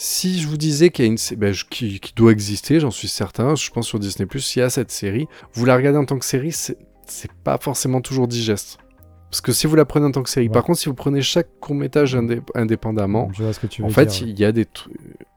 si 0.00 0.38
je 0.40 0.46
vous 0.46 0.56
disais 0.56 0.90
qu'il 0.90 1.04
y 1.04 1.08
a 1.08 1.10
une 1.10 1.18
ben, 1.36 1.52
je- 1.52 1.64
qui, 1.64 1.98
qui 1.98 2.12
doit 2.14 2.30
exister, 2.30 2.78
j'en 2.78 2.92
suis 2.92 3.08
certain, 3.08 3.56
je 3.56 3.68
pense 3.70 3.88
sur 3.88 3.98
Disney+, 3.98 4.28
il 4.32 4.58
y 4.60 4.62
a 4.62 4.70
cette 4.70 4.92
série, 4.92 5.26
vous 5.54 5.64
la 5.64 5.74
regardez 5.74 5.98
en 5.98 6.04
tant 6.04 6.18
que 6.18 6.24
série, 6.24 6.52
c'est 6.52 6.78
c'est 7.06 7.32
pas 7.32 7.58
forcément 7.58 8.00
toujours 8.00 8.28
digeste. 8.28 8.78
Parce 9.30 9.40
que 9.40 9.50
si 9.50 9.66
vous 9.66 9.74
la 9.74 9.84
prenez 9.84 10.06
en 10.06 10.12
tant 10.12 10.22
que 10.22 10.30
série, 10.30 10.46
Ouais. 10.46 10.52
par 10.52 10.62
contre, 10.62 10.78
si 10.78 10.88
vous 10.88 10.94
prenez 10.94 11.20
chaque 11.20 11.48
court-métrage 11.58 12.14
indé- 12.14 12.42
indépendamment, 12.54 13.28
Je 13.36 13.42
vois 13.42 13.52
ce 13.52 13.58
que 13.60 13.66
tu 13.66 13.82
veux 13.82 13.88
en 13.88 13.90
fait, 13.90 14.06
dire. 14.06 14.28
il 14.28 14.38
y 14.38 14.44
a 14.44 14.52
des 14.52 14.64
tru- 14.66 14.90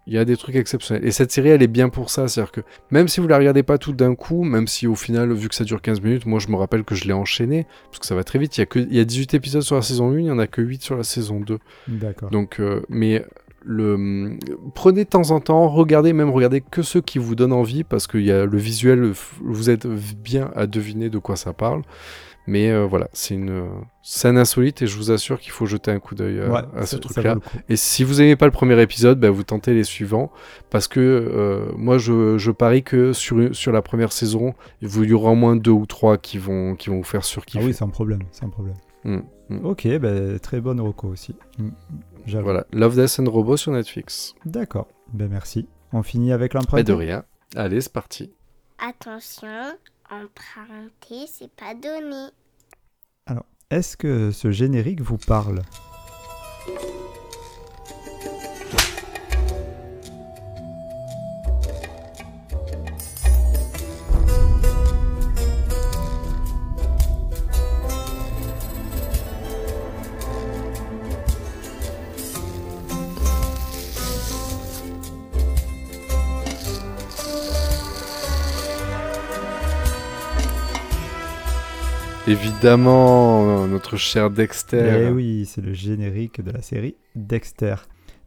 il 0.06 0.14
y 0.14 0.18
a 0.18 0.26
des 0.26 0.36
trucs 0.38 0.56
exceptionnels. 0.58 1.06
Et 1.06 1.12
cette 1.12 1.32
série, 1.32 1.50
elle 1.50 1.64
est 1.64 1.68
bien 1.68 1.90
pour 1.90 2.10
ça. 2.10 2.28
C'est-à-dire 2.28 2.52
que 2.52 2.62
même 2.92 3.08
si 3.08 3.20
vous 3.22 3.28
la 3.28 3.38
regardez 3.38 3.64
pas 3.64 3.78
tout 3.78 3.94
d'un 3.94 4.14
coup, 4.16 4.44
même 4.44 4.68
si 4.68 4.86
au 4.86 4.96
final, 4.96 5.32
vu 5.34 5.48
que 5.50 5.56
ça 5.56 5.64
dure 5.64 5.82
15 5.82 6.02
minutes, 6.02 6.26
moi 6.26 6.40
je 6.40 6.50
me 6.50 6.56
rappelle 6.58 6.84
que 6.84 6.94
je 6.96 7.06
l'ai 7.06 7.14
enchaîné, 7.14 7.66
parce 7.86 8.00
que 8.00 8.06
ça 8.06 8.16
va 8.16 8.24
très 8.24 8.38
vite. 8.38 8.58
Il 8.58 8.62
y 8.62 8.64
a, 8.64 8.66
que, 8.66 8.80
il 8.80 8.94
y 8.96 9.00
a 9.00 9.06
18 9.06 9.34
épisodes 9.34 9.62
sur 9.64 9.76
la 9.78 9.82
saison 9.82 10.12
1, 10.12 10.20
il 10.20 10.26
y 10.26 10.32
en 10.32 10.40
a 10.40 10.48
que 10.48 10.62
8 10.62 10.82
sur 10.84 10.98
la 10.98 11.04
saison 11.04 11.40
2. 11.40 11.58
D'accord. 11.88 12.30
Donc, 12.32 12.60
euh, 12.60 12.82
mais 12.90 13.26
le 13.64 14.38
prenez 14.74 15.04
de 15.04 15.10
temps 15.10 15.32
en 15.32 15.40
temps, 15.40 15.68
regardez 15.70 16.14
même 16.14 16.30
regardez 16.30 16.62
que 16.62 16.82
ceux 16.82 17.02
qui 17.02 17.20
vous 17.20 17.36
donnent 17.36 17.54
envie 17.54 17.84
parce 17.84 18.08
qu'il 18.08 18.24
y 18.26 18.32
a 18.32 18.46
le 18.46 18.58
visuel, 18.58 19.12
vous 19.42 19.70
êtes 19.70 19.88
bien 19.88 20.52
à 20.56 20.68
deviner 20.68 21.10
de 21.10 21.20
quoi 21.20 21.36
ça 21.36 21.54
parle. 21.54 21.84
Mais 22.48 22.72
euh, 22.72 22.88
voilà, 22.88 23.08
c'est 23.14 23.36
une 23.36 23.52
euh, 23.52 23.68
scène 24.02 24.36
insolite 24.36 24.82
et 24.82 24.88
je 24.88 24.98
vous 24.98 25.12
assure 25.12 25.40
qu'il 25.40 25.52
faut 25.52 25.68
jeter 25.68 25.92
un 25.92 26.00
coup 26.00 26.16
d'œil 26.16 26.42
à, 26.42 26.50
Ouais, 26.50 26.62
à 26.76 26.88
ce 26.88 26.96
truc-là. 26.96 27.36
Et 27.70 27.76
si 27.76 28.04
vous 28.04 28.20
aimez 28.20 28.36
pas 28.36 28.48
le 28.48 28.52
premier 28.52 28.82
épisode, 28.82 29.20
bah, 29.20 29.30
vous 29.30 29.44
tentez 29.44 29.76
les 29.76 29.84
suivants 29.84 30.32
parce 30.72 30.88
que 30.88 31.00
euh, 31.00 31.72
moi 31.78 32.00
je, 32.00 32.40
je 32.40 32.50
parie 32.50 32.82
que 32.82 33.14
sur, 33.14 33.56
sur 33.56 33.72
la 33.72 33.84
première 33.84 34.12
saison, 34.12 34.56
il 34.82 34.90
y 35.04 35.14
aura 35.14 35.30
au 35.32 35.36
moins 35.36 35.56
deux 35.56 35.70
ou 35.72 35.86
trois 35.86 36.18
qui 36.18 36.40
vont 36.40 36.76
qui 36.76 36.90
vont 36.90 36.98
vous 36.98 37.04
faire 37.04 37.22
Ah 37.24 37.28
surkiffer. 37.28 37.64
oui, 37.64 37.74
sans 37.76 37.90
problème, 37.90 38.24
sans 38.32 38.50
problème. 38.50 38.76
Mm, 39.04 39.20
mm. 39.50 39.66
Ok, 39.66 39.88
bah, 40.00 40.40
très 40.40 40.62
bonne 40.62 40.80
reco 40.80 41.08
aussi. 41.08 41.36
Mm. 41.58 41.70
Voilà, 42.42 42.66
Love, 42.72 42.96
Death 42.96 43.20
and 43.20 43.30
Robots 43.30 43.58
sur 43.58 43.72
Netflix. 43.72 44.36
D'accord, 44.46 44.88
ben 45.14 45.30
merci. 45.30 45.68
On 45.92 46.04
finit 46.04 46.32
avec 46.32 46.54
l'empreinte. 46.54 46.86
de 46.86 46.94
rien. 46.94 47.26
Allez, 47.56 47.82
c'est 47.82 47.92
parti. 47.92 48.32
Attention, 48.78 49.48
emprunter, 50.10 51.28
c'est 51.28 51.52
pas 51.52 51.74
donné. 51.74 52.28
Est-ce 53.70 53.96
que 53.96 54.32
ce 54.32 54.52
générique 54.52 55.00
vous 55.00 55.18
parle? 55.18 55.62
Évidemment, 82.32 83.68
notre 83.68 83.98
cher 83.98 84.30
Dexter. 84.30 85.08
Eh 85.08 85.12
oui, 85.12 85.46
c'est 85.46 85.60
le 85.60 85.74
générique 85.74 86.40
de 86.40 86.50
la 86.50 86.62
série 86.62 86.96
Dexter. 87.14 87.76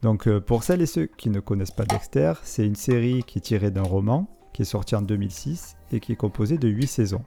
Donc 0.03 0.29
euh, 0.29 0.41
pour 0.41 0.63
celles 0.63 0.83
et 0.83 0.87
ceux 0.87 1.07
qui 1.07 1.31
ne 1.31 1.41
connaissent 1.41 1.71
pas 1.71 1.87
Dexter, 1.87 2.35
c'est 2.43 2.67
une 2.67 2.75
série 2.75 3.23
qui 3.23 3.39
est 3.39 3.41
tirée 3.41 3.71
d'un 3.71 3.83
roman 3.83 4.29
qui 4.53 4.61
est 4.61 4.67
sorti 4.67 4.95
en 4.95 5.01
2006 5.01 5.77
et 5.91 6.01
qui 6.01 6.13
est 6.13 6.17
composé 6.17 6.59
de 6.59 6.69
8 6.69 6.87
saisons. 6.87 7.25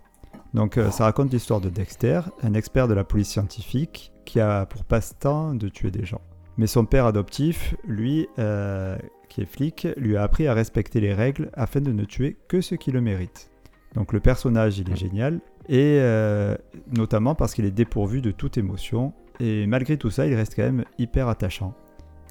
Donc 0.53 0.77
euh, 0.77 0.91
ça 0.91 1.05
raconte 1.05 1.33
l'histoire 1.33 1.61
de 1.61 1.69
Dexter, 1.69 2.21
un 2.43 2.53
expert 2.53 2.87
de 2.87 2.93
la 2.93 3.03
police 3.03 3.29
scientifique 3.29 4.11
qui 4.25 4.39
a 4.39 4.67
pour 4.67 4.83
passe-temps 4.83 5.55
de 5.55 5.69
tuer 5.69 5.89
des 5.89 6.05
gens. 6.05 6.21
Mais 6.57 6.67
son 6.67 6.85
père 6.85 7.07
adoptif, 7.07 7.73
lui, 7.87 8.27
euh, 8.37 8.99
qui 9.29 9.41
est 9.41 9.51
flic, 9.51 9.87
lui 9.97 10.15
a 10.15 10.21
appris 10.21 10.45
à 10.45 10.53
respecter 10.53 11.01
les 11.01 11.15
règles 11.15 11.49
afin 11.53 11.81
de 11.81 11.91
ne 11.91 12.03
tuer 12.03 12.37
que 12.47 12.61
ceux 12.61 12.75
qui 12.75 12.91
le 12.91 13.01
méritent. 13.01 13.49
Donc 13.95 14.13
le 14.13 14.19
personnage, 14.19 14.77
il 14.77 14.91
est 14.91 14.95
génial, 14.95 15.39
et 15.69 15.97
euh, 15.99 16.56
notamment 16.95 17.36
parce 17.36 17.53
qu'il 17.53 17.65
est 17.65 17.71
dépourvu 17.71 18.21
de 18.21 18.32
toute 18.32 18.58
émotion, 18.58 19.13
et 19.39 19.67
malgré 19.67 19.97
tout 19.97 20.10
ça, 20.10 20.25
il 20.25 20.34
reste 20.36 20.56
quand 20.56 20.63
même 20.63 20.86
hyper 20.97 21.27
attachant. 21.27 21.73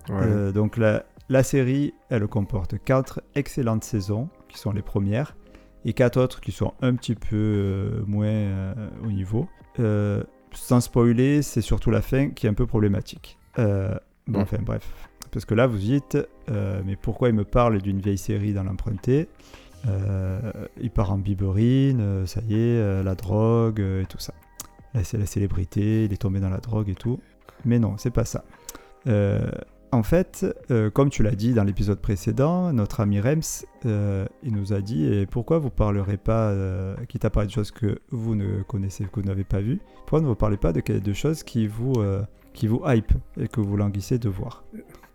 Ouais. 0.08 0.16
Euh, 0.22 0.52
donc 0.52 0.76
la, 0.76 1.04
la 1.28 1.42
série, 1.42 1.94
elle 2.10 2.26
comporte 2.26 2.76
quatre 2.82 3.22
excellentes 3.34 3.84
saisons, 3.84 4.28
qui 4.48 4.58
sont 4.58 4.72
les 4.72 4.82
premières, 4.82 5.36
et 5.84 5.92
quatre 5.92 6.20
autres 6.20 6.40
qui 6.40 6.52
sont 6.52 6.74
un 6.80 6.94
petit 6.94 7.14
peu 7.14 7.36
euh, 7.36 8.02
moins 8.06 8.74
au 9.04 9.12
niveau. 9.12 9.48
Sans 10.52 10.80
spoiler, 10.80 11.42
c'est 11.42 11.60
surtout 11.60 11.90
la 11.90 12.00
fin 12.00 12.30
qui 12.30 12.46
est 12.46 12.50
un 12.50 12.54
peu 12.54 12.66
problématique. 12.66 13.38
Bon, 13.56 13.98
Mm. 14.28 14.36
enfin 14.42 14.58
bref. 14.60 14.90
Parce 15.30 15.44
que 15.44 15.54
là, 15.54 15.66
vous 15.68 15.76
dites, 15.78 16.18
mais 16.48 16.96
pourquoi 16.96 17.28
il 17.28 17.34
me 17.34 17.44
parle 17.44 17.80
d'une 17.82 18.00
vieille 18.00 18.18
série 18.18 18.52
dans 18.52 18.64
l'emprunté? 18.64 19.28
Il 20.80 20.90
part 20.90 21.12
en 21.12 21.18
biberine, 21.18 22.00
euh, 22.00 22.26
ça 22.26 22.40
y 22.42 22.54
est, 22.54 22.78
euh, 22.78 23.02
la 23.02 23.14
drogue 23.14 23.80
euh, 23.80 24.02
et 24.02 24.06
tout 24.06 24.18
ça. 24.18 24.34
Là, 24.94 25.04
c'est 25.04 25.18
la 25.18 25.26
célébrité, 25.26 26.04
il 26.04 26.12
est 26.12 26.16
tombé 26.16 26.40
dans 26.40 26.50
la 26.50 26.58
drogue 26.58 26.88
et 26.88 26.94
tout. 26.94 27.20
Mais 27.64 27.78
non, 27.78 27.96
c'est 27.96 28.10
pas 28.10 28.24
ça. 28.24 28.44
Euh, 29.06 29.50
en 29.92 30.02
fait, 30.02 30.44
euh, 30.70 30.90
comme 30.90 31.10
tu 31.10 31.22
l'as 31.22 31.34
dit 31.34 31.54
dans 31.54 31.64
l'épisode 31.64 32.00
précédent, 32.00 32.72
notre 32.72 33.00
ami 33.00 33.20
Rems, 33.20 33.64
euh, 33.86 34.26
il 34.42 34.52
nous 34.52 34.72
a 34.72 34.80
dit 34.80 35.06
et 35.06 35.26
pourquoi 35.26 35.58
vous 35.58 35.70
parlerez 35.70 36.16
pas, 36.16 36.50
euh, 36.50 36.96
quitte 37.08 37.24
à 37.24 37.30
parler 37.30 37.46
de 37.46 37.52
choses 37.52 37.70
que 37.70 38.00
vous 38.10 38.34
ne 38.34 38.62
connaissez, 38.62 39.04
que 39.04 39.20
vous 39.20 39.26
n'avez 39.26 39.44
pas 39.44 39.60
vues, 39.60 39.80
pourquoi 39.98 40.20
ne 40.20 40.26
vous 40.26 40.34
parlez 40.34 40.56
pas 40.56 40.72
de, 40.72 40.80
de 40.80 41.12
choses 41.12 41.42
qui 41.42 41.66
vous, 41.66 41.94
euh, 41.98 42.22
qui 42.52 42.66
vous 42.66 42.82
hype 42.84 43.12
et 43.40 43.48
que 43.48 43.60
vous 43.60 43.76
languissez 43.76 44.18
de 44.18 44.28
voir? 44.28 44.64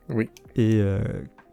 Oui. 0.10 0.30
Et 0.56 0.80
euh, 0.82 1.04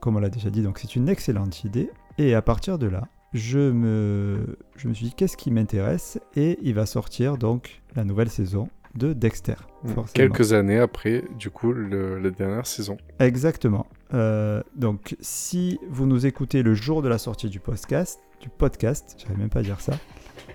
comme 0.01 0.17
on 0.17 0.21
l'a 0.21 0.31
déjà 0.31 0.51
dit, 0.51 0.63
donc 0.63 0.79
c'est 0.79 0.97
une 0.97 1.09
excellente 1.09 1.65
idée. 1.65 1.91
Et 2.19 2.35
à 2.35 2.43
partir 2.43 2.79
de 2.79 2.87
là, 2.87 3.09
je 3.33 3.59
me, 3.71 4.59
je 4.77 4.89
me 4.89 4.95
suis 4.95 5.07
dit 5.07 5.15
qu'est-ce 5.15 5.37
qui 5.37 5.51
m'intéresse? 5.51 6.19
Et 6.37 6.59
il 6.63 6.75
va 6.75 6.87
sortir 6.87 7.37
donc 7.37 7.83
la 7.95 8.05
nouvelle 8.05 8.29
saison 8.31 8.69
de 8.97 9.13
Dexter. 9.13 9.55
forcément. 9.85 10.05
Quelques 10.15 10.53
années 10.53 10.79
après, 10.79 11.23
du 11.39 11.51
coup, 11.51 11.73
le- 11.73 12.19
la 12.19 12.31
dernière 12.31 12.67
saison. 12.67 12.97
Exactement. 13.21 13.87
Euh, 14.15 14.63
donc, 14.75 15.15
si 15.21 15.79
vous 15.89 16.07
nous 16.07 16.27
écoutez 16.27 16.63
le 16.63 16.75
jour 16.75 17.03
de 17.03 17.09
la 17.09 17.19
sortie 17.19 17.49
du 17.51 17.61
podcast, 17.61 18.19
du 18.41 18.49
podcast, 18.49 19.15
j'arrive 19.19 19.39
même 19.39 19.51
pas 19.51 19.61
à 19.61 19.63
dire 19.63 19.81
ça, 19.81 19.93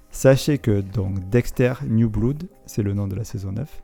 sachez 0.09 0.57
que 0.57 0.81
donc 0.81 1.29
Dexter 1.29 1.73
New 1.87 2.09
Blood, 2.09 2.43
c'est 2.65 2.83
le 2.83 2.93
nom 2.93 3.07
de 3.07 3.15
la 3.15 3.23
saison 3.23 3.51
9, 3.53 3.81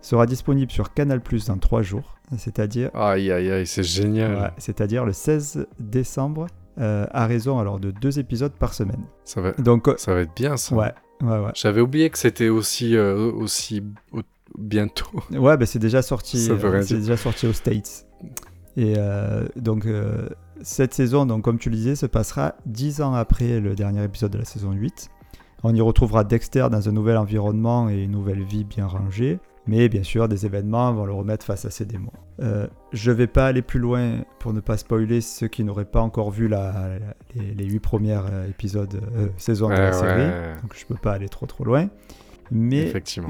sera 0.00 0.24
disponible 0.26 0.72
sur 0.72 0.94
Canal 0.94 1.20
Plus 1.20 1.46
dans 1.46 1.58
3 1.58 1.82
jours, 1.82 2.16
c'est-à-dire 2.38 2.90
Aïe, 2.94 3.30
aïe, 3.30 3.50
aïe, 3.50 3.66
c'est 3.66 3.82
génial. 3.82 4.34
ouais, 4.34 4.48
c'est-à-dire 4.56 5.04
le 5.04 5.12
16 5.12 5.66
décembre, 5.78 6.46
euh, 6.80 7.06
à 7.12 7.26
raison 7.26 7.58
alors 7.58 7.78
de 7.78 7.90
deux 7.90 8.18
épisodes 8.18 8.52
par 8.52 8.74
semaine. 8.74 9.04
Ça, 9.24 9.40
va, 9.40 9.52
Donc, 9.52 9.86
euh, 9.88 9.94
ça 9.98 10.14
va 10.14 10.20
être 10.22 10.34
bien, 10.34 10.56
ça. 10.56 10.74
ouais, 10.74 10.92
ouais, 11.22 11.38
ouais. 11.38 11.50
J'avais 11.54 11.80
oublié 11.80 12.10
que 12.10 12.18
c'était 12.18 12.48
aussi, 12.48 12.96
euh, 12.96 13.30
aussi 13.32 13.82
au- 14.12 14.22
bientôt. 14.58 15.10
Ouais, 15.30 15.56
bah, 15.56 15.66
c'est 15.66 15.78
déjà 15.78 16.02
sorti. 16.02 16.48
Euh, 16.50 16.82
c'est 16.82 16.96
déjà 16.98 17.16
sorti 17.16 17.46
aux 17.46 17.52
States. 17.52 18.06
Et 18.76 18.94
donc 19.56 19.86
cette 20.62 20.94
saison, 20.94 21.26
donc 21.26 21.42
comme 21.42 21.58
tu 21.58 21.70
le 21.70 21.76
disais, 21.76 21.96
se 21.96 22.06
passera 22.06 22.54
10 22.66 23.00
ans 23.02 23.14
après 23.14 23.60
le 23.60 23.74
dernier 23.74 24.04
épisode 24.04 24.30
de 24.32 24.38
la 24.38 24.44
saison 24.44 24.72
8. 24.72 25.08
On 25.64 25.74
y 25.74 25.80
retrouvera 25.80 26.24
Dexter 26.24 26.68
dans 26.70 26.88
un 26.88 26.92
nouvel 26.92 27.16
environnement 27.18 27.90
et 27.90 28.04
une 28.04 28.12
nouvelle 28.12 28.42
vie 28.42 28.64
bien 28.64 28.86
rangée. 28.86 29.38
Mais 29.70 29.88
bien 29.88 30.02
sûr, 30.02 30.26
des 30.28 30.46
événements 30.46 30.92
vont 30.92 31.04
le 31.06 31.12
remettre 31.12 31.46
face 31.46 31.64
à 31.64 31.70
ses 31.70 31.84
démons. 31.84 32.12
Euh, 32.40 32.66
je 32.92 33.10
vais 33.12 33.26
pas 33.28 33.46
aller 33.46 33.62
plus 33.62 33.78
loin 33.78 34.24
pour 34.40 34.52
ne 34.52 34.58
pas 34.60 34.76
spoiler 34.76 35.20
ceux 35.20 35.46
qui 35.48 35.62
n'auraient 35.62 35.84
pas 35.84 36.00
encore 36.00 36.30
vu 36.30 36.48
la, 36.48 36.72
la- 36.98 37.14
les, 37.36 37.54
les 37.54 37.64
8 37.66 37.78
premiers 37.80 38.16
euh, 38.18 38.48
épisodes, 38.48 39.00
euh, 39.16 39.28
saisons 39.36 39.68
de 39.68 39.74
la 39.74 39.92
série. 39.92 40.22
ouais, 40.22 40.54
Donc 40.62 40.74
je 40.76 40.84
peux 40.86 40.94
pas 40.96 41.12
aller 41.12 41.28
trop 41.28 41.46
trop 41.46 41.64
loin. 41.64 41.88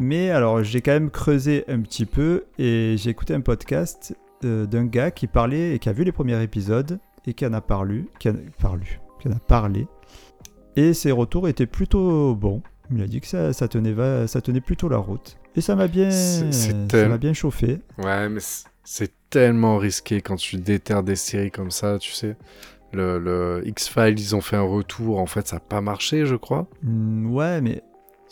Mais 0.01 0.31
alors, 0.31 0.63
j'ai 0.63 0.81
quand 0.81 0.93
même 0.93 1.11
creusé 1.11 1.65
un 1.69 1.81
petit 1.83 2.07
peu 2.07 2.45
et 2.59 2.95
j'ai 2.97 3.11
écouté 3.11 3.35
un 3.35 3.43
podcast 3.43 4.17
euh, 4.45 4.65
d'un 4.65 4.87
gars 4.87 5.11
qui 5.11 5.27
parlait 5.27 5.75
et 5.75 5.79
qui 5.79 5.91
a 5.91 5.93
vu 5.93 6.05
les 6.05 6.13
premiers 6.13 6.43
épisodes 6.43 6.99
et 7.27 7.35
qui 7.35 7.45
en 7.45 7.53
a 7.53 7.61
parlé, 7.61 8.07
qui 8.19 8.31
en 8.31 8.35
a, 8.35 8.39
parlu, 8.59 8.99
qui 9.21 9.29
en 9.29 9.33
a 9.33 9.39
parlé. 9.41 9.87
Et 10.77 10.95
ses 10.95 11.11
retours 11.13 11.49
étaient 11.49 11.67
plutôt 11.67 12.35
bons. 12.35 12.63
Il 12.93 13.01
a 13.03 13.07
dit 13.07 13.21
que 13.21 13.27
ça, 13.27 13.53
ça 13.53 13.69
tenait, 13.69 13.93
va- 13.93 14.27
ça 14.27 14.41
tenait 14.41 14.61
plutôt 14.61 14.89
la 14.89 14.97
route. 14.99 15.37
Et 15.57 15.61
ça 15.61 15.77
m'a 15.77 15.87
bien, 15.89 16.11
ça 16.11 17.09
m'a 17.09 17.19
bien 17.19 17.33
chauffé. 17.33 17.81
Ouais, 17.99 18.29
mais 18.29 18.41
c'est 18.85 19.13
tellement 19.31 19.79
risqué 19.79 20.21
quand 20.21 20.37
tu 20.37 20.57
déterres 20.57 21.03
des 21.03 21.17
séries 21.17 21.51
comme 21.51 21.71
ça, 21.71 21.99
tu 21.99 22.13
sais. 22.13 22.37
Le, 22.93 23.19
le 23.21 23.63
X-Files, 23.67 24.19
ils 24.19 24.35
ont 24.35 24.41
fait 24.41 24.57
un 24.57 24.63
retour, 24.63 25.21
en 25.21 25.27
fait, 25.27 25.47
ça 25.47 25.57
n'a 25.57 25.61
pas 25.61 25.81
marché, 25.81 26.27
je 26.27 26.35
crois. 26.35 26.67
Hmm, 26.83 27.31
ouais, 27.33 27.61
mais 27.61 27.83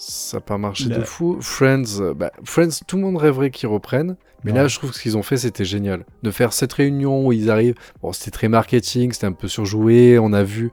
Ça 0.00 0.36
n'a 0.36 0.40
pas 0.42 0.58
marché 0.58 0.84
de 0.88 1.02
fou. 1.02 1.38
Friends, 1.40 2.00
euh, 2.00 2.14
bah, 2.14 2.30
Friends, 2.44 2.70
tout 2.86 2.96
le 2.96 3.02
monde 3.02 3.16
rêverait 3.16 3.50
qu'ils 3.50 3.68
reprennent. 3.68 4.16
Mais 4.44 4.52
Ouais. 4.52 4.58
là, 4.58 4.68
je 4.68 4.78
trouve 4.78 4.90
que 4.90 4.96
ce 4.96 5.02
qu'ils 5.02 5.16
ont 5.16 5.24
fait, 5.24 5.36
c'était 5.36 5.64
génial. 5.64 6.04
De 6.22 6.30
faire 6.30 6.52
cette 6.52 6.72
réunion 6.72 7.26
où 7.26 7.32
ils 7.32 7.50
arrivent. 7.50 7.74
Bon, 8.00 8.12
c'était 8.12 8.30
très 8.30 8.46
marketing, 8.48 9.10
c'était 9.12 9.26
un 9.26 9.32
peu 9.32 9.48
surjoué. 9.48 10.16
On 10.20 10.32
a 10.32 10.44
vu 10.44 10.70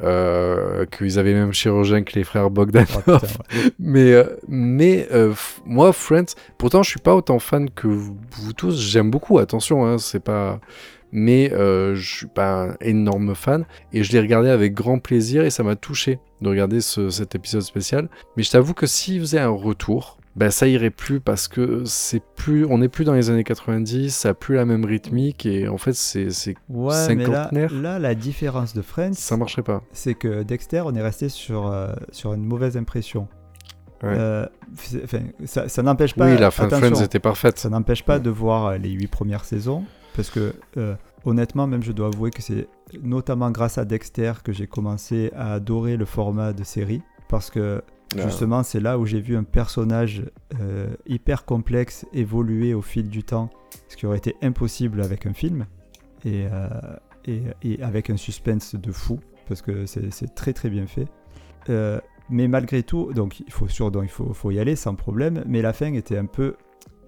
euh, 0.00 0.86
qu'ils 0.86 1.18
avaient 1.18 1.34
même 1.34 1.52
chirurgien 1.52 2.04
que 2.04 2.12
les 2.14 2.22
frères 2.22 2.48
Bogdan. 2.50 2.84
oh, 3.08 3.10
ouais. 3.10 3.18
Mais, 3.80 4.12
euh, 4.12 4.36
mais 4.46 5.08
euh, 5.10 5.34
moi, 5.66 5.92
Friends, 5.92 6.36
pourtant, 6.58 6.84
je 6.84 6.90
suis 6.90 7.00
pas 7.00 7.16
autant 7.16 7.40
fan 7.40 7.68
que 7.70 7.88
vous, 7.88 8.16
vous 8.30 8.52
tous. 8.52 8.80
J'aime 8.80 9.10
beaucoup, 9.10 9.38
attention, 9.40 9.84
hein, 9.84 9.98
c'est 9.98 10.22
pas. 10.22 10.60
Mais 11.12 11.52
euh, 11.52 11.94
je 11.94 12.16
suis 12.16 12.26
pas 12.26 12.64
un 12.70 12.76
énorme 12.80 13.34
fan. 13.34 13.64
Et 13.92 14.02
je 14.04 14.12
l'ai 14.12 14.20
regardé 14.20 14.50
avec 14.50 14.74
grand 14.74 14.98
plaisir 14.98 15.44
et 15.44 15.50
ça 15.50 15.62
m'a 15.62 15.76
touché 15.76 16.18
de 16.42 16.48
regarder 16.48 16.80
ce- 16.80 17.10
cet 17.10 17.34
épisode 17.34 17.62
spécial. 17.62 18.08
Mais 18.36 18.42
je 18.42 18.50
t'avoue 18.50 18.74
que 18.74 18.86
s'il 18.86 19.20
faisait 19.20 19.40
un 19.40 19.48
retour, 19.48 20.18
ben 20.36 20.50
ça 20.50 20.68
irait 20.68 20.90
plus 20.90 21.18
parce 21.18 21.48
que 21.48 21.82
c'est 21.84 22.22
plus, 22.36 22.64
on 22.66 22.78
n'est 22.78 22.88
plus 22.88 23.04
dans 23.04 23.14
les 23.14 23.28
années 23.28 23.42
90, 23.42 24.14
ça 24.14 24.28
a 24.28 24.34
plus 24.34 24.54
la 24.54 24.64
même 24.64 24.84
rythmique 24.84 25.46
et 25.46 25.66
en 25.66 25.78
fait 25.78 25.94
c'est, 25.94 26.30
c'est, 26.30 26.54
Ouais, 26.68 27.14
mais 27.16 27.26
là, 27.26 27.50
là, 27.72 27.98
la 27.98 28.14
différence 28.14 28.72
de 28.72 28.82
Friends, 28.82 29.14
ça 29.14 29.36
marcherait 29.36 29.62
pas. 29.62 29.82
c'est 29.92 30.14
que 30.14 30.44
Dexter, 30.44 30.82
on 30.84 30.94
est 30.94 31.02
resté 31.02 31.28
sur, 31.28 31.66
euh, 31.66 31.88
sur 32.12 32.34
une 32.34 32.44
mauvaise 32.44 32.76
impression. 32.76 33.26
Ouais. 34.04 34.10
Euh, 34.16 34.46
ça, 35.46 35.68
ça 35.68 35.82
n'empêche 35.82 36.14
pas. 36.14 36.26
oui, 36.26 36.38
la 36.38 36.52
fin 36.52 36.68
de 36.68 36.74
Friends 36.74 37.02
était 37.02 37.18
parfaite. 37.18 37.58
Ça 37.58 37.68
n'empêche 37.68 38.04
pas 38.04 38.20
de 38.20 38.30
voir 38.30 38.78
les 38.78 38.90
huit 38.90 39.08
premières 39.08 39.44
saisons, 39.44 39.84
parce 40.18 40.30
que 40.30 40.52
euh, 40.76 40.96
honnêtement, 41.24 41.68
même 41.68 41.84
je 41.84 41.92
dois 41.92 42.08
avouer 42.08 42.32
que 42.32 42.42
c'est 42.42 42.66
notamment 43.04 43.52
grâce 43.52 43.78
à 43.78 43.84
Dexter 43.84 44.32
que 44.42 44.52
j'ai 44.52 44.66
commencé 44.66 45.30
à 45.36 45.52
adorer 45.52 45.96
le 45.96 46.04
format 46.06 46.52
de 46.52 46.64
série, 46.64 47.02
parce 47.28 47.50
que 47.50 47.82
Ah. 48.16 48.22
justement 48.26 48.64
c'est 48.64 48.80
là 48.80 48.98
où 48.98 49.06
j'ai 49.06 49.20
vu 49.20 49.36
un 49.36 49.44
personnage 49.44 50.24
euh, 50.60 50.88
hyper 51.06 51.44
complexe 51.44 52.04
évoluer 52.12 52.74
au 52.74 52.82
fil 52.82 53.08
du 53.08 53.22
temps, 53.22 53.48
ce 53.88 53.96
qui 53.96 54.06
aurait 54.06 54.18
été 54.18 54.34
impossible 54.42 55.02
avec 55.02 55.24
un 55.24 55.34
film, 55.34 55.66
et, 56.24 56.46
euh, 56.50 56.68
et, 57.24 57.42
et 57.62 57.80
avec 57.82 58.10
un 58.10 58.16
suspense 58.16 58.74
de 58.74 58.90
fou, 58.90 59.20
parce 59.46 59.62
que 59.62 59.86
c'est 59.86 60.34
très 60.34 60.52
très 60.52 60.68
bien 60.68 60.86
fait. 60.88 61.06
Mais 62.30 62.48
malgré 62.48 62.82
tout, 62.82 63.12
donc 63.14 63.38
il 63.40 63.52
faut 63.52 63.68
sûr, 63.68 63.90
donc 63.92 64.04
il 64.04 64.10
faut, 64.10 64.34
faut 64.34 64.50
y 64.50 64.58
aller 64.58 64.74
sans 64.76 64.94
problème. 64.96 65.44
Mais 65.46 65.62
la 65.62 65.72
fin 65.72 65.92
était 65.94 66.18
un 66.18 66.26
peu, 66.26 66.56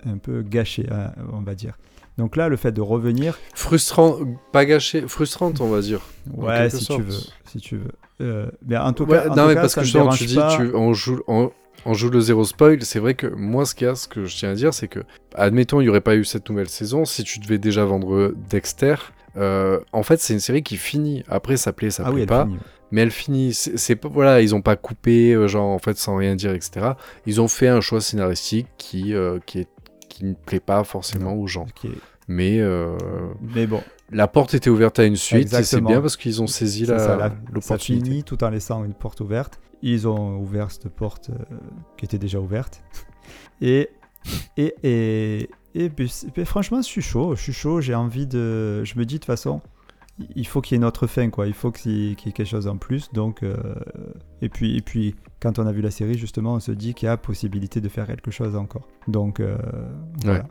un 0.06 0.16
peu 0.16 0.42
gâchée, 0.42 0.86
hein, 0.90 1.12
on 1.32 1.42
va 1.42 1.54
dire. 1.54 1.76
Donc 2.20 2.36
là, 2.36 2.48
le 2.50 2.56
fait 2.56 2.70
de 2.72 2.82
revenir, 2.82 3.38
Frustrant, 3.54 4.18
pas 4.52 4.66
gâché, 4.66 5.02
frustrante, 5.08 5.60
on 5.62 5.68
va 5.70 5.80
dire. 5.80 6.00
ouais, 6.36 6.68
si 6.68 6.84
sorte. 6.84 7.00
tu 7.00 7.06
veux, 7.06 7.18
si 7.46 7.58
tu 7.58 7.76
veux. 7.78 7.90
Euh, 8.20 8.46
mais 8.66 8.76
en 8.76 8.92
tout 8.92 9.04
Ouais, 9.04 9.16
cas, 9.16 9.24
en 9.24 9.28
non, 9.28 9.34
tout 9.42 9.48
mais 9.48 9.54
cas, 9.54 9.60
parce 9.62 9.72
ça 9.74 9.80
que 9.80 9.84
justement, 9.86 10.10
tu 10.10 10.26
dis, 10.26 10.34
pas. 10.36 10.54
tu, 10.54 10.74
on, 10.74 10.92
joue, 10.92 11.20
on, 11.26 11.50
on 11.86 11.94
joue 11.94 12.10
le 12.10 12.20
zéro 12.20 12.44
spoil. 12.44 12.82
C'est 12.82 12.98
vrai 12.98 13.14
que 13.14 13.26
moi, 13.26 13.64
ce 13.64 13.74
qu'il 13.74 13.86
y 13.86 13.90
a, 13.90 13.94
ce 13.94 14.06
que 14.06 14.26
je 14.26 14.36
tiens 14.36 14.50
à 14.50 14.54
dire, 14.54 14.74
c'est 14.74 14.86
que, 14.88 15.00
admettons, 15.34 15.80
il 15.80 15.84
n'y 15.84 15.88
aurait 15.88 16.02
pas 16.02 16.14
eu 16.14 16.24
cette 16.26 16.48
nouvelle 16.50 16.68
saison. 16.68 17.06
Si 17.06 17.24
tu 17.24 17.38
devais 17.38 17.56
déjà 17.56 17.86
vendre 17.86 18.34
Dexter, 18.50 18.96
euh, 19.38 19.80
en 19.92 20.02
fait, 20.02 20.20
c'est 20.20 20.34
une 20.34 20.40
série 20.40 20.62
qui 20.62 20.76
finit. 20.76 21.24
Après, 21.28 21.56
ça 21.56 21.72
plaît, 21.72 21.90
ça 21.90 22.02
Ah 22.06 22.12
plaît 22.12 22.26
pas. 22.26 22.44
finit. 22.44 22.58
Mais 22.92 23.00
elle 23.00 23.10
finit. 23.10 23.54
C'est 23.54 24.04
voilà, 24.04 24.42
ils 24.42 24.54
ont 24.54 24.60
pas 24.62 24.76
coupé, 24.76 25.32
euh, 25.32 25.48
genre, 25.48 25.68
en 25.70 25.78
fait, 25.78 25.96
sans 25.96 26.16
rien 26.16 26.34
dire, 26.36 26.52
etc. 26.52 26.90
Ils 27.24 27.40
ont 27.40 27.48
fait 27.48 27.68
un 27.68 27.80
choix 27.80 28.02
scénaristique 28.02 28.66
qui, 28.76 29.14
euh, 29.14 29.38
qui, 29.46 29.60
est, 29.60 29.68
qui 30.10 30.24
ne 30.26 30.34
plaît 30.34 30.60
pas 30.60 30.84
forcément 30.84 31.32
aux 31.34 31.46
gens. 31.46 31.66
Mais 32.32 32.60
euh, 32.60 32.96
Mais 33.54 33.66
bon, 33.66 33.82
la 34.12 34.28
porte 34.28 34.54
était 34.54 34.70
ouverte 34.70 35.00
à 35.00 35.04
une 35.04 35.16
suite 35.16 35.52
et 35.52 35.62
c'est 35.64 35.80
bien 35.80 36.00
parce 36.00 36.16
qu'ils 36.16 36.40
ont 36.40 36.46
saisi 36.46 36.86
la- 36.86 36.98
ça, 37.00 37.16
la- 37.16 37.28
ça 37.30 37.34
l'opportunité. 37.52 38.08
finit 38.10 38.22
tout 38.22 38.44
en 38.44 38.50
laissant 38.50 38.84
une 38.84 38.94
porte 38.94 39.20
ouverte. 39.20 39.60
Ils 39.82 40.06
ont 40.06 40.38
ouvert 40.38 40.70
cette 40.70 40.88
porte 40.90 41.30
euh, 41.30 41.56
qui 41.96 42.04
était 42.04 42.18
déjà 42.18 42.38
ouverte. 42.38 42.82
Et, 43.60 43.88
et, 44.56 44.74
et, 44.84 45.50
et, 45.74 45.90
c'est- 46.08 46.30
puis 46.30 46.44
franchement, 46.44 46.78
je 46.82 46.86
suis 46.86 47.02
chaud. 47.02 47.34
Je 47.34 47.42
suis 47.42 47.52
chaud. 47.52 47.80
J'ai 47.80 47.94
envie 47.94 48.26
de. 48.26 48.84
Je 48.84 48.96
me 48.98 49.04
dis 49.04 49.14
de 49.14 49.18
toute 49.18 49.24
façon, 49.26 49.60
il 50.36 50.46
faut 50.46 50.60
qu'il 50.60 50.74
y 50.74 50.76
ait 50.76 50.82
une 50.82 50.84
autre 50.86 51.06
fin, 51.06 51.30
quoi. 51.30 51.46
Il 51.46 51.52
faut 51.54 51.70
qu'il 51.72 51.92
y 51.92 52.12
ait 52.12 52.14
qu'il 52.14 52.28
y 52.28 52.30
ait 52.30 52.32
quelque 52.32 52.46
chose 52.48 52.66
en 52.68 52.76
plus. 52.76 53.10
Donc, 53.12 53.42
euh, 53.42 53.56
et, 54.40 54.48
puis, 54.48 54.76
et 54.76 54.82
puis, 54.82 55.14
quand 55.40 55.58
on 55.58 55.66
a 55.66 55.72
vu 55.72 55.80
la 55.82 55.90
série, 55.90 56.16
justement, 56.16 56.54
on 56.54 56.60
se 56.60 56.72
dit 56.72 56.94
qu'il 56.94 57.06
y 57.06 57.08
a 57.10 57.16
possibilité 57.16 57.80
de 57.80 57.88
faire 57.88 58.06
quelque 58.06 58.30
chose 58.30 58.54
encore. 58.56 58.86
Donc, 59.08 59.40
euh, 59.40 59.56
voilà. 60.24 60.46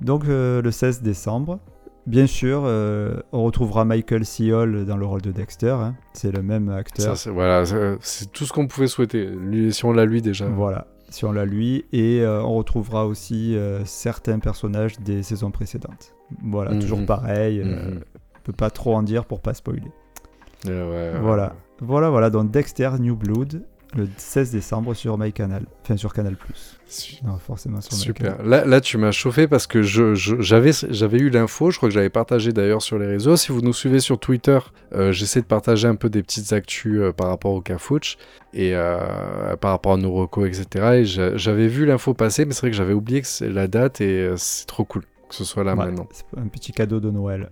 Donc, 0.00 0.24
euh, 0.26 0.62
le 0.62 0.70
16 0.70 1.02
décembre. 1.02 1.58
Bien 2.06 2.26
sûr, 2.26 2.62
euh, 2.64 3.20
on 3.32 3.44
retrouvera 3.44 3.84
Michael 3.84 4.24
C. 4.24 4.52
Hall 4.52 4.86
dans 4.86 4.96
le 4.96 5.04
rôle 5.04 5.20
de 5.20 5.30
Dexter. 5.32 5.70
hein. 5.78 5.94
C'est 6.14 6.32
le 6.34 6.42
même 6.42 6.70
acteur. 6.70 7.04
Ça, 7.04 7.14
c'est- 7.16 7.30
voilà, 7.30 7.64
c'est- 7.66 7.96
c'est 8.00 8.32
tout 8.32 8.44
ce 8.46 8.52
qu'on 8.52 8.66
pouvait 8.66 8.86
souhaiter. 8.86 9.26
Lui, 9.26 9.72
si 9.72 9.84
on 9.84 9.92
l'a 9.92 10.06
lui 10.06 10.22
déjà. 10.22 10.46
Voilà, 10.46 10.86
si 11.10 11.24
on 11.26 11.32
l'a 11.32 11.44
lui. 11.44 11.84
Et 11.92 12.20
euh, 12.22 12.42
on 12.42 12.54
retrouvera 12.54 13.06
aussi 13.06 13.54
euh, 13.54 13.84
certains 13.84 14.38
personnages 14.38 14.98
des 14.98 15.22
saisons 15.22 15.50
précédentes. 15.50 16.14
Voilà, 16.42 16.72
Mhm. 16.72 16.80
toujours 16.80 17.04
pareil. 17.06 17.60
euh, 17.60 17.64
Mhm. 17.90 18.00
On 18.38 18.40
peut 18.44 18.52
pas 18.54 18.70
trop 18.70 18.94
en 18.96 19.02
dire 19.02 19.26
pour 19.26 19.40
pas 19.40 19.52
spoiler. 19.52 19.82
Euh, 20.68 21.12
ouais, 21.14 21.20
Voilà. 21.20 21.54
Voilà, 21.82 22.08
voilà. 22.08 22.30
Donc 22.30 22.50
Dexter 22.50 22.90
New 22.98 23.14
Blood, 23.14 23.62
le 23.96 24.08
16 24.16 24.52
décembre 24.52 24.94
sur 24.94 25.18
MyCanal. 25.18 25.64
Enfin, 25.82 25.96
sur 25.96 26.12
Canal+. 26.12 26.36
Non, 27.24 27.38
forcément 27.38 27.80
sur 27.80 27.92
Super. 27.92 28.32
MyCanal. 28.32 28.48
Là, 28.48 28.64
là, 28.64 28.80
tu 28.80 28.98
m'as 28.98 29.10
chauffé 29.10 29.48
parce 29.48 29.66
que 29.66 29.82
je, 29.82 30.14
je- 30.14 30.40
j'avais, 30.40 30.70
j'avais 30.90 31.18
eu 31.18 31.28
l'info. 31.30 31.70
Je 31.70 31.76
crois 31.76 31.88
que 31.88 31.94
j'avais 31.94 32.08
partagé 32.10 32.52
d'ailleurs 32.52 32.82
sur 32.82 32.98
les 32.98 33.06
réseaux. 33.06 33.36
Si 33.36 33.50
vous 33.52 33.60
nous 33.62 33.72
suivez 33.72 34.00
sur 34.00 34.18
Twitter, 34.18 34.58
euh, 34.94 35.10
j'essaie 35.12 35.40
de 35.40 35.46
partager 35.46 35.88
un 35.88 35.96
peu 35.96 36.08
des 36.08 36.22
petites 36.22 36.52
actus 36.52 37.00
euh, 37.00 37.12
par 37.12 37.28
rapport 37.28 37.52
au 37.52 37.60
Cafouche 37.60 38.16
et 38.54 38.74
euh, 38.74 39.56
par 39.56 39.72
rapport 39.72 39.94
à 39.94 39.96
nos 39.96 40.12
recos, 40.12 40.46
etc. 40.48 40.86
Et 41.00 41.04
j'a- 41.04 41.36
j'avais 41.36 41.66
vu 41.68 41.84
l'info 41.86 42.14
passer, 42.14 42.44
mais 42.44 42.52
c'est 42.52 42.60
vrai 42.60 42.70
que 42.70 42.76
j'avais 42.76 42.94
oublié 42.94 43.20
que 43.22 43.26
c'est 43.28 43.48
la 43.50 43.66
date 43.66 44.00
et 44.00 44.30
c'est 44.36 44.66
trop 44.66 44.84
cool 44.84 45.02
que 45.28 45.34
ce 45.36 45.44
soit 45.44 45.62
là 45.64 45.72
Ouais, 45.76 45.84
maintenant. 45.86 46.08
c'est 46.12 46.24
un 46.40 46.48
petit 46.48 46.72
cadeau 46.72 46.98
de 47.00 47.10
Noël. 47.10 47.50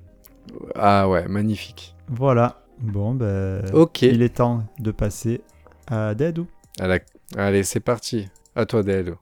Ah 0.74 1.08
ouais, 1.08 1.28
magnifique. 1.28 1.94
Voilà. 2.08 2.62
Bon, 2.80 3.14
ben. 3.14 3.62
Ok. 3.72 4.02
Il 4.02 4.22
est 4.22 4.36
temps 4.36 4.64
de 4.78 4.90
passer 4.90 5.40
à. 5.90 6.14
À 6.80 6.86
la- 6.86 6.98
Allez, 7.36 7.62
c'est 7.64 7.80
parti. 7.80 8.28
À 8.54 8.66
toi, 8.66 8.82
Del. 8.82 9.14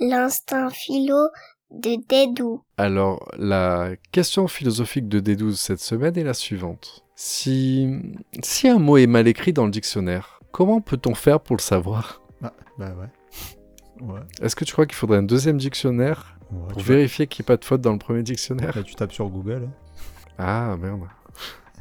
L'instinct 0.00 0.70
philo 0.70 1.28
de 1.70 1.96
Dédou. 2.08 2.62
Alors, 2.76 3.28
la 3.38 3.90
question 4.12 4.46
philosophique 4.48 5.08
de 5.08 5.20
D12 5.20 5.54
cette 5.56 5.80
semaine 5.80 6.16
est 6.18 6.24
la 6.24 6.34
suivante. 6.34 7.04
Si, 7.14 7.88
si 8.42 8.68
un 8.68 8.78
mot 8.78 8.98
est 8.98 9.06
mal 9.06 9.26
écrit 9.26 9.52
dans 9.52 9.64
le 9.64 9.70
dictionnaire, 9.70 10.40
comment 10.52 10.80
peut-on 10.80 11.14
faire 11.14 11.40
pour 11.40 11.56
le 11.56 11.62
savoir? 11.62 12.22
Ah, 12.42 12.52
bah 12.78 12.92
ouais. 13.00 14.06
Ouais. 14.06 14.20
Est-ce 14.42 14.54
que 14.54 14.64
tu 14.66 14.72
crois 14.72 14.84
qu'il 14.86 14.94
faudrait 14.96 15.18
un 15.18 15.22
deuxième 15.22 15.56
dictionnaire 15.56 16.38
Ouais, 16.52 16.68
pour 16.68 16.82
vérifier 16.82 17.26
qu'il 17.26 17.42
n'y 17.42 17.46
a 17.46 17.48
pas 17.48 17.56
de 17.56 17.64
faute 17.64 17.80
dans 17.80 17.92
le 17.92 17.98
premier 17.98 18.22
dictionnaire? 18.22 18.76
Là, 18.76 18.82
tu 18.82 18.94
tapes 18.94 19.12
sur 19.12 19.28
Google. 19.30 19.68
hein. 19.68 19.72
Ah, 20.38 20.76
merde. 20.78 21.00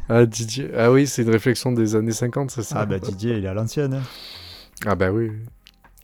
Ah, 0.09 0.25
Didier. 0.25 0.69
Ah 0.77 0.91
oui, 0.91 1.07
c'est 1.07 1.23
une 1.23 1.29
réflexion 1.31 1.71
des 1.71 1.95
années 1.95 2.11
50, 2.11 2.51
c'est 2.51 2.61
ça 2.63 2.79
Ah, 2.81 2.85
bah 2.85 2.99
Didier, 2.99 3.37
il 3.37 3.45
est 3.45 3.47
à 3.47 3.53
l'ancienne. 3.53 3.95
hein. 3.95 4.03
Ah 4.85 4.95
bah 4.95 5.11
oui. 5.11 5.31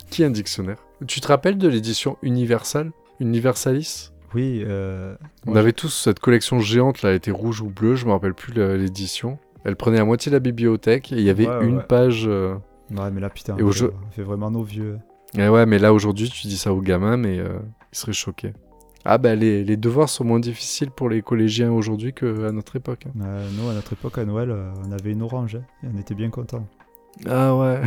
Qui 0.09 0.23
a 0.23 0.27
un 0.27 0.31
dictionnaire? 0.31 0.77
Tu 1.07 1.21
te 1.21 1.27
rappelles 1.27 1.57
de 1.57 1.67
l'édition 1.67 2.17
Universal? 2.21 2.91
Universalis? 3.19 4.11
Oui, 4.33 4.63
euh, 4.65 5.15
On 5.45 5.55
avait 5.55 5.73
tous 5.73 5.89
cette 5.89 6.19
collection 6.19 6.59
géante, 6.59 7.01
là, 7.01 7.09
elle 7.09 7.17
était 7.17 7.31
rouge 7.31 7.61
ou 7.61 7.69
bleue, 7.69 7.95
je 7.95 8.05
me 8.05 8.11
rappelle 8.11 8.33
plus 8.33 8.53
l'édition. 8.53 9.37
Elle 9.65 9.75
prenait 9.75 9.97
la 9.97 10.05
moitié 10.05 10.31
la 10.31 10.39
bibliothèque 10.39 11.11
et 11.11 11.17
il 11.17 11.21
y 11.21 11.29
avait 11.29 11.47
Ouais, 11.47 11.65
une 11.65 11.77
ouais. 11.77 11.83
page. 11.83 12.23
euh, 12.27 12.55
Ouais, 12.91 13.11
mais 13.11 13.21
là, 13.21 13.29
putain, 13.29 13.57
Et 13.57 13.63
on, 13.63 13.71
jeu- 13.71 13.89
fait, 13.89 13.95
on 14.07 14.11
fait 14.11 14.23
vraiment 14.23 14.49
nos 14.51 14.63
vieux. 14.63 14.97
Et 15.37 15.47
ouais, 15.47 15.65
mais 15.65 15.79
là 15.79 15.93
aujourd'hui, 15.93 16.29
tu 16.29 16.47
dis 16.47 16.57
ça 16.57 16.73
aux 16.73 16.81
gamins, 16.81 17.17
mais 17.17 17.39
euh, 17.39 17.59
ils 17.93 17.97
seraient 17.97 18.11
choqués. 18.13 18.53
Ah 19.05 19.17
bah 19.17 19.35
les, 19.35 19.63
les 19.63 19.77
devoirs 19.77 20.09
sont 20.09 20.23
moins 20.23 20.39
difficiles 20.39 20.91
pour 20.91 21.09
les 21.09 21.21
collégiens 21.21 21.71
aujourd'hui 21.71 22.13
qu'à 22.13 22.51
notre 22.51 22.75
époque. 22.75 23.05
hein. 23.07 23.21
Euh, 23.23 23.49
nous, 23.57 23.67
à 23.69 23.73
notre 23.73 23.93
époque, 23.93 24.17
à 24.17 24.25
Noël, 24.25 24.51
euh, 24.51 24.71
on 24.87 24.91
avait 24.91 25.11
une 25.11 25.21
orange 25.23 25.55
hein, 25.55 25.63
et 25.83 25.87
on 25.93 25.99
était 25.99 26.13
bien 26.15 26.29
contents. 26.29 26.67
Ah 27.27 27.55
ouais. 27.55 27.81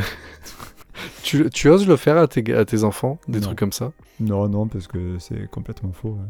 tu, 1.23 1.49
tu 1.51 1.69
oses 1.69 1.87
le 1.87 1.97
faire 1.97 2.17
à 2.19 2.27
tes, 2.29 2.53
à 2.55 2.65
tes 2.65 2.85
enfants, 2.85 3.19
des 3.29 3.39
Non. 3.41 3.47
trucs 3.47 3.59
comme 3.59 3.73
ça? 3.73 3.93
Non, 4.21 4.49
non, 4.49 4.67
parce 4.67 4.87
que 4.87 5.19
c'est 5.19 5.49
complètement 5.51 5.93
faux. 5.93 6.17
hein. 6.21 6.29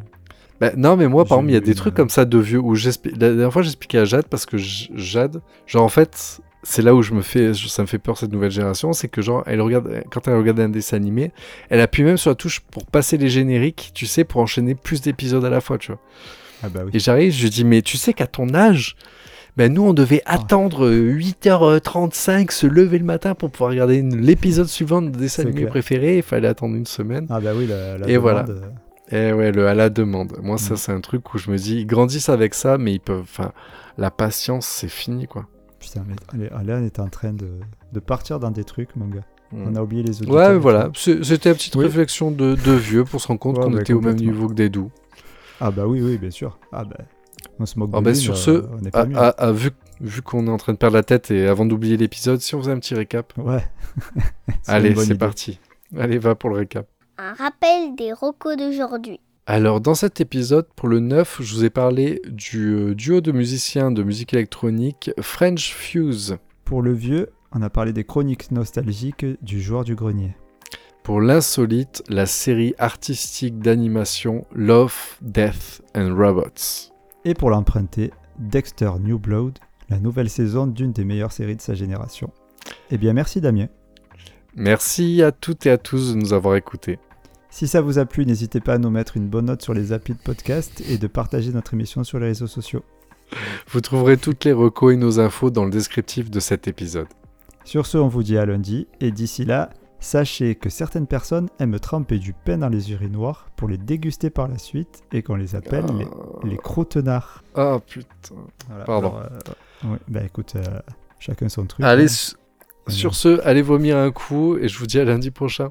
Bah, 0.60 0.70
non, 0.76 0.96
mais 0.96 1.08
moi, 1.08 1.24
par 1.24 1.38
exemple, 1.38 1.50
il 1.50 1.54
y 1.54 1.56
a 1.56 1.60
des 1.60 1.74
trucs 1.74 1.94
euh, 1.94 1.96
comme 1.96 2.08
ça 2.10 2.24
de 2.24 2.38
vieux 2.38 2.60
où 2.60 2.74
j'explique. 2.74 3.14
La 3.20 3.28
dernière 3.30 3.52
fois, 3.52 3.62
j'expliquais 3.62 3.98
à 3.98 4.04
Jade 4.04 4.26
parce 4.28 4.46
que 4.46 4.56
Jade, 4.56 5.40
genre 5.66 5.82
en 5.84 5.88
fait, 5.88 6.40
c'est 6.64 6.82
là 6.82 6.94
où 6.94 7.02
je 7.02 7.12
me 7.14 7.22
fais, 7.22 7.54
ça 7.54 7.82
me 7.82 7.86
fait 7.86 7.98
peur 7.98 8.18
cette 8.18 8.32
nouvelle 8.32 8.50
génération, 8.50 8.92
c'est 8.92 9.08
que 9.08 9.22
genre, 9.22 9.44
elle 9.46 9.60
regarde, 9.60 10.02
quand 10.10 10.26
elle 10.26 10.34
regarde 10.34 10.58
un 10.60 10.68
dessin 10.68 10.96
animé, 10.96 11.30
elle 11.70 11.80
appuie 11.80 12.02
même 12.02 12.16
sur 12.16 12.30
la 12.30 12.34
touche 12.34 12.60
pour 12.60 12.84
passer 12.86 13.16
les 13.18 13.28
génériques, 13.28 13.92
tu 13.94 14.06
sais, 14.06 14.24
pour 14.24 14.40
enchaîner 14.40 14.74
plus 14.74 15.00
d'épisodes 15.02 15.44
à 15.44 15.50
la 15.50 15.60
fois, 15.60 15.78
tu 15.78 15.92
vois. 15.92 16.00
Ah 16.62 16.68
bah 16.68 16.80
oui. 16.84 16.90
Et 16.94 16.98
j'arrive, 16.98 17.32
je 17.32 17.42
lui 17.42 17.50
dis, 17.50 17.64
mais 17.64 17.82
tu 17.82 17.96
sais 17.96 18.12
qu'à 18.14 18.26
ton 18.26 18.52
âge, 18.54 18.96
ben 19.56 19.72
nous, 19.72 19.82
on 19.82 19.92
devait 19.92 20.22
Ah. 20.26 20.34
attendre 20.34 20.86
euh, 20.86 21.12
8h35, 21.12 22.50
se 22.50 22.66
lever 22.66 22.98
le 22.98 23.04
matin 23.04 23.34
pour 23.34 23.50
pouvoir 23.50 23.70
regarder 23.70 24.02
l'épisode 24.02 24.66
suivant 24.66 25.02
de 25.02 25.10
dessin 25.10 25.42
animé 25.42 25.60
clair. 25.60 25.70
préféré. 25.70 26.16
Il 26.16 26.22
fallait 26.22 26.48
attendre 26.48 26.74
une 26.74 26.86
semaine. 26.86 27.26
Ah 27.30 27.40
bah 27.40 27.50
oui, 27.56 27.66
la, 27.66 27.98
la 27.98 28.08
Et 28.08 28.16
voilà. 28.16 28.42
demande, 28.44 28.62
euh, 29.12 29.30
Et 29.30 29.32
ouais, 29.32 29.52
le 29.52 29.68
à 29.68 29.74
la 29.74 29.90
demande. 29.90 30.32
Moi, 30.42 30.58
ça, 30.58 30.74
Mm. 30.74 30.76
c'est 30.76 30.92
un 30.92 31.00
truc 31.00 31.32
où 31.34 31.38
je 31.38 31.50
me 31.50 31.56
dis, 31.56 31.76
ils 31.80 31.86
grandissent 31.86 32.30
avec 32.30 32.54
ça, 32.54 32.78
mais 32.78 32.94
ils 32.94 33.00
peuvent. 33.00 33.20
Enfin, 33.22 33.52
la 33.98 34.10
patience, 34.10 34.66
c'est 34.66 34.88
fini, 34.88 35.26
quoi. 35.28 35.46
Putain, 35.84 36.04
mais 36.34 36.50
on 36.52 36.82
est 36.84 36.98
en 36.98 37.08
train 37.08 37.32
de, 37.32 37.48
de 37.92 38.00
partir 38.00 38.40
dans 38.40 38.50
des 38.50 38.64
trucs, 38.64 38.96
mon 38.96 39.06
gars. 39.06 39.24
Mm. 39.52 39.64
On 39.68 39.76
a 39.76 39.82
oublié 39.82 40.02
les 40.02 40.22
auditeurs. 40.22 40.34
Ouais, 40.34 40.58
voilà. 40.58 40.90
C'était 40.94 41.50
une 41.50 41.56
petite 41.56 41.76
Oui. 41.76 41.84
réflexion 41.84 42.30
de, 42.30 42.54
de 42.54 42.72
vieux 42.72 43.04
pour 43.04 43.20
se 43.20 43.28
rendre 43.28 43.40
compte 43.40 43.58
Ouais, 43.58 43.64
qu'on 43.64 43.70
bah, 43.70 43.80
était 43.80 43.92
au 43.92 44.00
même 44.00 44.16
niveau 44.16 44.48
que 44.48 44.54
des 44.54 44.68
doux. 44.68 44.90
Ah 45.60 45.70
bah 45.70 45.86
oui, 45.86 46.00
oui, 46.02 46.18
bien 46.18 46.30
sûr. 46.30 46.58
Ah 46.72 46.84
bah, 46.84 46.96
on 47.58 47.66
se 47.66 47.78
moque 47.78 47.90
Ah 47.92 47.98
de 48.00 48.04
bah, 48.04 48.10
lui, 48.10 48.16
sur 48.16 48.36
ce, 48.36 48.66
on 48.72 48.80
n'est 48.80 48.90
pas 48.90 49.06
mieux. 49.06 49.18
vu, 49.52 49.70
vu 50.00 50.22
qu'on 50.22 50.46
est 50.46 50.50
en 50.50 50.56
train 50.56 50.72
de 50.72 50.78
perdre 50.78 50.96
la 50.96 51.02
tête 51.02 51.30
et 51.30 51.46
avant 51.46 51.66
d'oublier 51.66 51.96
l'épisode, 51.96 52.40
si 52.40 52.54
on 52.54 52.60
faisait 52.60 52.72
un 52.72 52.78
petit 52.78 52.94
récap. 52.94 53.32
Ouais. 53.38 53.64
Allez, 54.66 54.94
c'est 54.96 55.14
parti. 55.16 55.60
Allez, 55.96 56.18
va 56.18 56.34
pour 56.34 56.50
le 56.50 56.56
récap. 56.56 56.86
Un 57.18 57.34
rappel 57.34 57.94
des 57.96 58.12
rocos 58.12 58.56
d'aujourd'hui. 58.56 59.20
Alors, 59.46 59.82
dans 59.82 59.94
cet 59.94 60.22
épisode, 60.22 60.66
pour 60.74 60.88
le 60.88 61.00
9, 61.00 61.42
je 61.42 61.54
vous 61.54 61.64
ai 61.66 61.70
parlé 61.70 62.22
du 62.26 62.72
euh, 62.72 62.94
duo 62.94 63.20
de 63.20 63.30
musiciens 63.30 63.90
de 63.90 64.02
musique 64.02 64.32
électronique 64.32 65.10
French 65.20 65.74
Fuse. 65.74 66.38
Pour 66.64 66.80
le 66.80 66.94
vieux, 66.94 67.28
on 67.52 67.60
a 67.60 67.68
parlé 67.68 67.92
des 67.92 68.04
chroniques 68.04 68.50
nostalgiques 68.52 69.26
du 69.42 69.60
joueur 69.60 69.84
du 69.84 69.94
grenier. 69.94 70.34
Pour 71.02 71.20
l'insolite, 71.20 72.02
la 72.08 72.24
série 72.24 72.74
artistique 72.78 73.58
d'animation 73.58 74.46
Love, 74.54 75.18
Death 75.20 75.82
and 75.94 76.14
Robots. 76.16 76.90
Et 77.26 77.34
pour 77.34 77.50
l'emprunter, 77.50 78.12
Dexter 78.38 78.92
New 78.98 79.18
Blood, 79.18 79.58
la 79.90 80.00
nouvelle 80.00 80.30
saison 80.30 80.66
d'une 80.66 80.92
des 80.92 81.04
meilleures 81.04 81.32
séries 81.32 81.56
de 81.56 81.60
sa 81.60 81.74
génération. 81.74 82.32
Eh 82.90 82.96
bien, 82.96 83.12
merci 83.12 83.42
Damien. 83.42 83.68
Merci 84.56 85.22
à 85.22 85.32
toutes 85.32 85.66
et 85.66 85.70
à 85.70 85.76
tous 85.76 86.14
de 86.14 86.18
nous 86.18 86.32
avoir 86.32 86.56
écoutés. 86.56 86.98
Si 87.54 87.68
ça 87.68 87.80
vous 87.80 88.00
a 88.00 88.04
plu, 88.04 88.26
n'hésitez 88.26 88.58
pas 88.58 88.74
à 88.74 88.78
nous 88.78 88.90
mettre 88.90 89.16
une 89.16 89.28
bonne 89.28 89.44
note 89.44 89.62
sur 89.62 89.74
les 89.74 89.92
applis 89.92 90.14
de 90.14 90.18
podcast 90.18 90.82
et 90.88 90.98
de 90.98 91.06
partager 91.06 91.52
notre 91.52 91.72
émission 91.74 92.02
sur 92.02 92.18
les 92.18 92.26
réseaux 92.26 92.48
sociaux. 92.48 92.82
Vous 93.68 93.80
trouverez 93.80 94.16
toutes 94.16 94.44
les 94.44 94.52
recos 94.52 94.92
et 94.92 94.96
nos 94.96 95.20
infos 95.20 95.50
dans 95.50 95.64
le 95.64 95.70
descriptif 95.70 96.32
de 96.32 96.40
cet 96.40 96.66
épisode. 96.66 97.06
Sur 97.62 97.86
ce, 97.86 97.96
on 97.96 98.08
vous 98.08 98.24
dit 98.24 98.36
à 98.38 98.44
lundi, 98.44 98.88
et 99.00 99.12
d'ici 99.12 99.44
là, 99.44 99.70
sachez 100.00 100.56
que 100.56 100.68
certaines 100.68 101.06
personnes 101.06 101.48
aiment 101.60 101.78
tremper 101.78 102.18
du 102.18 102.32
pain 102.32 102.58
dans 102.58 102.68
les 102.68 102.90
urinoirs 102.90 103.46
pour 103.54 103.68
les 103.68 103.78
déguster 103.78 104.30
par 104.30 104.48
la 104.48 104.58
suite, 104.58 105.04
et 105.12 105.22
qu'on 105.22 105.36
les 105.36 105.54
appelle 105.54 105.86
les, 105.96 106.50
les 106.50 106.56
croûtenards. 106.56 107.44
Ah 107.54 107.78
putain. 107.86 108.34
Voilà, 108.68 108.84
Pardon. 108.84 109.10
alors, 109.10 109.22
euh, 109.84 109.90
ouais, 109.92 109.98
bah 110.08 110.24
écoute, 110.24 110.54
euh, 110.56 110.80
chacun 111.20 111.48
son 111.48 111.66
truc. 111.66 111.86
Allez, 111.86 112.06
hein. 112.06 112.08
su- 112.08 112.34
sur 112.88 113.14
ce, 113.14 113.40
allez 113.46 113.62
vomir 113.62 113.96
un 113.96 114.10
coup 114.10 114.58
et 114.58 114.66
je 114.66 114.76
vous 114.76 114.86
dis 114.88 114.98
à 114.98 115.04
lundi 115.04 115.30
prochain. 115.30 115.70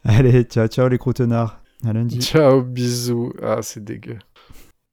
Allez, 0.04 0.44
ciao, 0.44 0.68
ciao 0.68 0.88
les 0.88 0.98
croûtenards. 0.98 1.60
À 1.86 1.92
lundi. 1.92 2.20
Ciao, 2.22 2.62
bisous. 2.62 3.32
Ah, 3.42 3.62
c'est 3.62 3.84
dégueu. 3.84 4.18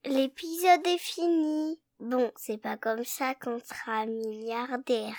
L'épisode 0.06 0.86
est 0.86 1.00
fini. 1.00 1.80
Bon, 2.00 2.30
c'est 2.36 2.62
pas 2.62 2.78
comme 2.78 3.04
ça 3.04 3.34
qu'on 3.34 3.58
sera 3.60 4.06
milliardaire. 4.06 5.15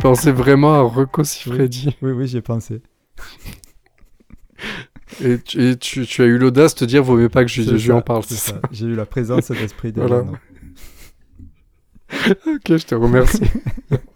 Pensais 0.00 0.32
vraiment 0.32 0.74
à 0.74 0.80
Rocco 0.80 1.24
Siffredi 1.24 1.96
Oui, 2.02 2.12
oui, 2.12 2.26
j'y 2.26 2.38
ai 2.38 2.42
pensé. 2.42 2.82
et, 5.24 5.38
tu, 5.38 5.62
et 5.62 5.76
tu- 5.76 6.06
tu 6.06 6.22
as 6.22 6.26
eu 6.26 6.38
l'audace 6.38 6.74
de 6.74 6.80
te 6.80 6.84
dire 6.84 7.02
vaut 7.02 7.16
mieux 7.16 7.28
pas 7.28 7.44
que 7.44 7.50
je, 7.50 7.62
lui 7.62 7.92
en 7.92 8.02
parle. 8.02 8.22
J'ai 8.72 8.86
eu 8.86 8.94
la 8.94 9.06
présence 9.06 9.50
d'esprit 9.50 9.92
de 9.92 10.00
Voilà. 10.00 10.24
Ok, 12.46 12.76
je 12.76 12.86
te 12.86 12.94
remercie. 12.94 13.42